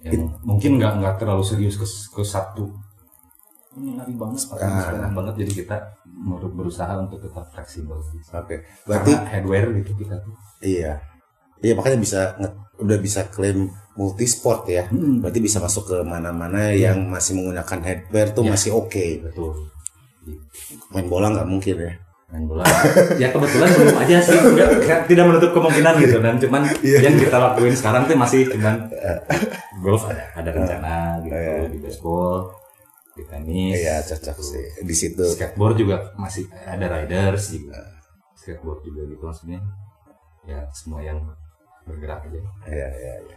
yang 0.05 0.29
mungkin 0.45 0.77
nggak 0.77 0.93
nggak 1.01 1.15
terlalu 1.17 1.41
serius 1.41 1.75
ke, 1.75 1.87
ke 1.87 2.21
satu 2.23 2.69
ini 3.75 3.93
lari 3.93 4.15
banget 4.15 4.41
atau 4.45 4.57
Ah. 4.57 4.87
sepeda 4.87 5.09
banget 5.11 5.35
jadi 5.41 5.53
kita 5.61 5.77
berusaha 6.49 6.93
untuk 6.97 7.19
tetap 7.19 7.45
fleksibel. 7.49 7.99
Oke 8.31 8.57
berarti 8.85 9.13
karena 9.13 9.31
headwear 9.31 9.65
gitu 9.75 9.93
kita 9.97 10.15
tuh. 10.17 10.35
Iya. 10.61 11.03
Iya 11.59 11.73
makanya 11.73 11.99
bisa 11.99 12.21
udah 12.77 12.99
bisa 12.99 13.27
klaim 13.27 13.67
multi 13.95 14.25
sport 14.25 14.67
ya. 14.67 14.85
Hmm. 14.87 15.19
berarti 15.19 15.39
bisa 15.39 15.59
masuk 15.59 15.87
ke 15.87 15.97
mana-mana 16.03 16.71
yang 16.71 17.03
masih 17.05 17.35
menggunakan 17.35 17.79
headwear 17.81 18.27
tuh 18.31 18.43
Iya. 18.43 18.51
masih 18.53 18.71
oke. 18.73 19.07
Betul. 19.23 19.51
Main 20.91 21.07
bola 21.07 21.29
nggak 21.31 21.47
mungkin 21.47 21.77
ya? 21.79 21.93
Main 22.31 22.45
bola. 22.45 22.65
Ya 23.15 23.29
kebetulan 23.31 23.69
belum 23.71 23.97
aja 23.97 24.17
sih. 24.19 24.35
Nggak- 24.35 25.07
tidak 25.07 25.25
menutup 25.25 25.51
kemungkinan 25.53 25.95
gitu 26.01 26.17
dan 26.19 26.35
cuman 26.37 26.63
Iya. 26.81 26.99
yang 27.03 27.15
kita 27.17 27.37
lakuin 27.37 27.73
sekarang 27.73 28.03
tuh 28.05 28.17
masih 28.17 28.49
cuman 28.49 28.89
golf 29.85 30.07
ada 30.07 30.25
ada 30.33 30.51
rencana 30.51 30.95
gitu 31.21 31.35
Iya. 31.35 31.69
di 31.69 31.79
baseball 31.79 32.51
di 33.15 33.23
tenis 33.31 33.79
iya 33.79 34.03
cocok 34.03 34.37
sih. 34.43 34.67
Di 34.83 34.95
situ. 34.95 35.23
Skateboard 35.23 35.77
juga 35.79 35.97
masih 36.19 36.51
ada 36.67 36.87
riders 36.91 37.55
juga. 37.55 37.79
Skateboard 38.35 38.83
juga 38.83 39.01
gitu 39.07 39.23
maksudnya. 39.23 39.61
Ya 40.45 40.67
semua 40.75 41.01
yang 41.01 41.23
bergerak 41.87 42.27
aja. 42.27 42.39
Iya 42.67 42.89
iya 42.91 43.15
iya. 43.31 43.37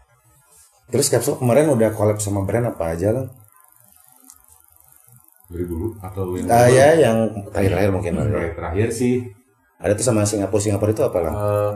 Terus 0.90 1.08
capsule 1.14 1.38
kemarin 1.38 1.70
udah 1.70 1.94
collab 1.94 2.18
sama 2.18 2.42
brand 2.48 2.74
apa 2.74 2.96
aja 2.96 3.14
lo 3.14 3.30
dari 5.48 5.64
dulu 5.64 5.96
atau 6.04 6.36
yang 6.36 6.52
ah 6.52 6.68
ya 6.68 6.88
yang 7.00 7.18
terakhir-terakhir 7.56 7.92
mungkin 7.96 8.14
terakhir, 8.20 8.54
terakhir 8.60 8.88
sih. 8.92 9.24
Ada 9.80 9.96
tuh 9.96 10.06
sama 10.10 10.28
Singapura 10.28 10.60
Singapura 10.60 10.92
itu 10.92 11.04
apa 11.06 11.20
lah 11.24 11.34
eh, 11.38 11.72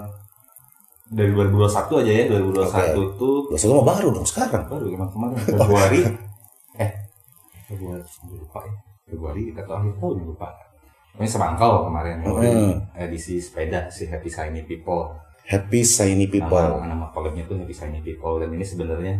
dari 1.11 1.31
2021 1.31 2.01
aja 2.03 2.11
ya 2.11 2.23
2021 2.35 3.19
tuh. 3.19 3.37
Biasanya 3.51 3.73
mah 3.79 3.87
baru 3.87 4.07
dong 4.11 4.27
sekarang. 4.27 4.63
Baru 4.67 4.85
emang 4.91 5.11
kemarin 5.11 5.37
Februari 5.39 6.01
eh 7.71 7.79
lupa 8.27 8.59
ya 8.67 8.73
Februari 9.07 9.51
kita 9.51 9.63
tahun 9.63 9.95
oh 9.97 10.11
lupa 10.15 10.51
ini 11.19 11.27
semangkal 11.27 11.87
kemarin 11.87 12.23
uh. 12.23 12.75
edisi 12.95 13.39
sepeda 13.39 13.87
si 13.91 14.07
Happy 14.07 14.27
Shiny 14.31 14.63
People 14.67 15.11
Happy 15.47 15.83
Shiny 15.83 16.27
People 16.31 16.79
nama, 16.79 16.87
nama 16.87 17.05
filmnya 17.11 17.43
tuh 17.47 17.59
Happy 17.59 17.75
Shiny 17.75 17.99
People 18.03 18.39
dan 18.39 18.51
ini 18.55 18.63
sebenarnya 18.63 19.19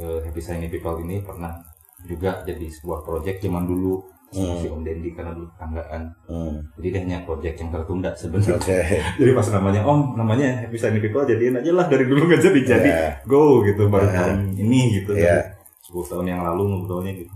uh, 0.00 0.18
Happy 0.24 0.40
Shiny 0.40 0.68
People 0.72 1.00
ini 1.04 1.20
pernah 1.20 1.60
juga 2.08 2.40
jadi 2.46 2.66
sebuah 2.68 3.04
proyek. 3.04 3.44
Cuman 3.44 3.68
dulu 3.68 4.00
hmm. 4.32 4.56
si 4.62 4.66
Om 4.70 4.80
Dendi 4.80 5.12
karena 5.12 5.36
dulu 5.36 5.48
tanggaan. 5.60 6.02
Hmm. 6.28 6.56
Jadi 6.80 6.86
dia 6.88 7.00
hanya 7.04 7.18
proyek 7.26 7.54
yang 7.60 7.70
tertunda 7.72 8.10
sebenarnya. 8.16 8.56
Okay. 8.56 9.00
jadi 9.20 9.30
pas 9.36 9.46
namanya 9.52 9.80
Om, 9.84 10.00
namanya 10.16 10.46
Happy 10.66 10.76
Shiny 10.80 11.00
People 11.02 11.26
jadiin 11.28 11.60
aja 11.60 11.70
lah 11.74 11.86
dari 11.90 12.04
dulu 12.08 12.24
nggak 12.30 12.40
jadi 12.40 12.60
jadi 12.64 12.90
yeah. 12.90 13.12
go 13.28 13.60
gitu 13.66 13.90
baru 13.90 14.08
yeah. 14.08 14.16
tahun 14.16 14.38
ini 14.56 14.80
gitu. 15.00 15.12
Yeah. 15.16 15.59
10 15.90 16.10
tahun 16.10 16.26
yang 16.30 16.40
lalu 16.46 16.62
ngobrolnya 16.70 17.12
gitu 17.18 17.34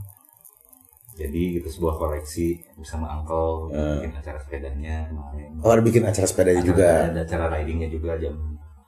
jadi 1.14 1.62
gitu 1.62 1.68
sebuah 1.70 1.94
koleksi 1.98 2.58
bersama 2.74 3.06
Angkel 3.18 3.70
uh. 3.70 3.74
Eh. 3.74 3.94
bikin 4.02 4.14
acara 4.18 4.38
sepedanya 4.42 4.94
kemarin 5.10 5.50
oh 5.62 5.70
ada 5.70 5.82
bikin 5.82 6.02
acara 6.06 6.26
sepedanya 6.26 6.62
acara, 6.62 6.70
juga 6.70 6.88
ada 7.10 7.20
acara 7.22 7.44
ridingnya 7.54 7.88
juga 7.90 8.10
jam 8.18 8.34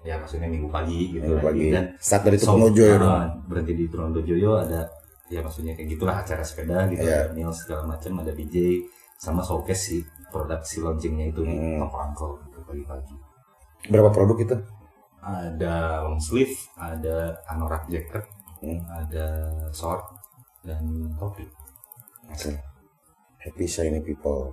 ya 0.06 0.14
maksudnya 0.22 0.46
minggu 0.46 0.70
pagi 0.70 1.18
gitu 1.18 1.26
minggu 1.26 1.42
pagi 1.42 1.66
dan 1.74 1.84
start 1.98 2.22
dari 2.30 2.38
Tronojo 2.38 2.84
ya 2.86 2.98
dong. 2.98 3.10
Ah, 3.10 3.26
berhenti 3.50 3.72
di 3.74 3.86
Trunojoyo 3.90 4.52
ada 4.62 4.86
ya 5.26 5.42
maksudnya 5.42 5.74
kayak 5.74 5.98
gitulah 5.98 6.16
acara 6.22 6.42
sepeda 6.46 6.86
gitu 6.94 7.02
yeah. 7.02 7.26
ada 7.26 7.34
meal 7.34 7.50
segala 7.50 7.82
macam 7.90 8.22
ada 8.22 8.30
BJ 8.30 8.86
sama 9.18 9.42
showcase 9.42 9.82
sih 9.82 10.02
produk 10.30 10.62
si 10.62 10.78
launchingnya 10.78 11.34
itu 11.34 11.42
nih 11.42 11.58
hmm. 11.58 11.90
Toko 11.90 12.38
gitu 12.46 12.58
pagi-pagi 12.62 13.14
berapa 13.90 14.10
produk 14.14 14.38
itu 14.38 14.56
ada 15.26 16.06
long 16.06 16.22
sleeve 16.22 16.54
ada 16.78 17.42
anorak 17.50 17.90
jacket 17.90 18.22
Hmm. 18.60 18.80
ada 18.88 19.26
short 19.70 20.02
dan 20.64 20.82
topi 21.20 21.44
Oke. 22.26 22.50
Happy 23.38 23.64
Shiny 23.64 24.02
People. 24.02 24.50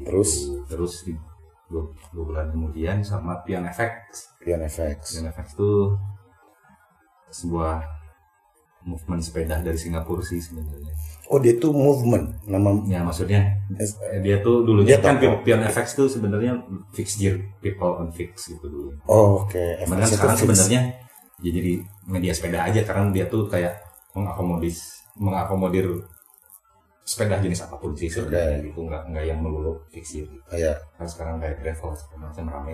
Terus? 0.00 0.48
terus 0.64 1.04
di 1.04 1.12
dua, 1.68 1.84
dua 2.10 2.24
bulan 2.24 2.46
kemudian 2.48 3.04
sama 3.04 3.44
Pian 3.44 3.64
FX 3.68 3.92
Pian 4.40 4.60
FX. 4.64 5.20
Pian 5.20 5.28
FX 5.28 5.46
itu 5.52 5.72
sebuah 7.28 7.84
movement 8.82 9.22
sepeda 9.22 9.62
dari 9.62 9.78
Singapura 9.78 10.20
sih 10.20 10.42
sebenarnya 10.42 10.90
Oh 11.30 11.38
dia 11.38 11.54
tuh 11.56 11.70
movement 11.70 12.34
nama 12.44 12.74
ya 12.84 13.00
maksudnya 13.06 13.62
eh, 13.78 14.20
dia 14.20 14.42
tuh 14.42 14.66
dulunya 14.66 14.96
Dia 14.96 15.04
kan 15.04 15.16
toko. 15.22 15.40
Pian 15.46 15.62
FX 15.62 15.86
tuh 15.94 16.08
sebenarnya 16.10 16.58
fix 16.90 17.14
gear 17.16 17.38
people 17.62 17.94
on 18.00 18.10
fix 18.10 18.50
gitu 18.50 18.66
dulu 18.66 18.90
Oh, 19.06 19.44
oke. 19.46 19.60
Itu 19.80 20.16
sekarang 20.18 20.36
sebenarnya 20.36 20.80
ya 21.42 21.50
jadi 21.50 21.72
media 22.06 22.32
sepeda 22.32 22.62
aja 22.64 22.80
karena 22.86 23.10
dia 23.10 23.26
tuh 23.26 23.50
kayak 23.50 23.74
mengakomodir 24.14 24.72
mengakomodir 25.18 25.86
sepeda 27.02 27.42
jenis 27.42 27.66
apa 27.66 27.76
pun 27.76 27.92
sih 27.98 28.06
sebenarnya 28.06 28.62
gitu 28.62 28.86
nggak 28.86 29.02
nggak 29.10 29.24
yang 29.26 29.42
melulu 29.42 29.74
fiksi 29.90 30.22
gitu. 30.22 30.38
Oh, 30.48 30.54
ya. 30.54 30.70
kan 30.94 31.04
sekarang 31.04 31.42
kayak 31.42 31.58
gravel 31.58 31.90
segala 31.98 32.30
macam 32.30 32.44
rame 32.46 32.72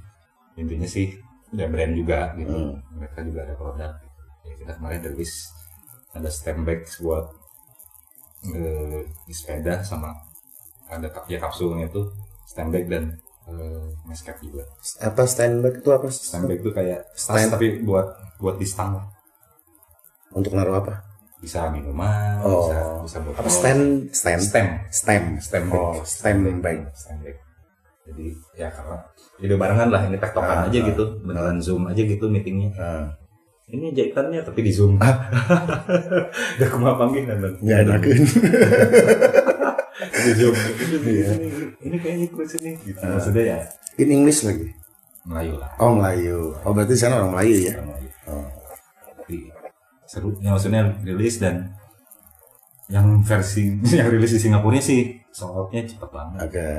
intinya 0.60 0.88
sih 0.88 1.12
ya 1.52 1.68
brand 1.68 1.92
juga 1.92 2.32
gitu 2.34 2.48
Hmm. 2.48 2.76
mereka 2.96 3.20
juga 3.24 3.44
ada 3.44 3.54
produk 3.56 3.92
ya 4.44 4.52
kita 4.56 4.72
kemarin 4.80 5.00
rilis 5.04 5.52
ada 6.16 6.28
stem 6.32 6.64
bag 6.64 6.88
buat 6.98 7.28
eh, 8.56 9.04
di 9.28 9.34
sepeda 9.36 9.84
sama 9.84 10.16
ada 10.88 11.08
ya 11.28 11.36
kapsulnya 11.36 11.92
tuh 11.92 12.08
stem 12.48 12.72
bag 12.72 12.88
dan 12.88 13.12
mask 14.04 14.24
cap 14.24 14.36
juga 14.38 14.62
Apa 14.98 15.24
standback 15.24 15.78
itu 15.78 15.88
apa? 15.88 16.08
bag 16.44 16.60
tuh 16.60 16.72
kayak 16.72 17.00
Stand- 17.12 17.50
tapi 17.50 17.80
buat 17.80 18.06
buat 18.36 18.56
di 18.56 18.64
stang 18.64 18.94
lah. 18.94 19.06
Untuk 20.30 20.52
naruh 20.52 20.76
apa? 20.76 20.94
bisa 21.38 21.70
minuman 21.70 22.42
Oh. 22.42 22.66
bisa 22.66 22.78
bisa 23.00 23.18
botol 23.22 23.38
Apa 23.38 23.46
stand 23.48 24.10
stand 24.10 24.42
stem 24.42 24.66
stem 24.90 25.22
stem 25.38 25.64
Oh, 25.70 25.94
stem 26.02 26.58
bag. 26.58 26.90
stem 26.92 27.16
bag 27.20 27.38
jadi 28.02 28.26
ya 28.56 28.68
karena 28.68 28.96
jadi 29.38 29.54
barengan 29.54 29.88
lah 29.88 30.02
ini 30.02 30.16
Ah, 30.16 30.20
tektokan 30.20 30.58
aja 30.66 30.74
ah. 30.74 30.84
gitu 30.84 31.04
beneran 31.20 31.62
zoom 31.62 31.86
aja 31.86 32.02
gitu 32.02 32.26
meetingnya 32.26 32.74
Ah. 32.74 33.06
ini 33.68 33.92
jahitannya 33.92 34.42
tapi 34.42 34.60
di 34.60 34.72
zoom 34.72 34.98
udah 36.58 36.68
kumah 36.68 36.96
panggil 36.96 37.22
kan 37.22 37.38
Bang? 37.38 37.54
Ya 39.98 40.30
di 40.30 40.44
Iya. 41.02 41.30
ini, 41.82 41.96
kayaknya 41.98 42.24
ikut 42.26 42.46
sini 42.46 42.70
gitu 42.80 43.02
maksudnya 43.02 43.44
ya 43.44 43.58
In 43.98 44.08
English 44.12 44.46
lagi. 44.46 44.70
Melayu 45.26 45.58
lah 45.58 45.70
Oh 45.76 45.92
Melayu. 45.92 46.54
Oh 46.62 46.70
berarti 46.70 46.94
sana 46.94 47.18
orang 47.18 47.34
Melayu 47.34 47.56
ya? 47.64 47.74
orang 47.76 47.88
Melayu 47.90 48.10
Oh. 48.24 48.46
tapi 49.18 49.36
seru 50.04 50.36
ya 50.38 50.52
maksudnya 50.52 50.82
rilis 51.00 51.36
dan 51.36 51.72
yang 52.86 53.20
versi 53.20 53.74
yang 53.98 54.08
rilis 54.08 54.32
di 54.32 54.40
Singapura 54.40 54.78
sih 54.78 55.16
sold 55.28 55.56
outnya 55.58 55.84
cepet 55.84 56.08
banget 56.08 56.38
Oke. 56.44 56.70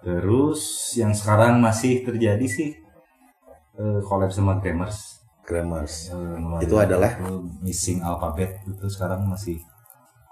terus 0.00 0.60
yang 0.94 1.10
sekarang 1.10 1.58
masih 1.58 2.02
terjadi 2.02 2.44
sih 2.44 2.76
eh, 3.74 4.00
collab 4.02 4.28
sama 4.28 4.58
Grammars 4.58 5.20
Grammars. 5.42 6.08
Eh, 6.08 6.64
Itu 6.64 6.78
adalah? 6.78 7.20
itu 7.20 7.36
missing 7.60 8.00
alphabet 8.00 8.64
itu 8.64 8.86
sekarang 8.86 9.28
masih 9.28 9.60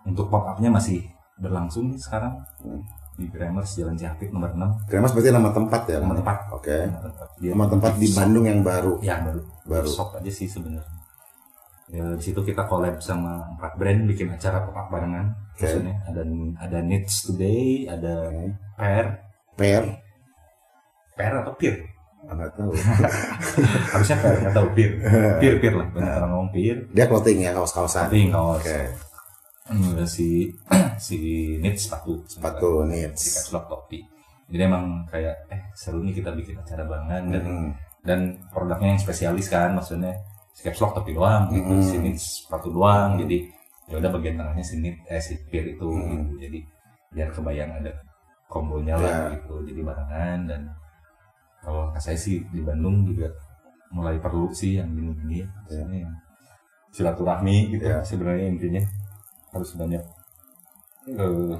untuk 0.04 0.26
pop 0.26 0.44
upnya 0.46 0.68
masih 0.68 1.02
berlangsung 1.36 1.88
nih 1.88 1.98
sekarang 1.98 2.34
Hmm. 2.60 2.82
di 3.12 3.28
Grammars 3.28 3.76
Jalan 3.76 3.92
Cihapit 3.92 4.30
nomor 4.30 4.50
6 4.50 4.88
Grammars 4.88 5.12
berarti 5.12 5.30
nama 5.30 5.50
tempat 5.50 5.82
ya? 5.84 5.98
Nama 5.98 6.16
tempat. 6.16 6.38
Oke. 6.50 6.76
Nama 6.88 7.00
tempat. 7.02 7.28
Dia 7.36 7.50
Nama 7.52 7.66
tempat 7.68 7.92
di. 7.96 8.06
Bandung 8.10 8.44
yang 8.46 8.60
baru. 8.62 8.92
ya 9.00 9.16
baru 9.20 9.40
Baru. 9.62 9.84
shop 9.86 10.16
aja 10.16 10.30
sih 10.30 10.46
sebenarnya 10.46 10.88
ya 11.86 12.08
di 12.08 12.24
situ 12.24 12.40
kita 12.40 12.64
collab 12.64 12.96
sama 12.98 13.44
empat 13.52 13.76
brand 13.76 14.08
bikin 14.08 14.32
acara 14.32 14.64
pop 14.64 14.72
up 14.72 14.88
barengan 14.88 15.28
maksudnya 15.52 15.92
ada 16.02 16.24
ada 16.58 16.78
Needs 16.80 17.28
Today 17.28 17.84
ada 17.84 18.14
Oke. 18.24 18.48
Pair 18.74 19.06
Pair. 19.52 19.82
Pair 21.12 21.32
atau 21.36 21.52
Peer 21.52 21.76
Enggak 22.22 22.54
tahu. 22.54 22.72
harusnya 23.92 24.16
Pair 24.16 24.36
nggak 24.40 24.54
tahu 24.54 24.68
Peer 24.72 24.90
Peer 25.42 25.54
Peer 25.60 25.74
lah 25.74 25.86
banyak 25.90 26.12
orang 26.16 26.30
ngomong 26.32 26.50
Peer 26.50 26.76
Dia 26.90 27.04
clothing 27.04 27.38
ya, 27.40 27.52
kaos-kaosan. 27.52 28.08
tapi 28.08 28.32
kaos 28.32 28.62
Oke. 28.64 28.78
Hmm, 29.62 30.02
si 30.04 30.50
si 30.98 31.18
Needs 31.56 31.86
sepatu 31.86 32.18
Sepatu 32.26 32.82
si 32.82 32.90
needs. 32.90 33.22
caps 33.30 33.50
lock 33.52 33.66
topi 33.66 34.02
jadi 34.50 34.66
emang 34.66 35.06
kayak 35.06 35.48
eh 35.48 35.62
seru 35.72 36.02
nih 36.02 36.12
kita 36.12 36.34
bikin 36.34 36.58
acara 36.58 36.82
barengan 36.82 37.24
dan 37.30 37.42
Hmm. 37.42 37.70
dan 38.02 38.20
produknya 38.50 38.92
yang 38.92 39.00
spesialis 39.00 39.46
kan 39.46 39.72
maksudnya 39.72 40.12
si 40.50 40.66
caps 40.66 40.82
lock 40.82 40.92
topi 40.92 41.14
doang 41.14 41.46
gitu 41.48 41.72
Hmm. 41.72 41.78
si 41.80 41.96
Needs 41.96 42.24
sepatu 42.44 42.68
doang 42.68 43.14
jadi 43.16 43.38
ya 43.86 43.96
udah 43.96 44.10
bagian 44.10 44.34
tengahnya 44.36 44.60
si 44.60 44.76
Needs 44.78 45.00
eh 45.06 45.22
si 45.22 45.34
Peer 45.46 45.64
itu 45.70 45.86
Hmm. 45.86 46.10
gitu 46.26 46.42
jadi 46.42 46.58
biar 47.12 47.28
kebayang 47.30 47.70
ada 47.72 47.92
kombonya 48.50 48.94
Ya. 48.94 49.00
lah 49.00 49.16
gitu 49.32 49.54
jadi 49.62 49.80
barengan 49.80 50.38
dan 50.44 50.60
kalau 51.62 51.94
saya 51.96 52.18
sih 52.18 52.42
di 52.50 52.60
Bandung 52.60 53.06
juga 53.06 53.30
mulai 53.88 54.18
perlu 54.18 54.50
sih 54.50 54.76
yang 54.76 54.90
gini-gini 54.90 55.40
ya 55.40 55.48
silaturahmi 56.90 57.72
gitu 57.72 57.84
Ya. 57.86 58.02
sebenarnya 58.02 58.46
intinya 58.50 58.82
harus 59.52 59.70
banyak 59.74 60.02
eh, 61.08 61.56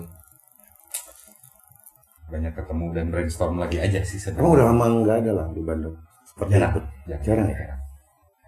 banyak 2.28 2.52
ketemu 2.52 2.84
dan 2.92 3.06
brainstorm 3.08 3.54
lagi 3.56 3.76
aja 3.76 4.00
sih 4.00 4.16
Emang 4.30 4.56
udah 4.56 4.66
lama 4.66 4.84
nggak 5.04 5.16
ada 5.20 5.32
lah 5.34 5.46
di 5.52 5.60
Bandung. 5.60 5.92
Seperti 6.24 6.56
jarang, 6.56 6.72
itu. 6.72 6.80
jarang, 7.04 7.22
Jarang 7.22 7.46
ya? 7.46 7.76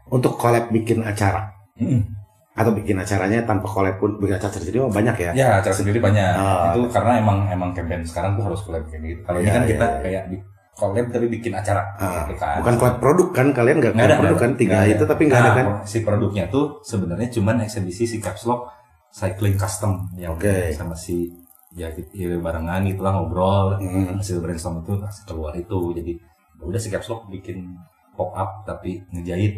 Untuk 0.06 0.32
collab 0.34 0.68
bikin 0.70 1.00
acara 1.00 1.52
Mm. 1.74 2.06
atau 2.54 2.70
bikin 2.70 2.94
acaranya 2.94 3.42
tanpa 3.42 3.66
collab 3.66 3.98
pun 3.98 4.14
bikin 4.14 4.38
acara 4.38 4.54
sendiri 4.54 4.78
mah 4.78 4.94
banyak 4.94 5.16
ya. 5.18 5.30
Ya, 5.34 5.48
acara 5.58 5.74
sendiri 5.74 5.98
banyak. 5.98 6.22
Ah. 6.32 6.70
itu 6.70 6.86
karena 6.86 7.18
emang 7.18 7.38
emang 7.50 7.74
campaign 7.74 8.06
sekarang 8.06 8.38
tuh 8.38 8.46
harus 8.46 8.62
collab 8.62 8.86
kayak 8.86 9.02
gitu. 9.02 9.20
Kalau 9.20 9.38
ini 9.38 9.50
Ya, 9.50 9.52
kan 9.52 9.62
ya, 9.62 9.68
kita 9.68 9.84
ya. 9.84 9.98
kayak 10.00 10.22
di 10.30 10.36
collab 10.70 11.06
tapi 11.10 11.26
bikin 11.28 11.50
acara 11.52 11.82
Ah, 11.98 12.24
gitu 12.24 12.38
kan. 12.38 12.62
Bukan 12.62 12.74
collab 12.78 12.96
produk 12.98 13.28
kan 13.32 13.46
kalian 13.50 13.76
nggak 13.82 13.92
collab 13.92 14.06
ada, 14.06 14.16
produk 14.16 14.38
kan 14.38 14.52
tiga 14.54 14.78
itu 14.86 15.02
tapi 15.02 15.22
nggak 15.26 15.34
ada 15.36 15.50
Nah, 15.50 15.56
kan? 15.56 15.66
Si 15.82 15.98
produknya 16.00 16.44
tuh 16.46 16.64
sebenarnya 16.80 17.28
cuman 17.28 17.56
eksebisi 17.60 18.04
si 18.06 18.16
caps 18.16 18.46
lock 18.46 18.70
cycling 19.14 19.54
custom 19.54 20.10
yang 20.16 20.34
Oke. 20.34 20.74
sama 20.74 20.92
si 20.92 21.30
ya, 21.70 21.86
ya 22.10 22.34
barengan 22.36 22.82
gitu 22.82 22.98
lah 23.00 23.14
ngobrol 23.14 23.78
Hmm. 23.78 24.18
hasil 24.18 24.42
brainstorm 24.42 24.82
itu 24.82 24.98
keluar 25.24 25.54
itu 25.54 25.78
jadi 25.94 26.12
ya 26.54 26.64
udah 26.64 26.80
si 26.80 26.88
caps 26.88 27.06
lock 27.06 27.30
bikin 27.30 27.78
pop 28.12 28.30
up 28.32 28.62
tapi 28.64 28.98
ngejahit 29.10 29.54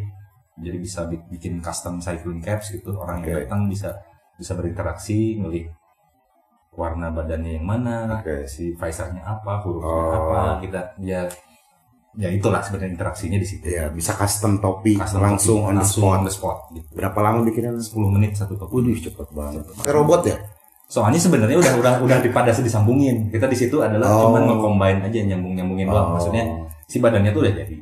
jadi 0.56 0.76
bisa 0.76 1.04
bi- 1.04 1.24
bikin 1.30 1.60
custom 1.60 2.00
cycling 2.00 2.40
caps 2.40 2.68
gitu 2.70 2.92
orang 2.94 3.20
yang 3.20 3.32
Oke. 3.32 3.40
datang 3.44 3.64
bisa 3.66 3.96
bisa 4.34 4.52
berinteraksi 4.52 5.36
milih 5.36 5.68
warna 6.72 7.08
badannya 7.08 7.56
yang 7.56 7.64
mana 7.66 8.20
Oke. 8.20 8.44
si 8.44 8.72
visornya 8.72 9.24
apa 9.24 9.60
hurufnya 9.60 9.88
Oh. 9.88 10.12
apa 10.28 10.40
kita 10.60 10.80
ya 10.98 11.24
ya 12.16 12.28
itulah 12.28 12.58
sebenarnya 12.58 12.92
interaksinya 12.92 13.36
di 13.36 13.44
situ 13.44 13.64
Iya, 13.66 13.88
bisa 13.88 14.12
custom 14.12 14.56
topi 14.56 14.96
Custom 14.96 15.20
langsung 15.20 15.58
topi, 15.60 15.68
on 15.68 15.76
the 15.76 15.84
spot. 15.86 16.10
on 16.10 16.22
the 16.24 16.32
spot 16.32 16.58
gitu. 16.72 16.88
Berapa 16.92 17.18
lama 17.20 17.38
bikinnya? 17.42 17.76
10 17.76 17.92
menit 18.08 18.32
satu 18.32 18.56
topi 18.56 18.72
Waduh, 18.74 18.96
cepet 18.96 19.28
banget. 19.30 19.62
Kayak 19.78 19.94
robot 19.94 20.22
ya? 20.24 20.36
soalnya 20.86 21.18
sebenarnya 21.18 21.58
udah 21.58 21.74
udah 21.76 21.94
udah 21.98 22.18
dipadasi 22.22 22.62
disambungin 22.62 23.26
kita 23.26 23.50
di 23.50 23.58
situ 23.58 23.82
adalah 23.82 24.06
Oh. 24.06 24.30
cuman 24.30 24.46
nge-combine 24.46 24.98
aja 25.02 25.18
nyambung 25.26 25.52
nyambungin 25.52 25.90
doang 25.90 26.14
maksudnya 26.14 26.46
si 26.86 27.02
badannya 27.02 27.34
tuh 27.34 27.42
udah 27.42 27.54
jadi 27.58 27.74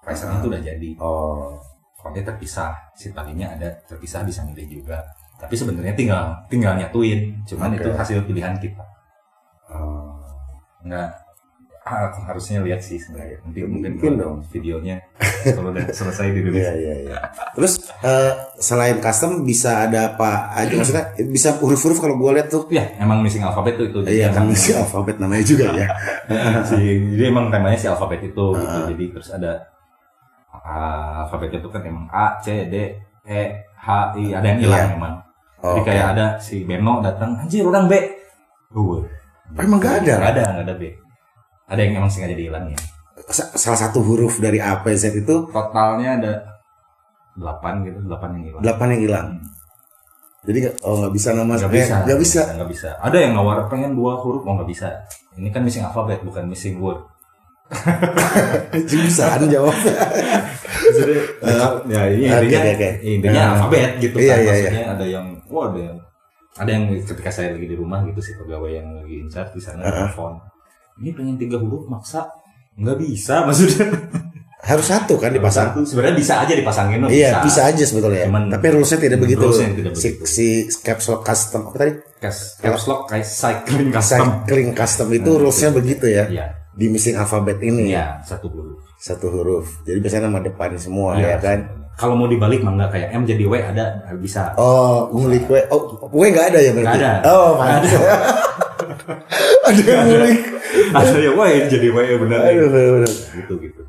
visornya 0.00 0.38
tuh 0.38 0.50
udah 0.54 0.62
jadi 0.62 0.90
Oh. 1.02 1.58
Pokoknya 1.98 2.22
terpisah 2.24 2.70
si 2.94 3.10
talinya 3.10 3.50
ada 3.50 3.66
terpisah 3.82 4.22
bisa 4.22 4.46
milih 4.46 4.78
juga 4.78 5.02
tapi 5.36 5.58
sebenarnya 5.58 5.90
tinggal 5.92 6.38
tinggal 6.46 6.78
nyatuin 6.78 7.34
cuman 7.42 7.74
Oke. 7.74 7.82
itu 7.82 7.88
hasil 7.92 8.18
pilihan 8.22 8.54
kita 8.56 8.86
Oh. 9.66 10.14
nggak 10.80 11.10
ah, 11.86 12.10
harusnya 12.24 12.58
lihat 12.60 12.78
sih 12.78 12.98
sebenarnya 12.98 13.38
nanti 13.40 13.62
mungkin 13.62 13.90
Mungkin 13.94 14.12
kalau 14.12 14.18
dong. 14.18 14.36
videonya 14.48 14.96
kalau 15.46 15.70
udah 15.70 15.86
selesai 15.88 16.26
dirilis 16.28 16.58
Iya, 16.58 16.72
iya, 16.74 16.94
iya. 17.00 17.18
Terus 17.52 17.72
eh, 18.00 18.32
selain 18.58 18.98
custom 18.98 19.40
bisa 19.40 19.86
ada 19.86 20.12
apa 20.12 20.50
aja 20.52 20.72
maksudnya 20.72 21.04
bisa 21.24 21.54
huruf-huruf 21.56 21.96
kalau 21.96 22.14
gue 22.16 22.30
lihat 22.32 22.48
tuh 22.48 22.66
ya 22.68 22.90
emang 22.96 23.22
missing 23.22 23.40
alfabet 23.40 23.74
tuh 23.76 23.86
itu 23.86 23.98
Iya 24.04 24.28
kan 24.28 24.44
emang- 24.44 24.58
si 24.58 24.70
alfabet 24.72 25.16
namanya 25.16 25.44
juga 25.44 25.66
ya. 25.72 25.86
si 26.68 26.78
jadi 27.12 27.24
emang 27.26 27.48
temanya 27.48 27.76
si 27.76 27.86
alfabet 27.86 28.20
itu 28.24 28.44
gitu. 28.50 28.66
Ah. 28.74 28.86
jadi 28.86 29.04
terus 29.08 29.28
ada 29.30 29.52
ah, 30.52 31.22
alfabetnya 31.22 31.58
itu 31.60 31.70
kan 31.70 31.82
emang 31.82 32.06
A 32.08 32.38
C 32.38 32.66
D 32.66 32.74
E 33.22 33.40
H 33.76 33.86
I 34.16 34.24
ada 34.32 34.46
yang 34.48 34.60
hilang 34.60 34.82
Iya. 34.84 34.96
emang 34.96 35.14
Oh, 35.56 35.72
jadi 35.72 35.82
kayak 35.88 36.06
ada 36.12 36.26
si 36.36 36.62
Beno 36.62 37.00
datang 37.00 37.32
anjir 37.36 37.62
orang 37.62 37.86
B 37.86 37.94
uh 38.68 38.98
emang 39.56 39.78
nggak 39.78 39.94
ada? 40.00 40.14
nggak 40.16 40.32
ada 40.32 40.42
nggak 40.52 40.64
ada 40.64 40.74
B 40.74 40.84
ada 41.66 41.80
yang 41.80 41.92
emang 41.96 42.08
sengaja 42.08 42.32
dihilangin. 42.32 42.78
Sa- 43.26 43.50
salah 43.52 43.80
satu 43.80 44.00
huruf 44.00 44.38
dari 44.38 44.58
A 44.58 44.78
P 44.80 44.92
Z 44.92 45.10
itu 45.12 45.50
totalnya 45.50 46.16
ada 46.16 46.32
delapan 47.34 47.82
gitu 47.82 47.98
delapan 48.02 48.28
yang 48.32 48.44
hilang. 48.46 48.62
delapan 48.62 48.86
yang 48.88 49.02
hilang. 49.02 49.28
Jadi 50.46 50.58
nggak- 50.62 50.78
oh 50.80 50.94
nggak 51.00 51.12
bisa 51.12 51.28
nama 51.32 51.52
nggak 51.52 51.66
eh, 51.66 51.76
bisa. 51.76 51.94
Nggak 52.02 52.20
bisa. 52.20 52.42
nggak 52.54 52.70
bisa. 52.70 52.88
Ada 52.98 53.16
yang 53.18 53.32
nawar 53.34 53.66
pengen 53.66 53.92
dua 53.92 54.14
huruf 54.16 54.42
oh 54.42 54.54
nggak 54.54 54.70
bisa. 54.70 54.88
Ini 55.34 55.50
kan 55.50 55.60
missing 55.60 55.82
alfabet 55.82 56.22
bukan 56.22 56.46
missing 56.46 56.78
word. 56.78 57.02
Jurusan 58.86 59.50
jawab. 59.50 59.74
Jadi 60.86 61.14
ya 61.92 62.02
ini 62.08 62.26
Oke, 62.26 62.46
intinya 62.46 62.60
oke, 62.62 62.72
oke. 62.72 62.90
intinya 63.02 63.40
Ah. 63.42 63.50
alfabet 63.58 63.90
gitu 63.98 64.16
Iya, 64.16 64.28
kan. 64.28 64.38
iya, 64.38 64.46
maksudnya 64.48 64.84
ada 64.86 65.04
yang 65.04 65.26
wah 65.48 65.64
ada 65.66 65.80
yang 65.82 65.96
ada 66.56 66.70
yang 66.70 66.84
ketika 67.02 67.28
saya 67.28 67.48
lagi 67.52 67.66
di 67.66 67.76
rumah 67.76 68.00
gitu 68.06 68.20
si 68.22 68.32
pegawai 68.34 68.70
yang 68.70 68.86
lagi 68.94 69.14
in 69.18 69.28
charge 69.28 69.50
di 69.50 69.60
sana 69.60 69.82
Ah. 69.82 70.06
telepon 70.06 70.38
ini 70.96 71.10
pengen 71.10 71.36
tiga 71.36 71.56
huruf 71.56 71.86
maksa 71.86 72.28
nggak 72.74 72.96
bisa 72.98 73.40
maksudnya 73.46 73.86
Harus 74.56 74.90
satu 74.90 75.14
kan 75.14 75.30
dipasang. 75.30 75.70
Satu, 75.70 75.86
sebenarnya 75.86 76.16
bisa 76.18 76.42
aja 76.42 76.50
dipasangin 76.50 76.98
loh, 76.98 77.06
Iya 77.06 77.38
bisa 77.38 77.70
aja 77.70 77.84
sebetulnya. 77.86 78.26
Cuman- 78.26 78.50
Tapi 78.50 78.66
rulesnya 78.68 78.98
tidak 78.98 79.22
begitu. 79.22 79.46
Rulesnya 79.46 79.70
tidak 79.70 79.94
si, 79.94 80.08
begitu. 80.10 80.24
si 80.26 80.46
caps 80.82 81.06
lock 81.06 81.22
custom 81.22 81.60
apa 81.62 81.76
tadi? 81.78 81.92
caps 82.18 82.38
caps 82.58 82.84
lock 82.84 83.00
kayak 83.06 83.22
cycling 83.22 83.94
custom 83.94 84.18
Cycling 84.42 84.70
custom 84.74 85.08
itu 85.12 85.30
Nah, 85.30 85.38
rulesnya 85.38 85.70
gitu. 85.70 85.78
begitu 85.78 86.06
ya. 86.10 86.24
iya 86.26 86.46
Di 86.74 86.86
missing 86.88 87.14
alfabet 87.14 87.62
ini 87.62 87.94
iya 87.94 88.18
satu 88.20 88.50
huruf 88.50 88.82
satu 88.98 89.26
huruf. 89.30 89.66
Jadi 89.84 89.98
biasanya 90.02 90.26
nama 90.26 90.42
depan 90.42 90.74
semua 90.74 91.14
Iya, 91.14 91.36
ya 91.36 91.38
kan. 91.38 91.58
kalau 91.94 92.12
mau 92.12 92.26
dibalik 92.26 92.58
mah 92.60 92.74
nggak 92.74 92.90
kayak 92.90 93.08
M 93.12 93.22
jadi 93.22 93.44
W 93.46 93.54
ada 93.54 93.84
bisa 94.18 94.50
Oh, 94.58 95.06
ngulik 95.14 95.46
kue. 95.46 95.62
Oh, 95.70 95.94
kue 96.02 96.26
nggak 96.26 96.50
ada 96.50 96.58
ya 96.58 96.74
berarti? 96.74 96.90
Nggak 96.90 96.98
ada. 96.98 97.12
Oh, 97.24 97.54
pantes. 97.54 97.92
ada 99.68 99.82
yang 99.84 100.04
ngulik. 100.04 100.38
Ada 100.92 101.18
ya 101.18 101.32
W 101.32 101.40
jadi 101.66 101.86
W 101.90 101.98
benar 102.20 102.38
Aduh, 102.46 102.68
bener, 102.70 102.88
bener. 103.00 103.12
gitu 103.36 103.54
gitu 103.62 103.82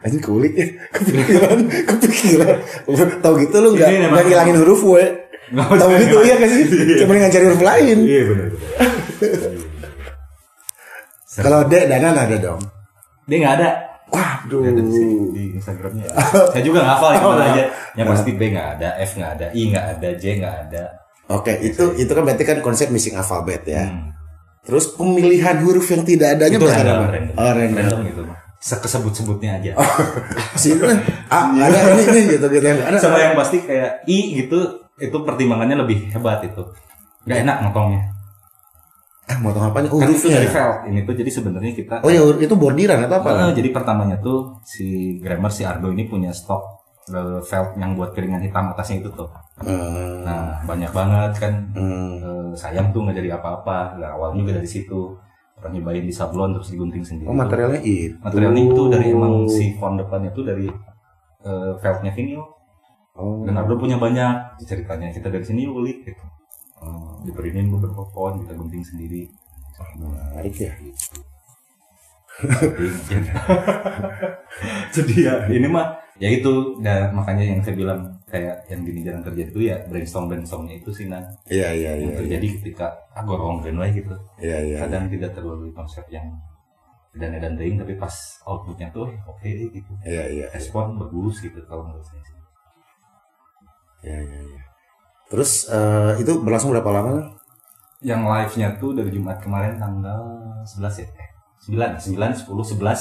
Anjing 0.00 0.20
kulik 0.20 0.56
ya. 0.56 0.64
Kepikiran, 0.96 1.58
kepikiran. 1.92 2.56
Tahu 3.20 3.34
gitu 3.44 3.56
lu 3.60 3.76
nggak 3.76 3.88
nggak 4.08 4.24
ngilangin 4.24 4.56
huruf. 4.60 4.80
Nggak 4.84 5.66
Tahu 5.76 5.90
gitu 6.00 6.16
iya 6.24 6.34
kan 6.40 6.48
sih? 6.48 6.64
Iya. 6.64 7.04
Cuma 7.04 7.12
dengan 7.16 7.28
cari 7.32 7.44
huruf 7.44 7.60
lain. 7.60 7.98
iya 8.04 8.20
benar 8.24 8.48
Kalau 11.44 11.60
D 11.66 11.72
danan 11.84 12.14
ada 12.14 12.36
dong. 12.38 12.60
dia 13.24 13.36
nggak 13.40 13.54
ada 13.60 13.68
Waduh. 14.12 14.60
Lihat 14.62 14.76
di 15.34 15.44
Instagramnya 15.56 16.04
ya. 16.06 16.14
saya 16.52 16.62
juga 16.62 16.84
nggak 16.84 16.94
hafal 17.00 17.08
Oh, 17.08 17.12
gimana 17.16 17.44
aja 17.50 17.52
nggak. 17.56 17.68
yang 17.96 18.06
pasti 18.12 18.30
B 18.36 18.40
nggak 18.52 18.68
ada 18.78 18.88
F 19.00 19.10
nggak 19.16 19.32
ada 19.40 19.46
I 19.50 19.62
nggak 19.72 19.86
ada 19.98 20.08
J 20.14 20.24
nggak 20.38 20.56
ada 20.68 20.84
Oke, 21.24 21.56
itu 21.64 21.96
itu 21.96 22.12
kan 22.12 22.20
berarti 22.20 22.44
kan 22.44 22.60
konsep 22.60 22.92
missing 22.92 23.16
alphabet 23.16 23.64
ya. 23.64 23.88
Hmm. 23.88 24.12
Terus 24.64 24.88
pemilihan 24.90 25.60
huruf 25.60 25.84
yang 25.86 26.02
tidak 26.02 26.28
adanya 26.34 26.56
itu 26.56 26.64
random, 26.64 26.96
apa? 26.96 27.06
random. 27.12 27.34
Oh, 27.34 27.52
random. 27.52 27.76
random 27.78 28.00
gitu 28.04 28.22
sekesebut-sebutnya 28.58 29.60
aja 29.60 29.72
Sini 30.56 30.80
lah. 30.80 30.96
Ah, 31.28 31.52
ada 31.52 31.78
ini 31.92 32.02
ini 32.08 32.20
gitu 32.32 32.48
gitu 32.48 32.64
ada. 32.64 32.96
sama 32.96 33.20
yang 33.20 33.36
pasti 33.36 33.60
kayak 33.60 34.08
I 34.08 34.40
gitu 34.40 34.56
itu 34.96 35.12
pertimbangannya 35.20 35.76
lebih 35.76 36.08
hebat 36.08 36.40
itu 36.40 36.64
nggak 37.24 37.38
enak 37.44 37.56
motongnya 37.60 38.00
Ah, 39.24 39.36
mau 39.36 39.48
tahu 39.50 39.64
apanya? 39.64 39.88
kan 39.88 40.04
itu 40.06 40.28
dari 40.28 40.44
felt 40.46 40.84
ini 40.84 41.00
tuh 41.00 41.12
jadi 41.12 41.30
sebenarnya 41.30 41.72
kita 41.72 41.94
Oh 42.00 42.08
ya, 42.08 42.20
itu 42.36 42.52
bordiran 42.54 43.00
atau 43.00 43.20
apa? 43.20 43.48
Eh, 43.48 43.56
jadi 43.56 43.68
pertamanya 43.68 44.20
tuh 44.20 44.60
si 44.60 45.16
Grammar 45.16 45.48
si 45.48 45.64
Ardo 45.64 45.88
ini 45.88 46.04
punya 46.04 46.28
stok 46.28 46.60
eh, 46.60 46.73
felt 47.40 47.76
yang 47.76 47.92
buat 47.92 48.10
piringan 48.10 48.40
hitam 48.40 48.70
atasnya 48.70 49.00
itu 49.00 49.10
tuh 49.10 49.28
Hmm. 49.54 50.26
nah 50.26 50.58
banyak 50.64 50.90
banget 50.90 51.32
kan 51.38 51.54
Hmm. 51.72 52.18
Eh, 52.18 52.50
sayang 52.54 52.90
tuh 52.90 53.02
nggak 53.02 53.16
jadi 53.16 53.36
apa-apa 53.36 53.94
nah, 53.96 54.12
awalnya 54.12 54.42
juga 54.42 54.52
dari 54.56 54.66
situ 54.66 55.14
pernah 55.54 55.70
nyobain 55.72 56.02
di 56.02 56.10
sablon 56.10 56.50
terus 56.52 56.68
digunting 56.68 57.00
sendiri 57.00 57.28
Oh, 57.28 57.36
materialnya 57.36 57.78
itu. 57.78 58.18
materialnya 58.18 58.62
itu 58.64 58.82
dari 58.88 59.06
emang 59.10 59.46
si 59.46 59.74
font 59.74 59.94
depannya 59.94 60.30
tuh 60.30 60.42
dari 60.42 60.66
eh, 61.40 61.72
feltnya 61.78 62.10
vinyl 62.10 62.42
Oh. 63.14 63.46
dan 63.46 63.54
Ardo 63.54 63.78
punya 63.78 63.94
banyak 63.94 64.58
ceritanya 64.60 65.06
kita 65.08 65.30
dari 65.30 65.44
sini 65.44 65.64
ulik 65.64 66.02
gitu 66.02 66.24
Oh, 66.82 67.22
diberiin 67.22 67.70
beberapa 67.70 68.02
font 68.06 68.42
kita 68.42 68.52
gunting 68.52 68.82
sendiri 68.82 69.30
menarik 69.94 70.54
ya. 70.56 70.72
jadi 74.90 75.14
ya 75.26 75.34
ini 75.48 75.66
mah 75.66 75.94
ya 76.22 76.28
itu 76.30 76.78
dan 76.78 77.10
makanya 77.10 77.42
yang 77.42 77.60
saya 77.64 77.74
bilang 77.74 78.00
kayak 78.30 78.62
yang 78.70 78.86
gini 78.86 79.02
jarang 79.02 79.22
terjadi 79.26 79.50
itu 79.50 79.60
ya 79.66 79.76
brainstorm 79.90 80.30
brainstormnya 80.30 80.78
itu 80.78 80.90
sih 80.94 81.06
nah 81.10 81.22
Iya, 81.50 81.74
iya, 81.74 81.90
iya. 81.98 82.14
terjadi 82.14 82.46
ketika 82.62 82.86
ah 83.14 83.22
gue 83.26 83.34
wrong 83.34 83.62
gitu 83.62 84.14
Iya, 84.38 84.58
iya. 84.62 84.76
kadang 84.86 85.10
tidak 85.10 85.34
terlalu 85.34 85.74
konsep 85.74 86.06
yang 86.10 86.26
dan 87.14 87.34
dan 87.38 87.54
tapi 87.54 87.94
pas 87.94 88.14
outputnya 88.46 88.90
tuh 88.90 89.06
oke 89.26 89.46
deh 89.46 89.70
gitu 89.70 89.90
Iya, 90.06 90.24
iya. 90.30 90.46
respon 90.54 90.98
bagus 90.98 91.42
gitu 91.42 91.58
kalau 91.66 91.86
menurut 91.86 92.06
saya 92.06 92.22
sih 92.22 92.34
Iya, 94.04 94.18
iya, 94.20 94.40
iya. 94.52 94.62
Terus 95.32 95.66
eh, 95.72 96.12
itu 96.20 96.32
berlangsung 96.44 96.70
berapa 96.76 96.90
lama? 96.92 97.40
Yang 98.04 98.20
live 98.28 98.54
nya 98.60 98.68
tuh 98.76 98.92
dari 98.92 99.10
Jumat 99.10 99.40
kemarin 99.40 99.80
tanggal 99.80 100.20
11 100.68 101.00
ya 101.00 101.08
eh 101.08 101.28
9 101.72 101.96
9 101.96 102.44
10 102.44 102.76
11 102.76 102.76
eh, 102.76 103.00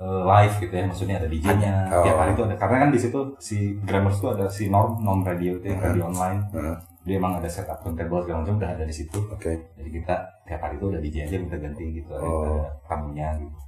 live 0.00 0.54
gitu 0.58 0.70
ya 0.70 0.84
maksudnya 0.84 1.16
ada 1.16 1.26
DJ-nya 1.26 1.74
Oh. 1.90 2.02
tiap 2.02 2.16
hari 2.16 2.30
itu 2.32 2.42
ada 2.42 2.54
karena 2.54 2.76
kan 2.78 2.90
di 2.90 2.98
situ 2.98 3.18
si 3.36 3.56
Grammars 3.80 4.18
tuh 4.18 4.30
ada 4.30 4.46
si 4.46 4.66
Norm 4.66 4.98
Norm 4.98 5.20
Radio 5.20 5.56
itu 5.56 5.66
yang 5.66 5.80
radio 5.80 6.06
online 6.06 6.38
Heeh. 6.48 6.76
dia 7.02 7.16
emang 7.16 7.34
ada 7.34 7.46
setup 7.46 7.80
turntable 7.80 8.20
segala 8.20 8.42
macam 8.42 8.54
udah 8.56 8.70
ada 8.70 8.82
di 8.82 8.92
situ 8.92 9.18
Oke. 9.24 9.74
jadi 9.74 9.90
kita 9.92 10.14
tiap 10.44 10.60
hari 10.60 10.76
itu 10.76 10.86
udah 10.86 11.00
DJ 11.00 11.16
aja 11.24 11.36
minta 11.36 11.56
ganti 11.56 11.84
gitu 11.92 12.10
ada, 12.10 12.22
Oh. 12.22 12.46
ada 12.46 12.70
tamunya 12.84 13.28
gitu 13.36 13.58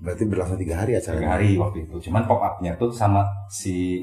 Berarti 0.00 0.24
berlangsung 0.24 0.56
tiga 0.56 0.74
hari 0.76 0.92
acaranya. 0.94 1.18
tiga 1.18 1.30
hari 1.30 1.48
waktu 1.56 1.78
itu 1.84 1.96
cuman 2.06 2.22
pop 2.24 2.40
up-nya 2.40 2.72
tuh 2.74 2.88
sama 2.88 3.20
si 3.46 4.00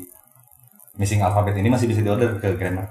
missing 0.94 1.22
alphabet 1.22 1.56
ini 1.56 1.70
masih 1.70 1.86
bisa 1.86 2.02
diorder 2.02 2.36
ke 2.36 2.52
Grammar 2.54 2.90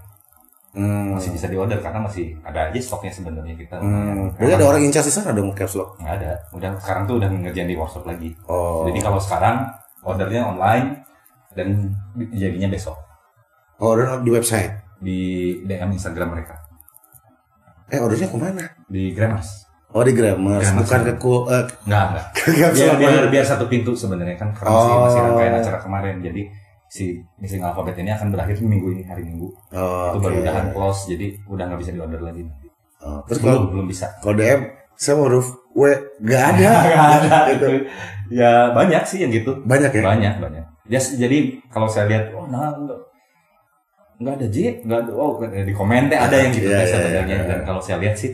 Hmm. 0.77 1.17
masih 1.17 1.33
bisa 1.33 1.49
diorder 1.49 1.81
karena 1.81 1.99
masih 1.99 2.37
ada 2.43 2.69
aja 2.69 2.77
stoknya 2.77 3.09
sebenarnya 3.09 3.57
kita 3.57 3.77
Hmm. 3.77 4.29
Jadi 4.37 4.53
ada 4.55 4.67
orang 4.67 4.83
in 4.83 4.93
charge 4.93 5.09
di 5.09 5.15
sana 5.15 5.33
dong 5.33 5.49
caps 5.51 5.73
lock. 5.73 5.97
nggak 5.97 6.15
ada 6.15 6.37
udah 6.53 6.71
sekarang 6.77 7.03
tuh 7.03 7.17
udah 7.17 7.29
ngerjain 7.33 7.65
di 7.65 7.75
workshop 7.75 8.05
lagi 8.05 8.37
Oh. 8.45 8.85
jadi 8.85 9.01
kalau 9.01 9.17
sekarang 9.17 9.65
ordernya 10.01 10.45
online 10.45 11.01
dan 11.51 11.97
jadinya 12.31 12.69
besok 12.69 12.93
Oh, 13.77 13.93
order 13.93 14.21
di 14.21 14.29
website. 14.29 14.69
di 14.99 15.19
DM 15.63 15.91
Instagram 15.91 16.29
mereka 16.31 16.61
Eh, 17.87 17.97
ordernya 17.97 18.27
ke 18.27 18.37
mana? 18.37 18.65
di 18.87 19.11
Grammars 19.11 19.65
Oh, 19.89 20.03
di 20.03 20.13
Grammar. 20.13 20.61
Grammars. 20.61 20.77
Bukan 20.83 21.01
ke 21.01 21.13
ku, 21.17 21.47
eh, 21.47 21.65
nggak 21.87 22.05
nggak 22.11 22.27
ke 22.37 22.43
biar, 22.53 22.95
biar, 22.99 23.25
biar 23.27 23.45
satu 23.47 23.65
pintu 23.65 23.95
sebenarnya 23.95 24.35
kan 24.35 24.53
karena 24.53 24.69
masih, 24.69 24.91
Oh. 24.91 25.01
masih 25.03 25.21
rangkaian 25.23 25.55
acara 25.57 25.79
kemarin 25.79 26.17
jadi 26.21 26.43
si 26.97 27.07
missing 27.37 27.61
alphabet 27.61 27.93
ini 27.97 28.09
akan 28.09 28.33
berakhir 28.33 28.57
minggu 28.59 28.89
ini 28.91 29.03
hari 29.05 29.23
minggu 29.23 29.53
Oh, 29.71 30.11
itu 30.11 30.19
baru 30.19 30.35
oke. 30.35 30.43
udahan 30.43 30.67
close 30.73 31.01
jadi 31.07 31.27
udah 31.45 31.65
nggak 31.67 31.81
bisa 31.85 31.93
diorder 31.93 32.23
lagi 32.23 32.43
Oh, 32.99 33.21
terus 33.29 33.39
belum 33.39 33.53
kalau 33.53 33.69
belum 33.71 33.87
bisa 33.87 34.07
kalau 34.19 34.35
DM 34.35 34.61
saya 34.97 35.15
mau 35.15 35.29
huruf 35.29 35.47
W 35.77 35.83
nggak 36.19 36.43
ada. 36.51 36.71
nggak 36.89 37.11
ada 37.21 37.37
Gitu. 37.53 37.67
itu 37.69 37.71
ya 38.33 38.53
banyak 38.73 39.03
sih 39.05 39.19
yang 39.21 39.31
gitu 39.31 39.53
Banyak 39.63 39.93
ya? 39.93 40.03
banyak 40.03 40.35
banyak 40.41 40.65
ya, 40.87 40.99
jadi 40.99 41.39
kalau 41.69 41.87
saya 41.87 42.09
lihat 42.09 42.33
oh 42.33 42.49
nah 42.49 42.73
enggak 42.73 42.99
nggak 44.17 44.35
ada 44.35 44.47
J 44.49 44.57
nggak 44.83 44.99
ada 44.99 45.13
oh 45.13 45.37
di 45.45 45.73
komen 45.73 46.09
teh 46.09 46.17
ada 46.17 46.33
yang 46.35 46.51
gitu 46.51 46.67
Iya, 46.67 46.75
teh 46.75 46.83
iya, 46.83 46.91
sebenarnya 46.91 47.37
iya. 47.37 47.47
dan 47.47 47.61
kalau 47.63 47.79
saya 47.79 48.01
lihat 48.01 48.17
sih 48.17 48.33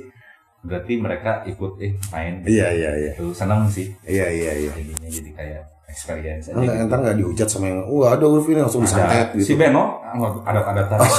berarti 0.62 0.92
mereka 0.94 1.42
ikut 1.42 1.72
eh 1.82 1.92
main 2.08 2.38
Iya, 2.46 2.68
iya, 2.70 2.90
iya. 2.94 3.10
itu 3.18 3.34
senang 3.34 3.66
sih 3.66 3.90
Iya, 4.06 4.30
iya, 4.30 4.52
iya. 4.62 4.70
jadi 5.02 5.30
kayak 5.34 5.62
experience 5.92 6.48
aja 6.48 6.56
Enggak, 6.56 6.74
gitu. 6.74 6.84
entar 6.88 6.98
nggak 7.04 7.16
dihujat 7.20 7.48
sama 7.48 7.64
yang, 7.68 7.80
wah 7.86 8.08
ada 8.16 8.24
huruf 8.24 8.46
ini 8.48 8.60
langsung 8.60 8.82
disantet 8.82 9.28
Ada. 9.30 9.36
si 9.36 9.52
gitu. 9.52 9.60
Beno 9.60 10.00
ada 10.42 10.60
ada 10.64 10.82
terus 10.88 11.14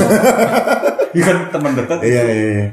Iya 1.16 1.24
kan 1.30 1.38
teman 1.54 1.72
dekat 1.78 1.98
Iya, 2.02 2.22
iya, 2.26 2.34
iya. 2.58 2.68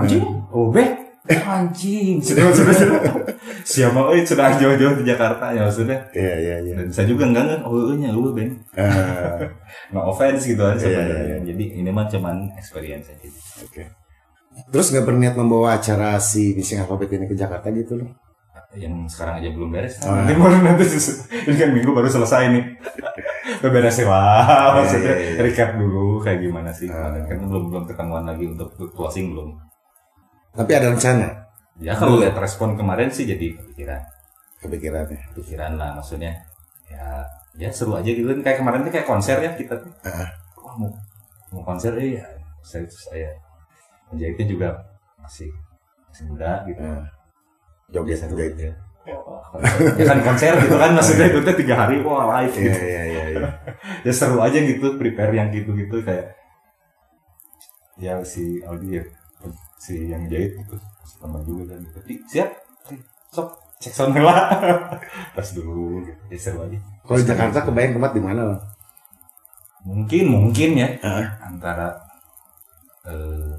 anjing 0.00 0.24
oh 0.48 0.72
be 0.72 0.80
anjing 1.28 2.16
sudah 2.24 2.48
sudah 2.50 2.72
sudah 2.72 3.00
siapa 3.62 4.00
eh 4.14 4.22
sudah 4.22 4.56
jauh-jauh 4.56 4.96
di 4.96 5.04
Jakarta 5.04 5.52
ya 5.52 5.68
sudah 5.68 5.98
Iya, 6.16 6.34
iya, 6.38 6.56
iya. 6.64 6.74
dan 6.80 6.88
saya 6.88 7.04
juga 7.04 7.28
enggak 7.28 7.44
nggak 7.46 7.60
oh 7.62 7.92
nya 7.92 8.14
lu 8.14 8.32
Ben 8.32 8.56
Ah, 8.74 9.36
no 9.90 10.08
offense 10.08 10.46
gitu 10.46 10.62
kan 10.62 10.72
Iya, 10.74 10.80
sebenarnya 10.80 11.12
iya, 11.12 11.26
iya. 11.26 11.38
jadi 11.44 11.64
ini 11.78 11.90
mah 11.92 12.06
cuman 12.08 12.48
experience 12.56 13.12
aja 13.12 13.28
Oke. 13.60 13.84
Terus 14.72 14.88
nggak 14.88 15.04
berniat 15.04 15.34
membawa 15.36 15.76
acara 15.76 16.16
si 16.16 16.56
Missing 16.56 16.80
Alphabet 16.80 17.12
ini 17.12 17.28
ke 17.28 17.36
Jakarta 17.36 17.68
gitu 17.68 18.00
loh? 18.00 18.08
Yang 18.76 18.94
sekarang 19.08 19.40
aja 19.40 19.48
belum 19.50 19.68
beres. 19.72 19.98
Oh, 20.04 20.12
nanti 20.12 20.32
baru 20.36 20.56
nanti 20.62 20.84
ini 21.48 21.56
kan 21.56 21.70
minggu 21.72 21.90
baru 21.90 22.08
selesai 22.08 22.52
nih. 22.52 22.64
Beres 23.66 23.98
lah 24.06 24.78
maksudnya 24.78 25.14
iya, 25.16 25.32
iya. 25.34 25.40
recap 25.42 25.74
dulu 25.74 26.22
kayak 26.22 26.38
gimana 26.44 26.70
sih. 26.70 26.86
Kemarin 26.86 27.24
kan 27.26 27.38
belum 27.48 27.64
belum 27.72 27.84
ketemuan 27.88 28.24
lagi 28.28 28.44
untuk 28.46 28.68
closing 28.94 29.34
belum. 29.34 29.58
Tapi 30.54 30.72
ada 30.72 30.92
rencana? 30.92 31.28
Ya 31.76 31.92
kalau 31.92 32.16
Belum. 32.16 32.24
lihat 32.24 32.36
respon 32.40 32.72
kemarin 32.78 33.12
sih 33.12 33.28
jadi 33.28 33.52
kepikiran. 33.52 34.00
Kepikirannya. 34.64 35.20
pikiran 35.36 35.72
lah 35.76 35.92
maksudnya. 35.98 36.32
Ya 36.88 37.20
ya 37.56 37.68
seru 37.68 37.96
aja 37.96 38.08
gitu. 38.08 38.24
Kan 38.24 38.40
kayak 38.40 38.58
kemarin 38.64 38.80
tuh 38.86 38.92
kayak 38.92 39.06
konser 39.08 39.36
ya 39.40 39.52
kita 39.52 39.76
tuh. 39.76 39.92
Ah. 40.06 40.28
wah 40.56 40.74
mau 40.78 40.90
mau 41.52 41.62
konser 41.62 41.94
eh 42.00 42.18
ya 42.20 42.24
saya 42.64 42.82
itu 42.82 42.96
saya 42.98 43.30
menjahitnya 44.10 44.46
juga 44.46 44.68
masih 45.20 45.50
masih 46.08 46.24
muda 46.32 46.64
gitu. 46.64 46.80
Ah. 46.80 47.15
Joget, 47.88 48.18
joget. 48.24 48.52
aja. 48.54 48.70
ya 49.96 50.04
kan 50.04 50.18
konser 50.20 50.52
gitu 50.58 50.74
kan 50.74 50.90
maksudnya 50.92 51.30
itu 51.30 51.38
teh 51.40 51.54
tiga 51.56 51.74
hari 51.78 52.02
wah 52.02 52.26
live 52.34 52.50
Iya, 52.52 52.66
gitu 52.66 52.80
iya, 52.82 53.02
iya, 53.06 53.24
iya. 53.30 53.48
ya 54.02 54.12
seru 54.12 54.42
aja 54.42 54.58
gitu 54.58 54.98
prepare 54.98 55.30
yang 55.30 55.48
gitu-gitu 55.48 56.02
kayak 56.02 56.34
ya 57.96 58.18
si 58.20 58.58
Aldi 58.60 58.98
ya 58.98 59.04
si 59.78 60.10
yang 60.10 60.26
jahit 60.26 60.58
si 61.06 61.14
teman 61.16 61.40
juga 61.40 61.72
kan 61.72 61.80
gitu 61.80 61.98
siap 62.26 62.50
sok 63.30 63.54
cek 63.78 63.94
sound 63.94 64.18
lah 64.18 64.50
pas 65.38 65.48
dulu 65.48 66.02
gitu. 66.02 66.20
ya 66.26 66.38
seru 66.42 66.58
aja 66.60 66.78
Kalau 67.06 67.16
di 67.16 67.24
Jakarta 67.24 67.58
kebayang 67.62 67.94
tempat 67.96 68.12
di 68.12 68.20
mana 68.20 68.42
mungkin 69.86 70.24
mungkin 70.26 70.70
ya 70.74 70.88
Ah. 71.00 71.24
antara 71.46 71.94
eh, 73.06 73.54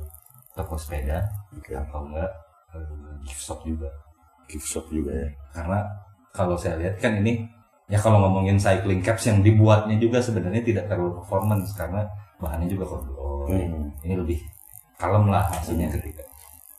toko 0.52 0.76
sepeda 0.76 1.24
Oke. 1.56 1.72
atau 1.72 2.04
enggak 2.04 2.32
eh, 2.76 2.92
gift 3.24 3.42
shop 3.42 3.64
juga 3.64 3.88
Gift 4.48 4.66
shop 4.66 4.86
juga 4.90 5.12
ya. 5.12 5.28
karena 5.52 5.80
kalau 6.32 6.56
saya 6.56 6.76
lihat 6.78 6.96
kan 6.98 7.18
ini 7.18 7.44
ya 7.86 7.98
kalau 7.98 8.20
ngomongin 8.20 8.56
cycling 8.56 9.00
caps 9.00 9.28
yang 9.28 9.40
dibuatnya 9.40 9.96
juga 9.96 10.20
sebenarnya 10.20 10.60
tidak 10.62 10.88
terlalu 10.88 11.16
performance 11.18 11.72
karena 11.74 12.04
bahannya 12.38 12.68
juga 12.68 12.86
karbon 12.88 13.16
Hmm. 13.48 13.88
ini 14.04 14.16
lebih 14.16 14.40
kalem 14.96 15.28
lah 15.28 15.48
maksudnya 15.48 15.88
ketika 15.88 16.20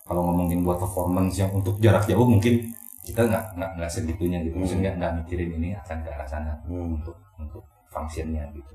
kalau 0.04 0.20
ngomongin 0.22 0.60
buat 0.60 0.76
performance 0.76 1.36
yang 1.36 1.48
untuk 1.50 1.76
jarak 1.78 2.04
jauh 2.04 2.24
mungkin 2.24 2.60
kita 3.00 3.24
nggak 3.24 3.56
nggak 3.56 3.70
nggak 3.76 3.88
segitunya 3.88 4.36
gitu 4.44 4.60
maksudnya 4.60 4.92
nggak 4.94 5.12
mikirin 5.16 5.56
ini 5.56 5.72
akan 5.74 6.04
ke 6.04 6.08
arah 6.08 6.28
sana 6.28 6.52
Hmm. 6.68 7.00
untuk 7.00 7.16
untuk 7.40 7.64
fungsinya 7.88 8.44
gitu 8.52 8.74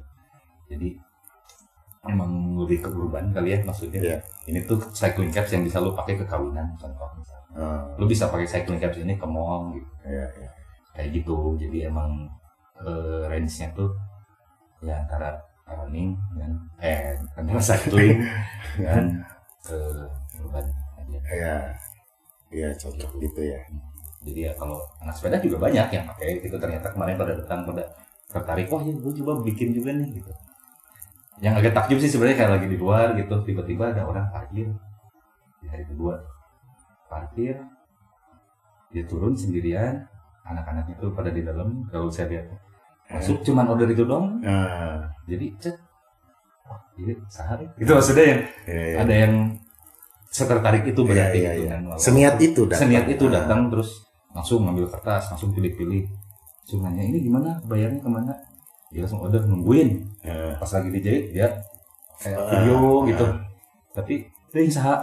jadi 0.65 0.89
emang 2.03 2.31
lebih 2.59 2.81
ke 2.81 2.89
urban 2.89 3.31
kali 3.31 3.53
ya 3.53 3.59
maksudnya 3.61 3.99
Iya. 4.01 4.17
ini 4.49 4.59
tuh 4.65 4.75
cycling 4.91 5.29
caps 5.29 5.53
yang 5.53 5.63
bisa 5.63 5.79
lu 5.79 5.93
pakai 5.93 6.19
ke 6.19 6.25
kawinan 6.25 6.67
contoh 6.75 7.07
misalnya. 7.15 7.42
Ah, 7.53 7.85
lu 8.01 8.09
bisa 8.09 8.25
pakai 8.33 8.49
cycling 8.49 8.81
caps 8.81 8.97
ini 8.97 9.13
ke 9.13 9.27
mall 9.29 9.69
gitu. 9.77 9.91
Iya, 10.09 10.25
iya. 10.41 10.49
kayak 10.97 11.09
gitu. 11.21 11.53
Jadi 11.61 11.85
emang 11.85 12.25
eh, 12.81 13.23
range-nya 13.29 13.69
tuh 13.77 13.93
ya 14.81 14.97
antara 14.97 15.37
running 15.69 16.17
dan 16.35 16.51
eh 16.81 17.13
antara 17.37 17.61
cycling 17.61 18.17
dan 18.85 19.21
eh, 19.69 20.05
urban 20.41 20.65
aja. 20.97 21.19
Iya. 21.29 21.55
Iya, 22.53 22.69
cocok 22.77 23.17
gitu. 23.21 23.41
ya. 23.41 23.57
jadi 24.23 24.39
ya 24.47 24.51
kalau 24.55 24.79
anak 25.03 25.19
sepeda 25.19 25.35
juga 25.43 25.67
banyak 25.67 25.83
yang 25.91 26.07
pakai 26.07 26.39
itu 26.47 26.55
ternyata 26.55 26.87
kemarin 26.95 27.19
pada 27.19 27.35
datang 27.35 27.67
pada 27.67 27.83
tertarik 28.31 28.71
wah 28.71 28.79
ya 28.79 28.95
gue 28.95 29.13
coba 29.19 29.43
bikin 29.43 29.75
juga 29.75 29.91
nih 29.93 30.09
gitu. 30.21 30.31
Yang 31.43 31.53
agak 31.59 31.73
takjub 31.75 31.99
sih 31.99 32.11
sebenarnya 32.13 32.37
kayak 32.39 32.51
lagi 32.55 32.67
di 32.71 32.77
luar 32.79 33.13
gitu. 33.19 33.35
Tiba-tiba 33.43 33.91
ada 33.91 34.07
orang 34.07 34.25
parkir 34.31 34.69
di 35.59 35.67
hari 35.67 35.83
kedua 35.85 36.15
parkir 37.13 37.55
dia 38.89 39.03
turun 39.05 39.37
sendirian 39.37 40.01
anak-anaknya 40.43 40.97
tuh 40.97 41.13
pada 41.13 41.29
di 41.29 41.45
dalam 41.45 41.85
kalau 41.87 42.09
saya 42.09 42.29
lihat. 42.33 42.45
Masuk 43.09 43.45
cuman 43.45 43.69
order 43.69 43.89
itu 43.89 44.03
doang. 44.03 44.41
Nah, 44.41 45.05
jadi 45.29 45.53
cet. 45.61 45.77
Wah 46.65 46.79
ini 46.97 47.13
sehari. 47.29 47.65
Itu 47.77 47.91
maksudnya 47.93 48.25
yang 48.25 48.41
iya, 48.65 48.83
iya. 48.89 48.95
ada 49.03 49.13
yang 49.13 49.33
setertarik 50.27 50.83
itu 50.83 51.01
berarti 51.03 51.37
Iya, 51.43 51.51
gitu 51.53 51.63
iya. 51.67 51.71
kan. 51.77 51.81
Seniat 51.99 52.35
itu 52.41 52.61
datang. 52.65 52.81
seniat 52.81 53.05
itu 53.07 53.23
Ah. 53.29 53.31
datang 53.39 53.59
terus 53.69 53.89
langsung 54.33 54.65
ngambil 54.65 54.89
kertas 54.89 55.29
langsung 55.29 55.53
pilih-pilih. 55.53 56.03
Langsung 56.63 56.79
nanya 56.81 57.03
ini 57.05 57.19
gimana? 57.21 57.59
Bayarnya 57.67 57.99
ke 58.01 58.09
mana? 58.09 58.33
Dia 58.89 59.05
langsung 59.05 59.21
order 59.21 59.41
nungguin. 59.45 59.89
Iya. 60.23 60.55
pas 60.55 60.69
lagi 60.71 60.89
dijahit 60.89 61.25
dia 61.35 61.47
kayak 62.19 62.37
Ah, 62.39 62.49
video 62.63 62.77
gitu. 63.11 63.25
Tapi 63.93 64.13
itu 64.53 64.71
saha 64.71 65.01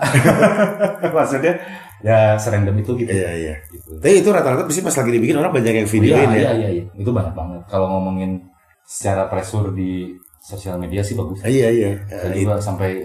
maksudnya 1.16 1.52
ya 2.00 2.34
serandom 2.34 2.76
itu 2.76 2.96
gitu, 2.96 3.12
Iya, 3.12 3.30
iya. 3.34 3.54
gitu. 3.68 3.96
Tapi 3.96 4.14
itu 4.18 4.28
rata-rata 4.28 4.64
pasti 4.64 4.80
pas 4.80 4.94
lagi 4.94 5.10
dibikin 5.10 5.36
orang 5.36 5.52
banyak 5.52 5.74
yang 5.76 5.88
videoin 5.88 6.28
iya, 6.28 6.32
ya. 6.32 6.36
iya, 6.36 6.50
iya, 6.52 6.68
iya. 6.72 6.84
itu 6.94 7.10
banyak 7.10 7.32
banget 7.32 7.60
kalau 7.66 7.86
ngomongin 7.90 8.40
secara 8.82 9.26
pressure 9.26 9.70
di 9.70 10.08
sosial 10.40 10.76
media 10.76 11.00
sih 11.00 11.12
bagus 11.12 11.40
Iya, 11.42 11.68
iya. 11.68 11.90
Saya 12.06 12.28
Eh, 12.28 12.40
juga 12.40 12.56
sampai 12.56 13.04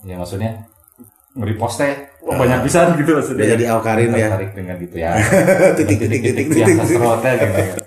ya 0.00 0.14
maksudnya 0.14 0.62
nge-repost 1.32 1.76
teh 1.78 1.92
wah, 2.22 2.34
banyak 2.36 2.62
bisa 2.62 2.88
gitu 2.96 3.10
maksudnya 3.12 3.46
jadi 3.50 3.64
Alkarin 3.68 4.10
ya. 4.10 4.26
tertarik 4.26 4.50
dengan 4.52 4.76
gitu 4.78 4.96
ya 4.96 5.12
Titik, 5.78 5.98
titik, 6.00 6.20
titik, 6.24 6.46
titik. 6.48 6.76
sastro 6.78 7.10
teh 7.18 7.34
gitu 7.36 7.60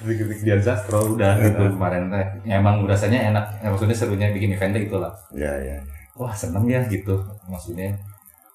titik-titik 0.00 0.38
dian 0.42 0.60
sastro 0.60 0.98
udah 1.14 1.32
gitu 1.38 1.62
kemarin 1.70 2.08
teh 2.08 2.24
emang 2.50 2.84
rasanya 2.84 3.30
enak 3.30 3.44
ya, 3.58 3.68
maksudnya 3.68 3.96
serunya 3.96 4.28
bikin 4.30 4.52
eventnya 4.52 4.80
gitu 4.80 4.96
lah 4.98 5.12
Iya, 5.32 5.52
iya. 5.60 5.76
wah 6.14 6.32
seneng 6.32 6.64
ya 6.66 6.84
gitu 6.84 7.16
maksudnya 7.46 7.96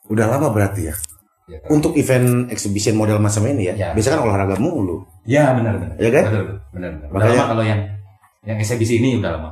Udah 0.10 0.26
lama 0.26 0.50
berarti 0.50 0.90
ya. 0.90 0.96
ya, 1.46 1.58
kan. 1.62 1.70
Untuk 1.72 1.94
event 1.96 2.50
exhibition 2.50 2.94
model 2.94 3.18
macam 3.18 3.46
ini 3.46 3.70
ya. 3.70 3.74
Ya. 3.78 3.90
Biasanya 3.94 4.18
kan 4.18 4.24
olahraga 4.26 4.56
mulu. 4.58 5.06
ya 5.24 5.54
benar 5.54 5.78
benar 5.78 5.96
Iya 5.96 6.10
kan? 6.12 6.24
benar 6.26 6.44
benar 6.44 6.58
benar 6.74 6.92
udah 7.00 7.10
Makanya- 7.14 7.38
lama 7.38 7.48
kalau 7.48 7.64
yang 7.64 7.82
yang 8.42 8.58
eksebisi 8.58 8.98
ini 8.98 9.20
udah 9.20 9.32
lama 9.38 9.50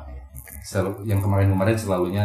Selalu, 0.66 0.92
yang 1.06 1.20
kemarin-kemarin 1.22 1.78
selalunya 1.78 2.24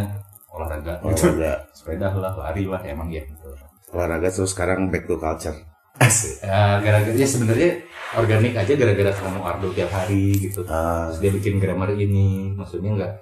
olahraga 0.48 0.98
gitu. 1.04 1.30
Olahraga. 1.30 1.52
sepeda 1.76 2.08
lah 2.10 2.32
lari 2.34 2.64
lah 2.66 2.80
emang 2.82 3.06
ya 3.08 3.22
gitu. 3.22 3.46
Olahraga 3.92 4.28
terus 4.28 4.50
sekarang 4.50 4.88
back 4.88 5.04
to 5.06 5.14
culture. 5.16 5.54
Ya, 6.42 6.80
gara-gara 6.80 7.14
ya 7.14 7.24
sebenarnya 7.24 7.70
organik 8.12 8.52
aja 8.52 8.72
gara-gara 8.74 9.12
ketemu 9.12 9.40
Ardo 9.40 9.68
tiap 9.70 9.88
hari 9.88 10.34
gitu. 10.40 10.64
Ah, 10.66 11.06
Terus 11.08 11.18
dia 11.20 11.30
bikin 11.32 11.54
grammar 11.56 11.92
ini, 11.92 12.50
maksudnya 12.52 12.90
enggak 12.90 13.12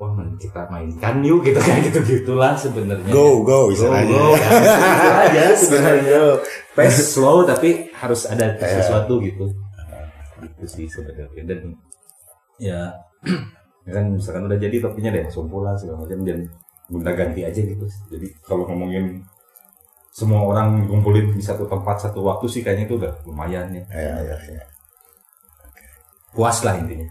wah 0.00 0.16
kita 0.40 0.64
mainkan 0.72 1.20
yuk 1.20 1.44
gitu 1.44 1.60
kayak 1.60 1.92
gitu 1.92 2.00
gitulah 2.08 2.56
sebenarnya. 2.56 3.12
go, 3.12 3.44
go 3.44 3.68
Go, 3.68 3.72
istilahnya. 3.76 4.16
go. 4.16 4.32
Ya, 4.32 4.48
gitu 4.48 5.08
aja 5.12 5.44
sebenarnya. 5.52 6.08
Go. 6.16 6.40
Pace 6.72 7.04
slow 7.04 7.44
tapi 7.44 7.92
harus 7.92 8.24
ada 8.24 8.56
sesuatu 8.56 9.20
gitu. 9.20 9.44
Itu 10.40 10.64
sih 10.64 10.88
sebenarnya 10.88 11.44
dan 11.44 11.60
ya 12.56 12.80
ya 13.86 13.90
kan 13.92 14.16
misalkan 14.16 14.48
udah 14.48 14.56
jadi 14.56 14.80
topinya 14.80 15.12
deh 15.12 15.28
sumpul 15.28 15.68
lah 15.68 15.76
segala 15.76 16.00
macam 16.08 16.24
dan 16.24 16.48
gonta 16.88 17.12
ganti 17.12 17.44
aja 17.44 17.60
gitu. 17.60 17.84
Jadi 18.08 18.32
kalau 18.40 18.64
ngomongin 18.72 19.20
semua 20.16 20.48
orang 20.48 20.88
ngumpulin 20.88 21.36
di 21.36 21.44
satu 21.44 21.68
tempat 21.68 22.00
satu 22.08 22.24
waktu 22.24 22.48
sih 22.48 22.64
kayaknya 22.64 22.88
itu 22.88 22.96
udah 22.96 23.12
lumayan 23.28 23.68
ya. 23.76 23.84
Iya, 23.92 24.14
iya, 24.24 24.36
iya. 24.56 24.62
Puas 26.32 26.64
lah 26.64 26.80
intinya. 26.80 27.04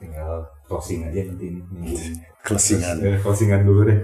Tinggal 0.00 0.48
closing 0.68 1.00
aja 1.02 1.20
nanti 1.24 1.44
ini. 1.48 1.96
Closingan. 2.38 2.96
Eh, 3.00 3.18
closingan 3.18 3.60
dulu 3.60 3.80
deh. 3.84 3.98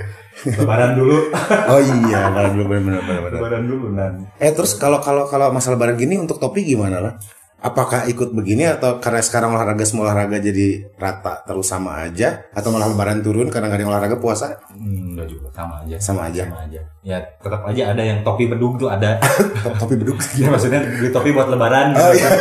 Lebaran 0.51 0.97
dulu. 0.97 1.17
Oh 1.71 1.81
iya, 1.81 2.29
benar 2.29 2.51
benar 2.51 2.67
benar 2.67 2.81
benar. 3.01 3.21
benar. 3.23 3.39
Lebaran 3.39 3.65
dulu 3.65 3.87
nanti. 3.93 4.23
Eh 4.37 4.51
terus 4.51 4.75
kalau 4.75 4.99
kalau 4.99 5.25
kalau 5.25 5.49
masalah 5.49 5.77
barang 5.77 5.97
gini 5.97 6.17
untuk 6.17 6.37
topi 6.37 6.65
gimana 6.65 6.99
lah? 6.99 7.15
Apakah 7.59 8.05
ikut 8.05 8.37
begini 8.37 8.69
atau 8.69 9.01
karena 9.01 9.25
sekarang 9.25 9.57
olahraga 9.57 9.89
semua 9.89 10.13
olahraga 10.13 10.37
jadi 10.37 10.85
rata 10.97 11.41
terus 11.43 11.65
sama 11.65 11.97
aja 11.97 12.45
atau 12.53 12.69
malah 12.69 12.93
lebaran 12.93 13.25
turun 13.25 13.49
karena 13.49 13.73
nggak 13.73 13.79
ada 13.81 13.85
yang 13.89 13.93
olahraga 13.93 14.17
puasa 14.21 14.61
Hmm, 14.69 15.17
enggak 15.17 15.33
juga 15.33 15.49
sama 15.49 15.81
aja. 15.81 15.97
sama 15.97 16.21
aja 16.29 16.45
Sama 16.45 16.61
aja. 16.61 16.81
Ya 17.01 17.17
tetap 17.41 17.65
aja 17.65 17.83
ada 17.97 18.03
yang 18.05 18.21
topi 18.21 18.53
bedug 18.53 18.77
tuh 18.77 18.93
ada. 18.93 19.17
topi 19.81 19.97
beduk 19.97 20.21
Ya 20.37 20.53
maksudnya 20.53 20.85
beli 20.85 21.09
topi 21.09 21.33
buat 21.33 21.49
lebaran. 21.49 21.97
Oh, 21.97 22.13
gitu 22.13 22.21
iya. 22.21 22.29
kan. 22.29 22.41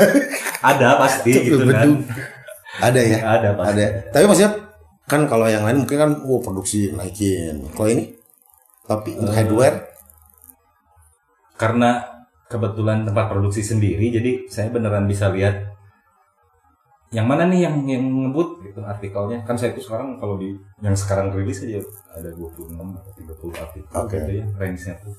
Ada 0.76 0.88
pasti 1.00 1.32
Topi 1.32 1.48
gitu 1.48 1.64
kan. 1.72 1.88
Ada 2.82 3.00
ya? 3.02 3.18
Ada 3.22 3.50
pasti. 3.54 3.70
ada. 3.76 3.86
Tapi 4.10 4.24
maksudnya 4.26 4.52
kan 5.04 5.22
kalau 5.28 5.46
yang 5.46 5.68
lain 5.68 5.84
mungkin 5.84 5.98
kan 6.00 6.12
wow 6.24 6.40
produksi 6.40 6.90
naikin. 6.96 7.70
Kalau 7.76 7.90
ini? 7.92 8.16
Topi 8.84 9.16
untuk 9.16 9.32
headwear 9.32 9.80
Karena 11.56 12.04
kebetulan 12.52 13.08
tempat 13.08 13.32
produksi 13.32 13.64
sendiri 13.64 14.12
jadi 14.12 14.44
saya 14.52 14.68
beneran 14.68 15.08
bisa 15.08 15.32
lihat 15.32 15.72
yang 17.14 17.30
mana 17.30 17.46
nih 17.48 17.64
yang 17.70 17.86
yang 17.88 18.04
ngebut 18.04 18.60
gitu 18.66 18.82
artikelnya. 18.84 19.46
Kan 19.46 19.56
saya 19.56 19.72
itu 19.72 19.86
sekarang 19.86 20.18
kalau 20.20 20.36
di 20.36 20.52
yang 20.82 20.98
sekarang 20.98 21.30
rilis 21.32 21.62
aja 21.64 21.80
ada 22.12 22.34
26 22.34 22.74
atau 22.74 23.12
30 23.16 23.64
artikel 23.64 23.94
Oke. 23.96 24.18
gitu 24.18 24.32
ya 24.42 24.46
range-nya 24.60 24.94
tuh. 25.00 25.16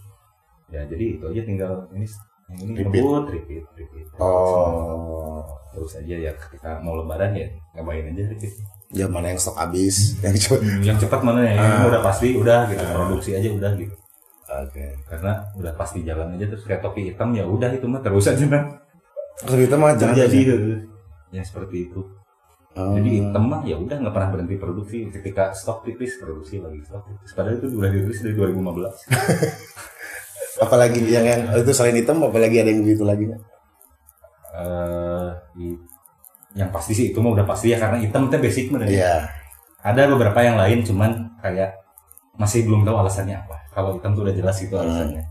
Ya 0.69 0.81
jadi 0.91 1.05
itu 1.17 1.25
aja 1.25 1.43
tinggal 1.47 1.73
ini 1.95 2.07
yang 2.51 2.59
ini 2.61 2.73
Repeat. 2.83 2.93
ngebut 3.01 3.25
repeat 3.33 3.65
repeat. 3.79 4.07
Oh 4.21 5.34
terus 5.75 5.93
aja 5.99 6.15
ya 6.15 6.33
ketika 6.39 6.79
mau 6.81 6.95
lebaran 6.95 7.35
ya 7.35 7.47
ngapain 7.75 8.07
aja 8.15 8.23
repeat 8.31 8.55
ya 8.95 9.11
mana 9.11 9.35
yang 9.35 9.41
stok 9.43 9.59
habis 9.59 10.15
yang 10.23 10.39
cepet. 10.39 10.61
Yang 10.87 10.99
cepat 11.07 11.21
mana 11.27 11.43
ya? 11.43 11.59
Yang 11.59 11.67
Ah. 11.67 11.89
udah 11.91 12.01
pasti 12.07 12.29
udah 12.39 12.59
gitu 12.71 12.85
produksi 12.95 13.31
aja 13.35 13.49
udah 13.51 13.71
gitu. 13.75 13.95
Oke. 14.45 14.87
Karena 15.11 15.33
udah 15.59 15.73
pasti 15.75 15.99
jalan 16.07 16.39
aja 16.39 16.47
terus 16.47 16.63
kayak 16.63 16.79
topi 16.79 17.11
hitam 17.11 17.35
ya 17.35 17.43
udah 17.43 17.75
itu 17.75 17.87
mah 17.91 17.99
terus 17.99 18.31
aja 18.31 18.47
kan 18.47 18.79
terus 19.43 19.67
kita 19.67 19.75
mah 19.75 19.99
jangan 19.99 20.15
jadi 20.15 20.39
ya. 20.47 20.57
ya 21.35 21.43
seperti 21.43 21.91
itu. 21.91 22.01
Oh. 22.75 22.95
jadi 22.99 23.11
hitam 23.23 23.51
mah 23.51 23.63
ya 23.67 23.79
udah 23.79 23.97
nggak 23.99 24.15
pernah 24.15 24.31
berhenti 24.31 24.55
produksi. 24.63 25.11
Ketika 25.11 25.51
stok 25.51 25.83
tipis 25.91 26.15
produksi 26.23 26.63
lagi 26.63 26.79
stok 26.87 27.03
tipis. 27.11 27.31
Padahal 27.35 27.59
itu 27.59 27.67
udah 27.75 27.91
dirilis 27.91 28.21
dari 28.23 28.35
2015 28.39 28.63
apalagi 30.63 31.03
yang 31.11 31.27
yang 31.27 31.41
itu 31.59 31.75
selain 31.75 31.99
hitam 31.99 32.23
apalagi 32.23 32.63
ada 32.63 32.71
yang 32.71 32.87
begitu 32.87 33.03
lagi 33.03 33.27
eh 34.55 35.29
di- 35.53 35.81
yang 36.55 36.71
pasti 36.71 36.93
sih 36.93 37.07
itu 37.11 37.19
mah 37.19 37.35
udah 37.35 37.43
pasti 37.45 37.71
ya 37.71 37.79
karena 37.79 37.99
hitam 37.99 38.27
itu 38.27 38.37
basic 38.39 38.67
bener 38.71 38.87
ya. 38.87 38.95
Iya. 38.95 39.15
ada 39.85 40.03
beberapa 40.07 40.39
yang 40.41 40.55
lain 40.55 40.81
cuman 40.81 41.11
kayak 41.39 41.75
masih 42.35 42.63
belum 42.63 42.83
tahu 42.83 42.97
alasannya 42.97 43.37
apa 43.37 43.57
kalau 43.69 43.95
hitam 43.95 44.15
tuh 44.15 44.23
udah 44.23 44.33
jelas 44.33 44.57
gitu 44.57 44.75
alasannya 44.75 45.23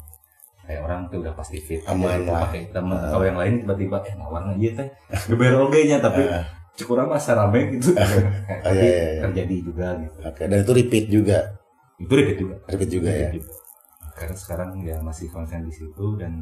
kayak 0.61 0.79
orang 0.79 1.07
tuh 1.07 1.19
udah 1.19 1.33
pasti 1.33 1.57
fit 1.57 1.81
Aman 1.83 2.19
gitu, 2.19 2.29
lah. 2.29 2.43
pakai 2.43 2.59
hitam 2.63 2.85
kalau 2.87 3.23
yang 3.23 3.35
lain 3.35 3.53
tiba-tiba 3.59 3.97
eh 4.01 4.13
warna 4.15 4.51
aja 4.51 4.69
teh 4.77 4.87
geber 5.27 5.55
oge 5.57 5.81
nya 5.85 5.97
tapi 5.97 6.23
Ah. 6.23 6.43
cukup 6.73 7.01
rame 7.01 7.15
rame 7.17 7.59
gitu 7.73 7.89
tapi 7.97 8.19
iya, 8.71 8.83
iya, 8.83 9.03
iya. 9.09 9.21
terjadi 9.23 9.55
juga 9.61 9.87
gitu 9.97 10.17
Oke, 10.23 10.43
dan 10.43 10.57
itu 10.59 10.71
repeat 10.73 11.05
juga. 11.07 11.37
itu 11.95 12.09
repeat 12.11 12.37
juga 12.37 12.55
Repeat 12.65 12.89
juga 12.91 13.09
ya. 13.09 13.29
Repeat 13.29 13.35
juga. 13.39 13.53
karena 14.13 14.35
sekarang 14.35 14.69
ya 14.81 14.97
masih 14.99 15.27
konsen 15.29 15.61
di 15.61 15.71
situ 15.71 16.05
dan 16.15 16.33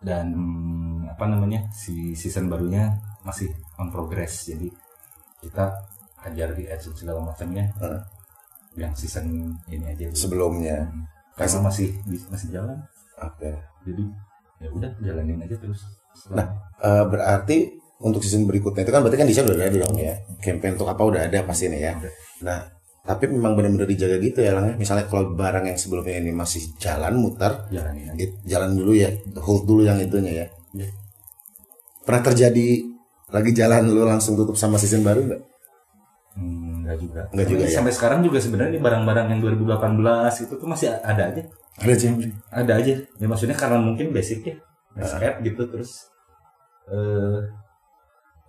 dan 0.00 0.26
apa 1.06 1.24
namanya 1.28 1.68
si 1.70 2.16
season 2.16 2.48
barunya 2.48 2.88
masih 3.22 3.52
on 3.76 3.92
progress 3.92 4.48
jadi 4.48 4.68
kita 5.40 5.68
ajar 6.24 6.52
di 6.52 6.64
ads 6.66 6.92
segala 6.94 7.20
macamnya 7.20 7.68
Heeh. 7.80 8.00
yang 8.76 8.92
season 8.96 9.28
ini 9.66 9.84
aja 9.84 10.08
Sebelumnya. 10.12 10.88
Hmm. 10.88 11.04
karena 11.36 11.58
masih 11.64 11.88
masih 12.28 12.48
jalan 12.52 12.76
Oke. 13.20 13.52
jadi 13.84 14.04
ya 14.60 14.68
udah 14.72 14.90
jalanin 15.00 15.40
aja 15.40 15.56
terus 15.56 15.80
Nah, 16.28 16.42
Eh, 16.80 17.04
berarti 17.06 17.70
untuk 18.00 18.24
season 18.24 18.48
berikutnya 18.48 18.82
itu 18.82 18.90
kan 18.90 19.04
berarti 19.04 19.20
kan 19.20 19.28
desain 19.28 19.44
udah 19.46 19.62
ada 19.62 19.78
dong 19.78 19.94
ya. 19.94 20.16
Campaign 20.40 20.74
untuk 20.74 20.88
apa 20.88 21.02
udah 21.04 21.22
ada 21.28 21.38
pasti 21.44 21.68
nih 21.68 21.80
ya. 21.86 21.92
Udah. 22.00 22.12
Nah, 22.40 22.58
tapi 23.00 23.32
memang 23.32 23.56
benar-benar 23.56 23.88
dijaga 23.88 24.20
gitu 24.20 24.44
ya 24.44 24.52
Lang 24.52 24.70
ya. 24.70 24.74
Misalnya 24.76 25.08
kalau 25.08 25.32
barang 25.32 25.64
yang 25.66 25.78
sebelumnya 25.80 26.20
ini 26.20 26.30
masih 26.30 26.76
jalan 26.76 27.16
muter, 27.16 27.66
jalanin 27.72 28.12
aja 28.12 28.20
it- 28.20 28.40
jalan 28.44 28.76
dulu 28.76 28.92
ya, 28.92 29.08
hold 29.40 29.64
dulu 29.64 29.82
yang 29.82 29.98
itunya 29.98 30.44
ya. 30.44 30.46
Iya. 30.76 30.90
pernah 32.00 32.22
terjadi 32.26 32.66
lagi 33.30 33.50
jalan 33.54 33.86
lu 33.90 34.02
langsung 34.02 34.34
tutup 34.34 34.58
sama 34.58 34.74
season 34.78 35.06
baru 35.06 35.22
nggak? 35.30 35.42
Hmm, 36.34 36.82
enggak 36.82 36.96
juga. 36.98 37.20
Enggak 37.30 37.46
juga 37.46 37.62
ya? 37.66 37.74
Sampai 37.78 37.92
sekarang 37.94 38.20
juga 38.22 38.38
sebenarnya 38.42 38.78
barang-barang 38.82 39.26
yang 39.34 39.40
2018 39.42 40.46
itu 40.46 40.54
tuh 40.58 40.66
masih 40.66 40.90
ada 40.90 41.30
aja. 41.30 41.42
Ada 41.78 41.94
Jimmy. 41.94 42.26
Ada 42.50 42.72
aja. 42.82 42.94
Ya 42.98 43.26
maksudnya 43.26 43.54
karena 43.54 43.78
mungkin 43.78 44.10
basic 44.10 44.42
ya. 44.46 44.56
Basket 44.90 45.38
gitu 45.46 45.62
terus 45.70 46.10
eh 46.90 47.40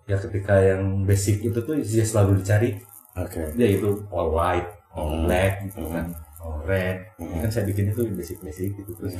ya 0.09 0.17
ketika 0.17 0.57
yang 0.57 1.05
basic 1.05 1.45
itu 1.45 1.59
tuh 1.61 1.77
ya 1.77 2.01
selalu 2.01 2.41
dicari 2.41 2.73
Oke. 3.11 3.41
ya 3.53 3.67
itu 3.67 3.89
all 4.07 4.31
white, 4.31 4.67
all 4.91 5.11
Hmm. 5.11 5.27
black 5.27 5.53
gitu 5.67 5.83
Hmm. 5.83 5.91
kan, 5.91 6.05
all 6.39 6.57
red. 6.63 6.97
Hmm. 7.19 7.43
Kan 7.43 7.49
saya 7.49 7.63
bikin 7.65 7.91
itu 7.91 8.01
basic-basic 8.07 8.71
gitu 8.77 8.91
terus. 8.95 9.19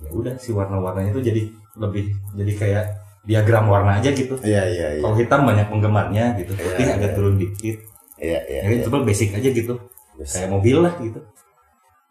Ya 0.00 0.10
udah 0.10 0.34
si 0.34 0.50
warna-warnanya 0.50 1.12
tuh 1.12 1.22
jadi 1.22 1.42
lebih 1.76 2.08
jadi 2.34 2.52
kayak 2.56 2.84
diagram 3.22 3.68
warna 3.68 4.00
aja 4.00 4.10
gitu. 4.10 4.34
Iya 4.40 4.64
iya 4.66 4.86
iya. 4.96 5.00
Kalau 5.00 5.14
hitam 5.14 5.44
banyak 5.44 5.66
penggemarnya 5.68 6.24
gitu, 6.40 6.52
Iya, 6.52 6.62
putih 6.64 6.84
iya. 6.84 6.94
agak 6.96 7.10
turun 7.14 7.34
dikit. 7.36 7.76
Iya 8.16 8.40
iya. 8.48 8.60
Ya, 8.64 8.78
coba 8.88 9.04
basic 9.04 9.36
aja 9.36 9.48
gitu. 9.48 9.74
Yes. 10.16 10.32
Kayak 10.34 10.50
mobil 10.50 10.76
lah 10.80 10.94
gitu. 10.98 11.20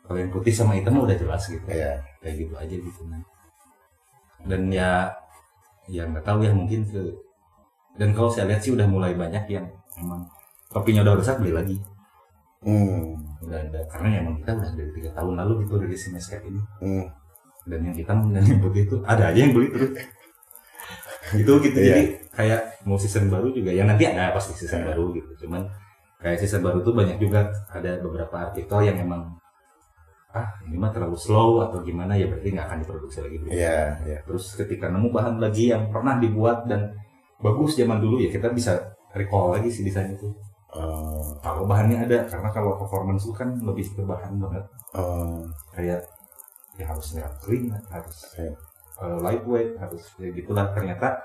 Kalau 0.06 0.18
yang 0.18 0.32
putih 0.32 0.54
sama 0.54 0.74
hitam 0.74 0.98
udah 0.98 1.14
jelas 1.14 1.44
gitu. 1.46 1.66
Iya. 1.66 1.98
Kayak 2.22 2.36
gitu 2.40 2.54
aja 2.56 2.76
gitu. 2.78 3.02
Dan 4.46 4.62
ya 4.70 5.10
ya 5.90 6.06
nggak 6.06 6.22
tahu 6.24 6.46
ya 6.46 6.54
mungkin 6.54 6.86
ke 6.86 7.02
dan 7.98 8.14
kalau 8.14 8.30
saya 8.30 8.46
lihat 8.48 8.62
sih 8.62 8.72
udah 8.72 8.86
mulai 8.86 9.18
banyak 9.18 9.50
yang 9.50 9.66
emang 9.98 10.24
topinya 10.70 11.02
udah 11.04 11.16
rusak 11.18 11.36
beli 11.42 11.54
lagi. 11.54 11.76
Hmm. 12.62 13.18
Udah 13.42 13.58
ada 13.58 13.80
karena 13.88 14.22
emang 14.22 14.36
kita 14.38 14.52
udah 14.54 14.70
dari 14.76 14.92
tiga 14.94 15.10
tahun 15.14 15.34
lalu 15.40 15.66
gitu 15.66 15.74
dari 15.80 15.96
si 15.96 16.08
Mescape 16.10 16.46
ini. 16.46 16.62
Hmm. 16.80 17.06
Dan 17.66 17.80
yang 17.86 17.96
hitam 17.96 18.18
dan 18.32 18.44
yang 18.44 18.60
putih 18.60 18.86
itu 18.86 18.96
ada 19.04 19.30
aja 19.30 19.40
yang 19.40 19.54
beli 19.54 19.70
terus. 19.70 19.92
gitu 21.30 21.62
gitu 21.62 21.78
Iya. 21.78 21.94
jadi 21.94 22.04
kayak 22.34 22.62
mau 22.90 22.98
season 22.98 23.30
baru 23.30 23.54
juga 23.54 23.70
ya 23.70 23.86
nanti 23.86 24.02
ada 24.02 24.34
pasti 24.34 24.58
season 24.58 24.82
Iya. 24.82 24.88
baru 24.90 25.14
gitu 25.14 25.46
cuman 25.46 25.62
kayak 26.18 26.42
season 26.42 26.66
baru 26.66 26.82
tuh 26.82 26.98
banyak 26.98 27.22
juga 27.22 27.46
ada 27.70 28.02
beberapa 28.02 28.50
artikel 28.50 28.82
yang 28.82 28.98
emang 28.98 29.38
ah 30.34 30.50
ini 30.66 30.74
mah 30.74 30.90
terlalu 30.90 31.14
slow 31.14 31.62
atau 31.62 31.86
gimana 31.86 32.18
ya 32.18 32.26
berarti 32.26 32.50
nggak 32.50 32.66
akan 32.66 32.78
diproduksi 32.82 33.22
lagi 33.22 33.38
dulu 33.38 33.50
Iya 33.54 33.78
iya. 34.10 34.18
terus 34.26 34.58
ketika 34.58 34.90
nemu 34.90 35.14
bahan 35.14 35.38
lagi 35.38 35.70
yang 35.70 35.94
pernah 35.94 36.18
dibuat 36.18 36.66
dan 36.66 36.98
bagus 37.38 37.78
zaman 37.78 38.02
dulu 38.02 38.18
ya 38.18 38.34
kita 38.34 38.50
bisa 38.50 38.78
recall 39.14 39.54
lagi 39.54 39.70
si 39.70 39.86
desain 39.86 40.10
itu 40.10 40.34
Oh. 40.70 41.34
kalau 41.42 41.66
bahannya 41.66 42.06
ada 42.06 42.30
karena 42.30 42.50
kalau 42.50 42.78
performance 42.78 43.26
itu 43.26 43.34
kan 43.34 43.50
lebih 43.60 43.90
ke 43.90 44.02
bahan 44.02 44.38
banget 44.38 44.66
Oh. 44.94 45.42
kayak 45.74 46.06
ya 46.78 46.86
harus 46.86 47.12
nggak 47.12 47.32
kering 47.42 47.74
harus 47.90 48.18
Iya. 48.38 48.54
uh, 48.98 49.18
lightweight 49.20 49.74
harus 49.76 50.04
ya 50.16 50.30
gitulah 50.30 50.70
ternyata 50.72 51.18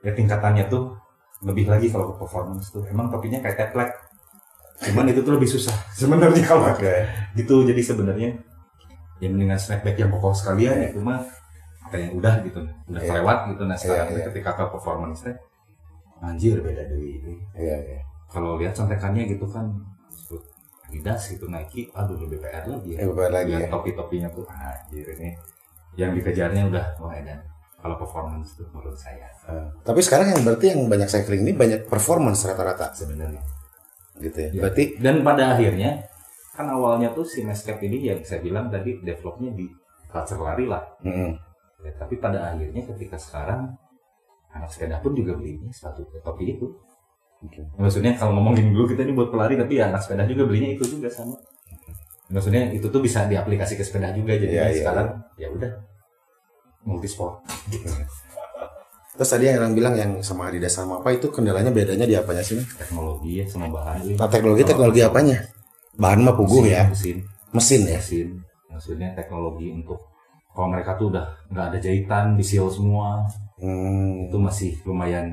ya 0.00 0.12
tingkatannya 0.12 0.68
tuh 0.68 0.92
lebih 1.40 1.64
lagi 1.66 1.88
kalau 1.88 2.12
ke 2.12 2.20
performance 2.20 2.68
tuh 2.68 2.84
emang 2.86 3.08
topinya 3.08 3.40
kayak 3.40 3.56
teplek 3.58 3.90
cuman 4.84 5.08
itu 5.08 5.20
tuh 5.20 5.32
lebih 5.32 5.48
susah 5.48 5.72
sebenarnya 5.98 6.44
kalau 6.44 6.68
Oke. 6.68 7.08
gitu 7.34 7.64
jadi 7.64 7.80
sebenarnya 7.80 8.30
ya 9.16 9.28
mendingan 9.28 9.56
snapback 9.56 9.96
yang 9.96 10.12
pokok 10.12 10.34
sekalian 10.34 10.76
itu 10.84 11.00
mah 11.00 11.24
kayak 11.88 12.12
udah 12.12 12.42
gitu 12.42 12.60
udah 12.86 13.00
Iya. 13.00 13.08
kelewat 13.08 13.38
gitu 13.48 13.62
nah 13.64 13.76
sekarang 13.76 14.08
Iya, 14.08 14.18
iya. 14.18 14.24
ketika 14.28 14.50
ke 14.52 14.64
performance 14.68 15.24
anjir 16.20 16.60
beda 16.60 16.84
dari 16.84 17.08
ini 17.18 17.34
Iya 17.54 17.76
iya. 17.80 18.00
Kalau 18.34 18.58
lihat 18.58 18.74
contekannya 18.74 19.30
gitu 19.30 19.46
kan 19.46 19.70
Adidas 20.84 21.30
gitu 21.30 21.46
Nike 21.46 21.88
aduh 21.90 22.18
lebih 22.18 22.38
PR 22.38 22.66
lagi 22.66 22.94
Eh 22.94 23.06
beberapa 23.06 23.32
lagi 23.32 23.54
ya. 23.56 23.66
topi-topinya 23.70 24.28
tuh 24.30 24.44
anjir 24.46 25.06
ini 25.16 25.30
yang 25.94 26.10
dikejarnya 26.12 26.66
udah 26.68 26.86
wah 26.98 27.14
edan 27.14 27.38
kalau 27.78 27.94
performance 27.96 28.58
tuh 28.58 28.66
menurut 28.74 28.98
saya 28.98 29.30
Eh, 29.44 29.68
Tapi 29.84 30.00
sekarang 30.00 30.32
yang 30.32 30.40
berarti 30.40 30.72
yang 30.72 30.88
banyak 30.88 31.04
cycling 31.04 31.44
ini 31.44 31.52
banyak 31.52 31.84
performance 31.84 32.48
rata-rata 32.48 32.96
sebenarnya 32.96 33.44
gitu 34.16 34.38
ya. 34.40 34.48
Iya. 34.48 34.60
Berarti 34.64 34.84
dan 34.96 35.20
pada 35.20 35.52
akhirnya 35.52 36.00
kan 36.56 36.64
awalnya 36.72 37.12
tuh 37.12 37.28
si 37.28 37.44
Mescape 37.44 37.84
ini 37.84 38.08
yang 38.08 38.24
saya 38.24 38.40
bilang 38.40 38.72
tadi 38.72 39.04
developnya 39.04 39.52
di 39.52 39.68
culture 40.08 40.40
lari 40.40 40.64
lah 40.64 40.80
mm, 41.04 41.30
Ya, 41.84 41.92
tapi 42.00 42.16
pada 42.16 42.56
akhirnya 42.56 42.80
ketika 42.88 43.20
sekarang 43.20 43.68
anak 44.48 44.72
sepeda 44.72 44.96
pun 45.04 45.12
juga 45.12 45.36
belinya 45.36 45.68
sepatu 45.68 46.08
topi 46.24 46.56
itu. 46.56 46.64
Oke. 47.44 47.60
Maksudnya 47.76 48.16
kalau 48.16 48.40
ngomongin 48.40 48.72
dulu 48.72 48.88
kita 48.88 49.04
ini 49.04 49.12
buat 49.12 49.28
pelari 49.28 49.54
tapi 49.54 49.76
ya 49.76 49.92
anak 49.92 50.00
sepeda 50.00 50.24
juga 50.24 50.48
belinya 50.48 50.72
itu 50.72 50.84
juga 50.88 51.08
sama. 51.12 51.36
Maksudnya 52.32 52.72
itu 52.72 52.88
tuh 52.88 53.04
bisa 53.04 53.28
diaplikasi 53.28 53.76
ke 53.76 53.84
sepeda 53.84 54.08
juga 54.16 54.32
jadi 54.34 54.48
Iya, 54.48 54.64
iya, 54.72 54.76
sekarang 54.80 55.08
ya 55.36 55.48
udah 55.52 55.70
multisport. 56.84 57.44
Terus 59.14 59.30
tadi 59.30 59.46
yang 59.46 59.62
orang 59.62 59.74
bilang 59.78 59.94
yang 59.94 60.10
sama 60.26 60.50
Adidas 60.50 60.74
sama 60.74 60.98
apa 60.98 61.14
itu 61.14 61.30
kendalanya 61.30 61.70
bedanya 61.70 62.02
di 62.02 62.18
apanya 62.18 62.42
sih? 62.42 62.58
Teknologi 62.58 63.38
ya 63.38 63.44
sama 63.46 63.70
bahan. 63.70 64.18
Nah, 64.18 64.26
teknologi 64.26 64.62
teknologi 64.66 65.00
apanya? 65.06 65.38
Bahan 65.94 66.26
mah 66.26 66.34
puguh 66.34 66.66
Mesin, 66.66 66.74
ya, 66.74 66.82
Mesin, 66.90 67.16
mesin 67.54 67.80
ya. 67.86 67.98
mesin. 68.02 68.28
Maksudnya 68.66 69.14
teknologi 69.14 69.70
untuk 69.70 70.02
kalau 70.50 70.66
mereka 70.74 70.98
tuh 70.98 71.14
udah 71.14 71.26
nggak 71.54 71.66
ada 71.70 71.78
jahitan, 71.78 72.34
disil 72.34 72.66
semua, 72.66 73.22
Hmm. 73.54 74.26
itu 74.26 74.34
masih 74.34 74.74
lumayan 74.82 75.30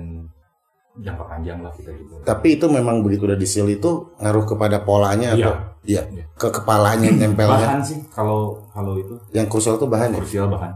jangka 0.94 1.24
panjang 1.24 1.60
lah 1.60 1.72
kita 1.72 1.92
juga. 1.92 2.20
Tapi 2.26 2.56
itu 2.56 2.66
memang 2.66 3.00
begitu 3.00 3.24
udah 3.24 3.36
disil 3.36 3.64
itu 3.66 3.90
ngaruh 4.18 4.44
kepada 4.46 4.82
polanya 4.82 5.32
Iya. 5.32 5.48
atau 5.48 5.54
iya 5.84 6.02
Iya. 6.06 6.24
ke 6.34 6.48
kepalanya 6.50 7.10
tempelnya. 7.14 7.64
Bahan 7.64 7.82
sih 7.82 7.98
kalau 8.08 8.60
kalau 8.70 8.96
itu 8.96 9.16
Yang 9.32 9.48
krusial 9.50 9.76
tuh 9.76 9.88
bahan 9.88 10.12
ya? 10.12 10.20
krusial 10.20 10.48
bahan 10.48 10.72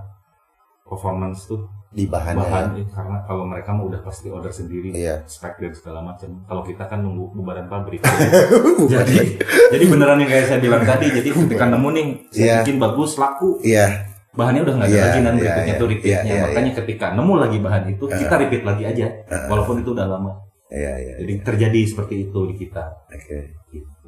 performance 0.82 1.45
tuh 1.45 1.61
Di 1.89 2.03
bahannya. 2.05 2.39
bahan 2.41 2.66
eh, 2.76 2.88
karena 2.89 3.18
kalau 3.24 3.43
mereka 3.43 3.72
mah 3.72 3.86
udah 3.86 4.01
pasti 4.01 4.28
order 4.28 4.49
sendiri 4.49 4.91
Iya. 4.91 5.24
spek 5.26 5.55
dan 5.57 5.72
segala 5.72 5.99
macam 6.01 6.28
kalau 6.43 6.59
kita 6.61 6.84
kan 6.84 6.99
nunggu 6.99 7.32
bubaran 7.34 7.66
pabrik 7.66 8.03
jadi 8.93 9.39
jadi 9.72 9.86
beneran 9.86 10.18
yang 10.18 10.30
kayak 10.30 10.45
saya 10.45 10.59
bilang 10.59 10.84
tadi 10.84 11.07
jadi 11.09 11.30
ketika 11.30 11.66
nemu 11.66 11.89
nih 11.91 12.05
saya 12.30 12.39
Iya. 12.41 12.55
bikin 12.61 12.78
bagus 12.78 13.16
laku 13.16 13.59
Iya, 13.59 13.88
bahannya 14.36 14.61
udah 14.61 14.73
nggak 14.75 14.88
ada 14.88 14.95
Iya, 14.95 15.03
lagi 15.05 15.19
nan 15.19 15.25
iya, 15.25 15.39
berikutnya 15.39 15.65
iya. 15.67 15.79
tuh 15.79 15.88
repeatnya 15.88 16.23
Iya, 16.23 16.36
iya, 16.36 16.43
makanya 16.45 16.71
ketika 16.83 17.05
nemu 17.11 17.33
lagi 17.36 17.57
bahan 17.59 17.83
itu 17.89 18.03
kita 18.05 18.36
repeat 18.38 18.63
lagi 18.63 18.83
aja 18.86 19.05
walaupun 19.47 19.75
itu 19.79 19.89
udah 19.91 20.07
lama 20.07 20.31
iya, 20.67 20.93
iya. 20.97 21.13
jadi 21.19 21.33
terjadi 21.41 21.79
seperti 21.86 22.15
itu 22.25 22.39
di 22.45 22.55
kita 22.57 22.83
Oke. 23.07 23.39
gitu. 23.71 24.07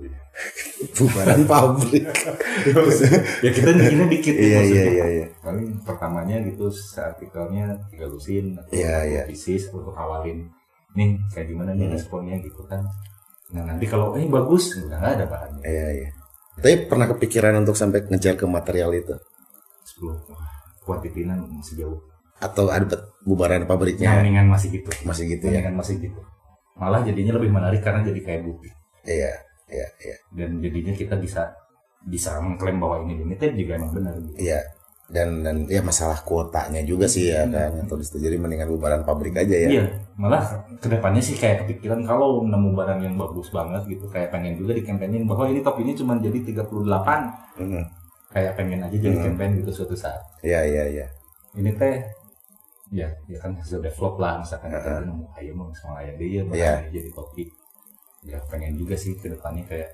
Bubaran 0.94 1.42
pabrik. 1.44 2.06
ya 3.46 3.50
kita 3.50 3.70
bikinnya 3.74 4.06
dikit 4.06 4.36
Iya, 4.36 4.58
maksudnya. 4.62 4.78
iya, 4.78 4.86
iya, 4.86 5.06
iya. 5.10 5.26
paling 5.42 5.68
pertamanya 5.82 6.38
gitu 6.46 6.70
artikelnya 6.94 7.66
tiga 7.90 8.06
lusin 8.06 8.54
atau 8.54 8.70
Iya, 8.70 8.96
iya. 9.04 9.22
pieces 9.26 9.70
untuk 9.70 9.92
awalin 9.92 10.46
nih 10.94 11.18
kayak 11.32 11.48
gimana 11.50 11.74
nih 11.74 11.90
Hmm. 11.90 11.96
responnya 11.96 12.38
gitu 12.38 12.62
kan 12.64 12.86
nah 13.48 13.64
nanti 13.64 13.88
kalau 13.88 14.14
eh 14.14 14.28
bagus 14.28 14.76
nggak 14.76 15.00
ada 15.00 15.26
bahannya 15.26 15.64
Iya, 15.64 15.88
iya. 15.96 16.10
Tapi 16.58 16.86
pernah 16.86 17.06
kepikiran 17.08 17.54
untuk 17.56 17.74
sampai 17.74 18.02
ngejar 18.04 18.34
ke 18.34 18.46
material 18.46 18.90
itu 18.92 19.14
10 19.88 20.04
wah 20.28 20.44
kuantitinya 20.84 21.36
masih 21.48 21.76
jauh 21.84 22.00
atau 22.38 22.68
ada 22.70 23.08
bubaran 23.26 23.64
pabriknya 23.66 24.20
nyamingan 24.20 24.52
masih 24.52 24.70
gitu 24.76 24.92
masih 25.08 25.26
gitu 25.32 25.48
ya? 25.50 25.60
nyamingan 25.64 25.76
masih 25.80 25.96
gitu 26.04 26.20
malah 26.78 27.02
jadinya 27.02 27.34
lebih 27.40 27.50
menarik 27.50 27.82
karena 27.82 28.04
jadi 28.06 28.20
kayak 28.22 28.42
bukti 28.46 28.70
Iya, 29.08 29.32
iya, 29.72 29.88
iya. 30.04 30.16
dan 30.36 30.60
jadinya 30.60 30.92
kita 30.92 31.16
bisa 31.16 31.48
bisa 32.04 32.40
mengklaim 32.44 32.76
bahwa 32.76 33.08
ini 33.08 33.24
limited 33.24 33.56
juga 33.56 33.80
emang 33.80 33.92
benar 33.96 34.16
gitu. 34.20 34.36
Iya. 34.36 34.60
Dan 35.08 35.40
dan 35.40 35.64
ya 35.72 35.80
masalah 35.80 36.20
kuotanya 36.28 36.84
juga 36.84 37.08
sih 37.08 37.32
ya 37.32 37.48
kan 37.48 37.80
atau 37.88 37.96
bisa 37.96 38.20
jadi 38.20 38.36
mendingan 38.36 38.68
bubaran 38.68 39.08
pabrik 39.08 39.40
aja 39.40 39.56
ya. 39.56 39.70
Iya, 39.72 39.84
malah 40.20 40.44
ke 40.84 40.92
depannya 40.92 41.24
sih 41.24 41.40
kayak 41.40 41.64
kepikiran 41.64 42.04
kalau 42.04 42.44
nemu 42.44 42.76
barang 42.76 43.00
yang 43.08 43.16
bagus 43.16 43.48
banget 43.56 43.88
gitu, 43.88 44.04
kayak 44.12 44.36
pengen 44.36 44.60
juga 44.60 44.76
di 44.76 44.84
campaignin 44.84 45.24
bahwa 45.24 45.48
ini 45.48 45.64
top 45.64 45.80
ini 45.80 45.96
cuma 45.96 46.20
jadi 46.20 46.44
38 46.44 46.68
Hmm. 47.58 47.84
Kayak 48.38 48.54
pengen 48.54 48.86
aja 48.86 48.94
jadi 48.94 49.18
Hmm. 49.18 49.26
campaign 49.34 49.52
gitu 49.58 49.72
suatu 49.74 49.98
saat. 49.98 50.22
Iya, 50.46 50.62
iya, 50.64 50.84
iya. 50.88 51.06
Ini 51.58 51.74
teh 51.74 52.06
ya, 52.94 53.10
ya 53.26 53.38
kan 53.42 53.58
hasil 53.58 53.82
develop 53.82 54.16
lah 54.16 54.38
misalkan 54.38 54.70
Heeh. 54.70 54.78
kita 54.80 55.02
nemu 55.04 55.26
ayo 55.34 55.52
mau 55.52 55.74
sama 55.74 56.00
ayah 56.00 56.14
dia 56.16 56.42
bakal 56.46 56.78
jadi 56.94 57.10
topi. 57.12 57.44
Ya 58.22 58.38
pengen 58.46 58.78
juga 58.78 58.94
sih 58.94 59.18
ke 59.18 59.28
depannya 59.28 59.66
kayak 59.66 59.90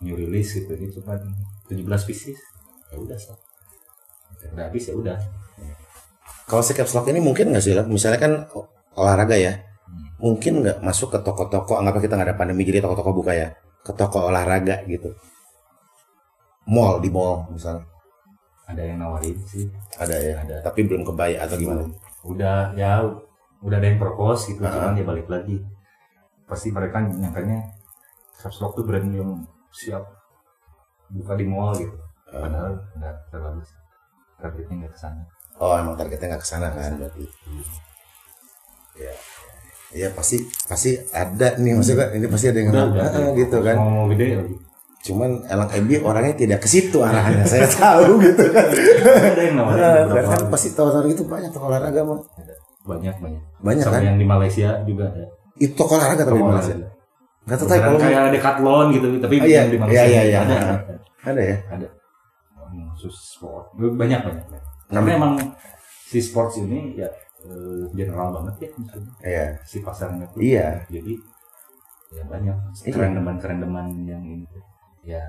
new 0.00 0.16
release 0.16 0.56
gitu 0.56 0.72
ini 0.72 0.88
cuma 0.90 1.20
17 1.68 1.84
pieces. 2.02 2.40
Ya 2.88 2.96
udah 2.96 3.14
so. 3.14 3.36
Udah 4.48 4.64
habis 4.66 4.88
ya 4.88 4.96
udah. 4.96 5.20
Kalau 6.46 6.64
si 6.64 6.72
caps 6.72 6.90
lock 6.90 7.06
ini 7.06 7.20
mungkin 7.20 7.52
nggak 7.52 7.62
sih 7.62 7.76
lah? 7.76 7.84
Misalnya 7.84 8.18
kan 8.18 8.32
ol- 8.50 8.66
olahraga 8.96 9.36
ya, 9.36 9.54
Hmm. 9.86 10.10
mungkin 10.18 10.64
nggak 10.64 10.80
masuk 10.80 11.12
ke 11.12 11.18
toko-toko. 11.20 11.78
Anggap 11.78 12.00
kita 12.00 12.16
nggak 12.16 12.28
ada 12.32 12.36
pandemi 12.36 12.64
jadi 12.64 12.82
toko-toko 12.82 13.12
buka 13.12 13.36
ya, 13.36 13.48
ke 13.84 13.92
toko 13.92 14.26
olahraga 14.26 14.82
gitu. 14.88 15.14
Mall 16.64 17.00
di 17.00 17.08
mall 17.08 17.48
misalnya 17.48 17.84
Ada 18.64 18.82
yang 18.84 18.98
nawarin 18.98 19.34
sih. 19.42 19.66
ada 19.96 20.14
ya, 20.14 20.38
Ada. 20.38 20.62
tapi 20.62 20.84
belum 20.84 21.02
kebayang 21.02 21.42
atau 21.42 21.56
gimana? 21.56 21.82
udah 22.22 22.70
ya 22.72 23.00
udah 23.58 23.76
ada 23.76 23.86
yang 23.86 23.96
propose 23.96 24.52
gitu 24.52 24.60
Ah. 24.60 24.70
cuman 24.70 24.92
ya 24.94 25.02
balik 25.02 25.26
lagi 25.26 25.56
pasti 26.44 26.68
mereka 26.68 27.00
nyangkanya 27.00 27.64
caps 28.36 28.60
lock 28.60 28.74
tuh 28.74 28.84
brand 28.84 29.08
yang 29.08 29.40
siap 29.70 30.04
buka 31.08 31.32
di 31.34 31.44
mall 31.44 31.72
gitu 31.72 31.96
Ah. 32.28 32.44
padahal 32.44 32.72
nggak 32.94 33.14
terlalu 33.28 33.62
targetnya 34.36 34.74
nggak 34.78 34.92
ke 34.92 35.00
sana 35.00 35.22
Oh 35.56 35.74
emang 35.74 35.92
targetnya 35.94 36.26
nggak 36.30 36.40
ke 36.40 36.48
sana 36.48 36.66
kan 36.70 36.92
berarti. 36.94 37.24
Iya 39.90 40.08
pasti 40.10 40.38
pasti 40.64 40.94
ada 41.10 41.58
nih 41.58 41.74
maksudnya 41.74 42.14
ini 42.14 42.26
pasti 42.26 42.46
ada 42.46 42.58
yang 42.58 42.70
Udah, 42.70 42.86
Ah, 43.02 43.34
gitu 43.34 43.58
kan. 43.58 43.74
mau 43.74 43.90
mau 43.90 44.06
gede 44.08 44.38
lagi 44.38 44.54
Cuman 45.00 45.40
Elang 45.44 45.72
Ebi 45.72 45.96
orangnya 45.98 46.34
tidak 46.34 46.60
ke 46.60 46.68
situ 46.68 47.00
arahannya. 47.00 47.44
Saya 47.44 47.64
tahu 47.74 48.20
gitu 48.20 48.44
kan. 48.48 48.66
ada 48.68 49.40
yang 49.40 49.56
nawarin 49.56 49.80
beberapa 50.06 50.28
kan 50.30 50.42
pasti 50.48 50.68
tahu-tahu 50.70 51.08
gitu 51.08 51.24
banyak 51.24 51.48
toko 51.48 51.66
olahraga 51.66 52.00
mah. 52.02 52.20
banyak 52.80 53.12
banyak 53.14 53.42
Banyak 53.60 53.82
sama 53.82 53.96
kan? 53.96 54.02
yang 54.04 54.16
di 54.16 54.24
Malaysia 54.24 54.68
juga 54.82 55.08
ada 55.08 55.24
Itu 55.54 55.72
toko 55.74 55.96
olahraga 55.96 56.22
tapi 56.22 56.36
di 56.36 56.44
Malaysia. 56.44 56.74
Enggak 57.40 57.56
tahu 57.58 57.68
kalau 57.72 57.98
kayak 57.98 58.30
Decathlon 58.30 58.86
gitu 58.90 59.06
tapi 59.18 59.34
Oh, 59.34 59.44
iya. 59.44 59.56
yang 59.56 59.68
di 59.68 59.78
Malaysia 59.78 59.96
Iya, 59.96 60.04
iya, 60.06 60.22
iya. 60.22 60.38
ada, 60.38 60.56
ada 60.56 60.74
ada 61.22 61.42
ya. 61.42 61.56
ada 61.70 61.86
Hmm, 62.70 62.86
khusus 62.94 63.16
sport 63.34 63.66
banyak 63.74 64.20
banyak 64.20 64.46
karena 64.86 65.10
emang 65.12 65.34
si 66.04 66.20
sports 66.20 66.54
ini 66.56 66.94
ya 66.94 67.10
eh, 67.40 67.82
general 67.90 68.30
banget 68.32 68.54
ya 68.60 68.70
maksudnya 68.76 69.12
Iya. 69.20 69.46
si 69.64 69.76
pasarnya 69.80 70.28
tuh 70.28 70.38
Iya. 70.38 70.84
jadi 70.86 71.12
ya 72.10 72.22
banyak 72.24 72.56
Iya. 72.80 72.92
kerendeman 72.92 73.36
kerendeman 73.36 73.86
yang 74.04 74.22
ini. 74.22 74.46
Ya 75.02 75.22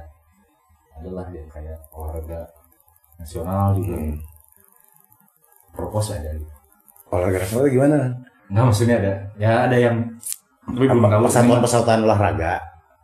adalah 0.93 1.25
yang 1.29 1.47
kayak 1.47 1.79
olahraga 1.89 2.43
nasional 3.17 3.71
juga 3.73 3.95
Hmm. 3.95 4.17
propose 5.71 6.13
ada 6.13 6.29
gitu. 6.31 6.51
Olahraga 7.09 7.37
nasional 7.39 7.67
gimana? 7.67 7.97
Enggak 8.47 8.63
maksudnya 8.67 8.95
ada 8.99 9.13
ya 9.37 9.51
ada 9.65 9.77
yang 9.77 9.95
tapi 10.61 10.85
belum 10.85 11.03
tahu 11.03 11.23
Persatuan 11.25 11.59
persatuan 11.59 12.01
olahraga. 12.03 12.53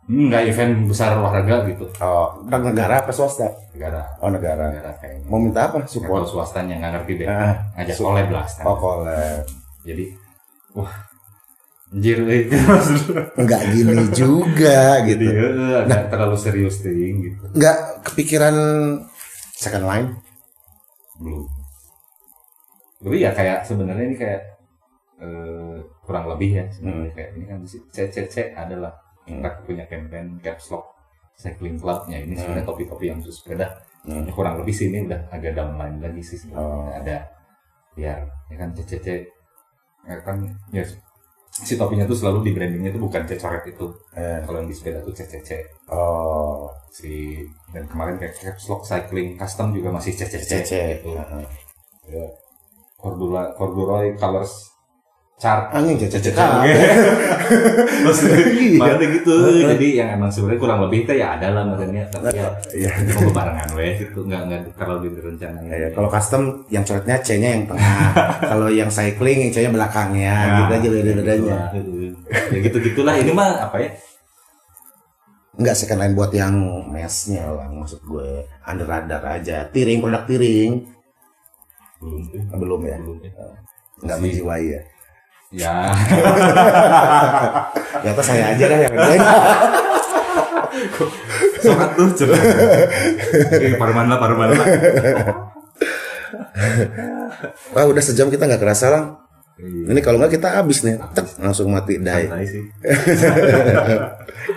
enggak 0.08 0.42
event 0.46 0.88
besar 0.88 1.12
olahraga 1.14 1.68
gitu 1.68 1.84
Oh, 2.00 2.40
negara 2.42 3.00
apa 3.00 3.12
swasta? 3.12 3.44
negara 3.72 4.00
Oh 4.20 4.28
negara. 4.28 4.72
negara 4.72 4.88
kayaknya 4.96 5.28
Mau 5.28 5.36
minta 5.36 5.68
apa? 5.68 5.80
Nggak 5.80 5.92
Support. 5.92 6.24
swastanya 6.24 6.80
nggak 6.80 6.92
ngerti 6.96 7.12
deh 7.18 7.26
Ah, 7.28 7.56
ngajak 7.76 7.96
collab 7.98 8.28
lah 8.30 8.46
oh 8.64 8.76
collab. 8.78 9.44
jadi 9.82 10.04
wah 10.72 10.92
anjir 11.88 12.18
eh, 12.22 12.44
Enggak 13.40 13.62
gini 13.70 13.96
juga 14.12 15.00
jadi 15.00 15.24
gitu. 15.24 15.40
eh, 15.40 15.82
agak 15.82 16.02
terlalu 16.08 16.36
serius 16.36 16.80
ting 16.80 17.16
gitu 17.22 17.44
Enggak 17.50 17.76
kepikiran 18.04 18.54
second 19.52 19.84
line. 19.84 20.08
belum 21.16 21.44
tapi 22.98 23.16
ya 23.18 23.30
kayak 23.30 23.62
sebenarnya 23.62 24.04
ini 24.04 24.16
kayak 24.16 24.42
eh, 25.18 25.76
kurang 26.02 26.26
lebih 26.28 26.50
ya 26.52 26.64
sebenarnya 26.68 27.12
kayak 27.12 27.30
ini 27.32 27.44
kan 27.44 27.58
CCC 27.66 28.52
adalah 28.52 28.94
Hmm. 29.22 29.44
mereka 29.44 29.60
punya 29.60 29.84
campaign 29.84 30.40
caps 30.40 30.72
lock 30.72 30.96
cycling 31.34 31.76
clubnya 31.76 32.16
ini 32.16 32.32
sebenarnya 32.32 32.64
topi-topi 32.64 33.04
yang 33.06 33.20
khusus 33.20 33.38
sepeda 33.38 33.76
Hmm. 34.00 34.24
Ya, 34.24 34.32
kurang 34.32 34.56
lebih 34.56 34.72
sih 34.72 34.88
ini 34.88 35.04
udah 35.04 35.20
agak 35.28 35.52
downline 35.52 36.00
lagi 36.00 36.22
sih 36.22 36.38
sebenarnya 36.38 36.64
Oh. 36.64 36.88
ada 36.88 37.16
biar 37.92 38.18
ya 38.48 38.56
kan 38.56 38.68
CCC 38.72 39.06
ya 40.02 40.16
kan 40.22 40.36
ya 40.70 40.80
si 41.50 41.74
topinya 41.74 42.06
tuh 42.06 42.14
selalu 42.14 42.46
di 42.46 42.50
brandingnya 42.54 42.94
tuh 42.94 43.02
bukan 43.02 43.26
C-coret 43.26 43.64
itu 43.66 43.86
Eh, 44.14 44.38
kalau 44.46 44.62
yang 44.62 44.68
di 44.70 44.76
sepeda 44.76 45.02
tuh 45.02 45.14
CCC 45.14 45.50
oh, 45.90 46.70
si 46.90 47.42
dan 47.74 47.84
kemarin 47.86 48.16
kayak 48.16 48.34
caps 48.38 48.66
lock 48.66 48.82
cycling 48.82 49.34
custom 49.34 49.70
juga 49.74 49.90
masih 49.90 50.14
CCC, 50.14 50.50
CC. 50.64 50.72
gitu. 50.98 51.14
Heeh. 51.14 51.44
ya 52.08 52.26
Cordula 52.96 53.54
Corduroy 53.54 54.16
Colors 54.16 54.72
Chart 55.38 55.70
Angin 55.70 55.94
CC. 55.94 56.34
maksudnya 58.04 58.42
Iya. 58.50 58.94
gitu 59.14 59.34
jadi 59.64 59.86
yang 59.94 60.08
emang 60.18 60.26
sebenarnya 60.28 60.58
kurang 60.58 60.78
lebih 60.82 61.06
itu 61.06 61.12
ya 61.14 61.38
ada 61.38 61.54
lah 61.54 61.62
maksudnya 61.62 62.02
tapi 62.10 62.34
ya 62.34 62.50
Iya. 62.74 62.90
mau 63.16 63.30
barengan 63.30 63.70
weh 63.72 63.92
gitu 63.96 64.18
nggak 64.20 64.42
nggak 64.44 64.60
kalau 64.74 64.98
direncanain 64.98 65.70
Ya, 65.70 65.88
kalau 65.90 66.08
custom 66.08 66.42
yang 66.66 66.82
coretnya 66.82 67.16
C-nya 67.18 67.48
yang 67.52 67.64
tengah. 67.64 68.10
kalau 68.50 68.66
yang 68.68 68.90
cycling 68.90 69.38
yang 69.40 69.52
C-nya 69.52 69.70
belakangnya 69.70 70.34
Nah, 70.34 70.56
gitu 70.58 70.72
aja 70.74 70.88
beda-bedanya. 70.92 71.56
ya 72.50 72.58
gitu 72.60 72.76
gitulah 72.82 73.14
ini 73.14 73.30
mah 73.30 73.62
apa 73.62 73.78
ya 73.78 73.90
Enggak 75.54 75.74
second 75.74 75.98
line 75.98 76.14
buat 76.14 76.30
yang 76.30 76.54
mesnya 76.88 77.42
lah 77.44 77.66
maksud 77.68 77.98
gue 78.00 78.46
under 78.62 78.86
radar 78.86 79.18
aja. 79.28 79.66
Tiring 79.66 79.98
produk 79.98 80.22
tiring 80.24 80.86
belum 81.98 82.22
belum 82.54 82.80
ya. 82.84 82.96
belum 82.96 83.18
ya. 83.18 83.30
Enggak 83.98 84.16
Masih. 84.16 84.22
menjiwai 84.38 84.64
ya. 84.68 84.80
Ya 85.52 85.74
Ternyata 87.98 88.22
saya 88.22 88.54
aja 88.54 88.64
dah 88.68 88.78
yang 88.78 88.92
ngerjain. 88.94 89.22
sokat 91.58 91.90
tuh 91.98 92.06
coba 92.22 92.36
Oke, 93.50 93.74
parman 93.80 94.06
lah 94.06 94.18
parman 94.22 94.54
lah 94.54 94.66
Wah 97.74 97.84
udah 97.90 98.02
sejam 98.02 98.30
kita 98.30 98.50
nggak 98.50 98.62
kerasa 98.62 98.90
lang. 98.90 99.04
Iya. 99.58 99.94
Ini 99.94 100.00
kalau 100.02 100.22
nggak 100.22 100.38
kita 100.38 100.58
habis 100.58 100.86
nih, 100.86 100.98
Tek, 101.14 101.38
langsung 101.42 101.74
mati 101.74 101.98
santai 101.98 102.46
sih 102.46 102.62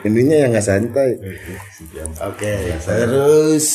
Intinya 0.05 0.35
yang 0.45 0.49
nggak 0.53 0.65
santai. 0.65 1.09
Sejam. 1.73 2.09
Oke, 2.25 2.53
terus 2.85 3.67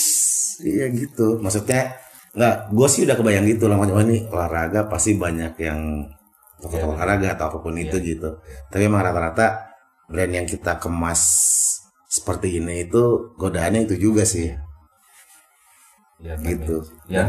iya 0.62 0.86
gitu. 0.90 1.38
Maksudnya 1.42 1.98
nggak, 2.34 2.54
gue 2.70 2.88
sih 2.90 3.02
udah 3.06 3.16
kebayang 3.18 3.46
gitu 3.46 3.66
lah. 3.66 3.78
Oh 3.78 4.02
ini 4.02 4.26
olahraga 4.30 4.86
pasti 4.86 5.18
banyak 5.18 5.54
yang 5.58 6.06
toko 6.62 6.76
Iya, 6.76 6.86
olahraga 6.88 7.28
atau 7.36 7.44
apa 7.52 7.58
pun 7.60 7.76
itu 7.76 7.96
gitu. 8.00 8.40
Tapi 8.72 8.82
emang 8.88 9.04
rata-rata 9.04 9.68
brand 10.08 10.32
yang 10.32 10.46
kita 10.48 10.80
kemas 10.80 11.22
seperti 12.06 12.62
ini 12.62 12.86
itu 12.88 13.34
godaannya 13.36 13.84
itu 13.84 13.96
juga 14.10 14.24
sih. 14.24 14.52
ya 16.16 16.32
Gitu. 16.40 16.80
ya 17.12 17.28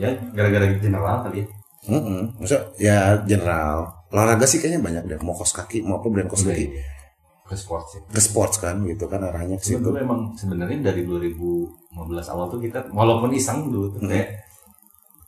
ya 0.00 0.08
gara-gara 0.32 0.64
general 0.80 1.20
kali 1.28 1.44
ya 1.44 1.46
Mm 1.84 2.40
Maksudnya 2.40 2.64
ya 2.80 2.96
general 3.28 3.84
olahraga 4.08 4.48
sih 4.48 4.56
kayaknya 4.56 4.80
banyak 4.80 5.02
deh. 5.04 5.18
Mau 5.20 5.36
kos 5.36 5.52
kaki, 5.52 5.84
mau 5.84 6.00
apa 6.00 6.08
brand 6.08 6.32
kos 6.32 6.48
kaki. 6.48 6.72
Iya, 6.72 6.80
ke 7.44 7.52
sport 7.60 7.84
sih 7.92 8.00
Ke 8.08 8.20
sports 8.24 8.56
kan 8.56 8.80
gitu 8.88 9.04
kan 9.04 9.20
arahnya 9.20 9.60
ke 9.60 9.64
situ. 9.68 9.84
Dulu 9.84 10.00
emang 10.00 10.32
sebenarnya 10.32 10.80
dari 10.80 11.04
2015 11.04 12.32
awal 12.32 12.48
tuh 12.48 12.64
kita 12.64 12.88
walaupun 12.88 13.28
iseng 13.36 13.68
dulu 13.68 13.92
tuh 13.92 14.00
kayak 14.08 14.32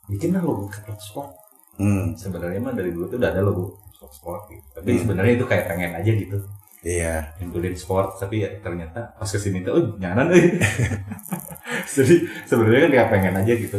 bikin 0.09 0.33
lah 0.33 0.41
logo 0.41 0.65
Capital 0.65 0.97
Sport. 0.97 1.29
Hmm, 1.77 2.17
Sebenarnya 2.17 2.57
emang 2.57 2.73
dari 2.73 2.89
dulu 2.89 3.05
tuh 3.05 3.17
udah 3.21 3.29
ada 3.29 3.41
logo 3.45 3.77
sport 3.93 4.13
sport 4.13 4.41
gitu. 4.53 4.65
Tapi 4.77 4.89
sebenarnya 4.97 5.33
itu 5.37 5.45
kayak 5.45 5.65
pengen 5.69 5.93
aja 5.93 6.11
gitu. 6.13 6.37
Iya. 6.87 7.33
nyempulin 7.41 7.73
sport 7.73 8.21
tapi 8.21 8.45
ya 8.45 8.49
ternyata 8.61 9.11
pas 9.17 9.25
ke 9.25 9.35
sini 9.41 9.65
tuh 9.65 9.75
oh 9.75 9.83
nyanan 9.97 10.29
eh. 10.29 10.61
Jadi 11.97 12.15
sebenarnya 12.45 12.87
kan 12.87 12.91
kayak 12.93 13.09
pengen 13.11 13.33
aja 13.43 13.53
gitu. 13.57 13.77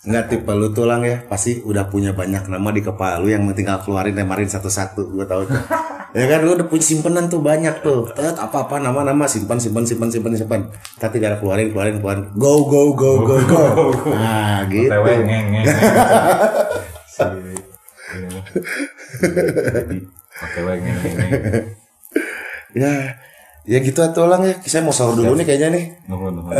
Nggak 0.00 0.24
tipe 0.32 0.52
lu 0.52 0.68
tuh 0.74 0.84
lang 0.84 1.06
ya. 1.06 1.22
Pasti 1.24 1.62
udah 1.62 1.86
punya 1.88 2.10
banyak 2.10 2.50
nama 2.50 2.68
di 2.72 2.82
kepala 2.82 3.20
lu 3.22 3.30
Yang 3.30 3.52
tinggal 3.54 3.78
keluarin 3.84 4.16
lemarin 4.16 4.48
satu-satu 4.48 5.12
Gue 5.14 5.24
tahu 5.24 5.46
tuh. 5.46 5.56
Ya 6.10 6.26
kan 6.26 6.42
lu 6.42 6.58
udah 6.58 6.66
punya 6.66 6.82
simpenan 6.82 7.30
tuh 7.30 7.38
banyak 7.38 7.86
tuh. 7.86 8.10
Tet 8.10 8.34
apa-apa 8.34 8.82
nama-nama 8.82 9.30
simpan 9.30 9.62
simpan 9.62 9.86
simpan 9.86 10.10
simpan 10.10 10.34
simpan. 10.34 10.60
Tapi 10.98 11.22
tinggal 11.22 11.38
keluarin 11.38 11.70
keluarin 11.70 12.02
keluarin. 12.02 12.26
Go 12.34 12.66
go 12.66 12.90
go 12.98 13.22
go 13.22 13.38
go. 13.46 13.62
Nah 14.10 14.66
gitu. 14.66 14.90
OTW 14.90 15.06
ngeng 15.22 15.46
ngeng. 15.54 15.66
Si 17.10 17.22
ini 18.10 18.26
mah. 18.30 18.44
Jadi 19.20 19.98
ngeng. 20.00 20.80
ngeng. 20.80 21.66
Ya 22.74 22.92
Ya 23.68 23.76
gitu 23.84 24.00
atau 24.00 24.24
lang 24.24 24.40
ya 24.48 24.56
Saya 24.64 24.82
mau 24.82 24.94
sahur 24.94 25.14
dulu 25.14 25.36
nih 25.36 25.44
kayaknya 25.44 25.68
nih 25.76 25.84
Nuhun 26.08 26.32
nuhun. 26.40 26.54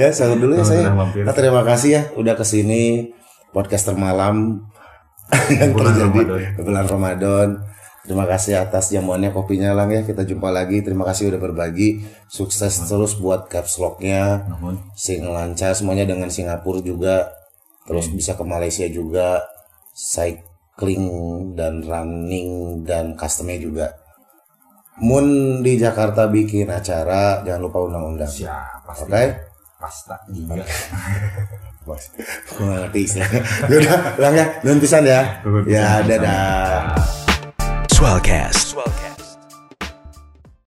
Ya 0.00 0.08
sahur 0.10 0.40
dulu 0.40 0.56
ya 0.56 0.64
saya. 0.64 0.88
Nah, 0.88 1.34
Terima 1.36 1.60
kasih 1.60 1.90
ya 1.92 2.02
Udah 2.16 2.34
ke 2.34 2.42
sini 2.42 3.12
Podcaster 3.52 3.92
malam 3.94 4.64
Yang 5.60 5.70
Bulan 5.76 5.92
terjadi 5.92 6.20
Ramadan. 6.24 6.64
bulan 6.64 6.84
Ramadan 6.88 7.48
Terima 8.06 8.24
kasih 8.24 8.54
atas 8.56 8.88
jamuannya 8.88 9.34
kopinya 9.34 9.76
lang 9.76 9.92
ya 9.92 10.02
Kita 10.02 10.24
jumpa 10.24 10.48
lagi 10.48 10.80
Terima 10.80 11.04
kasih 11.04 11.28
udah 11.30 11.40
berbagi 11.42 12.00
Sukses 12.32 12.80
terus 12.80 13.18
buat 13.20 13.50
caps 13.52 13.76
locknya. 13.76 14.46
Sing 14.96 15.20
lancar 15.26 15.76
semuanya 15.76 16.08
dengan 16.08 16.32
Singapura 16.32 16.80
juga 16.80 17.28
Terus 17.84 18.08
bisa 18.08 18.34
ke 18.34 18.42
Malaysia 18.42 18.88
juga 18.88 19.44
Cycling 19.96 21.08
dan 21.56 21.80
running 21.80 22.84
dan 22.84 23.16
customnya 23.16 23.56
juga 23.56 23.86
Moon 25.00 25.60
di 25.64 25.80
Jakarta 25.80 26.28
bikin 26.28 26.68
acara 26.68 27.40
Jangan 27.40 27.60
lupa 27.64 27.80
undang-undang 27.88 28.28
Siapa 28.28 28.92
Oke 28.92 29.16
sih? 29.16 29.56
Pasta 29.76 30.16
juga. 30.32 30.64
Bos, 31.86 32.10
gak 32.58 32.90
ngerti 32.90 33.00
istilahnya. 33.06 33.40
Udah, 33.70 33.98
lang 34.18 34.34
ya, 34.34 34.46
pisan 34.82 35.04
ya. 35.06 35.22
Ya, 35.70 36.02
dadah. 36.02 36.98
Swellcast. 37.94 38.74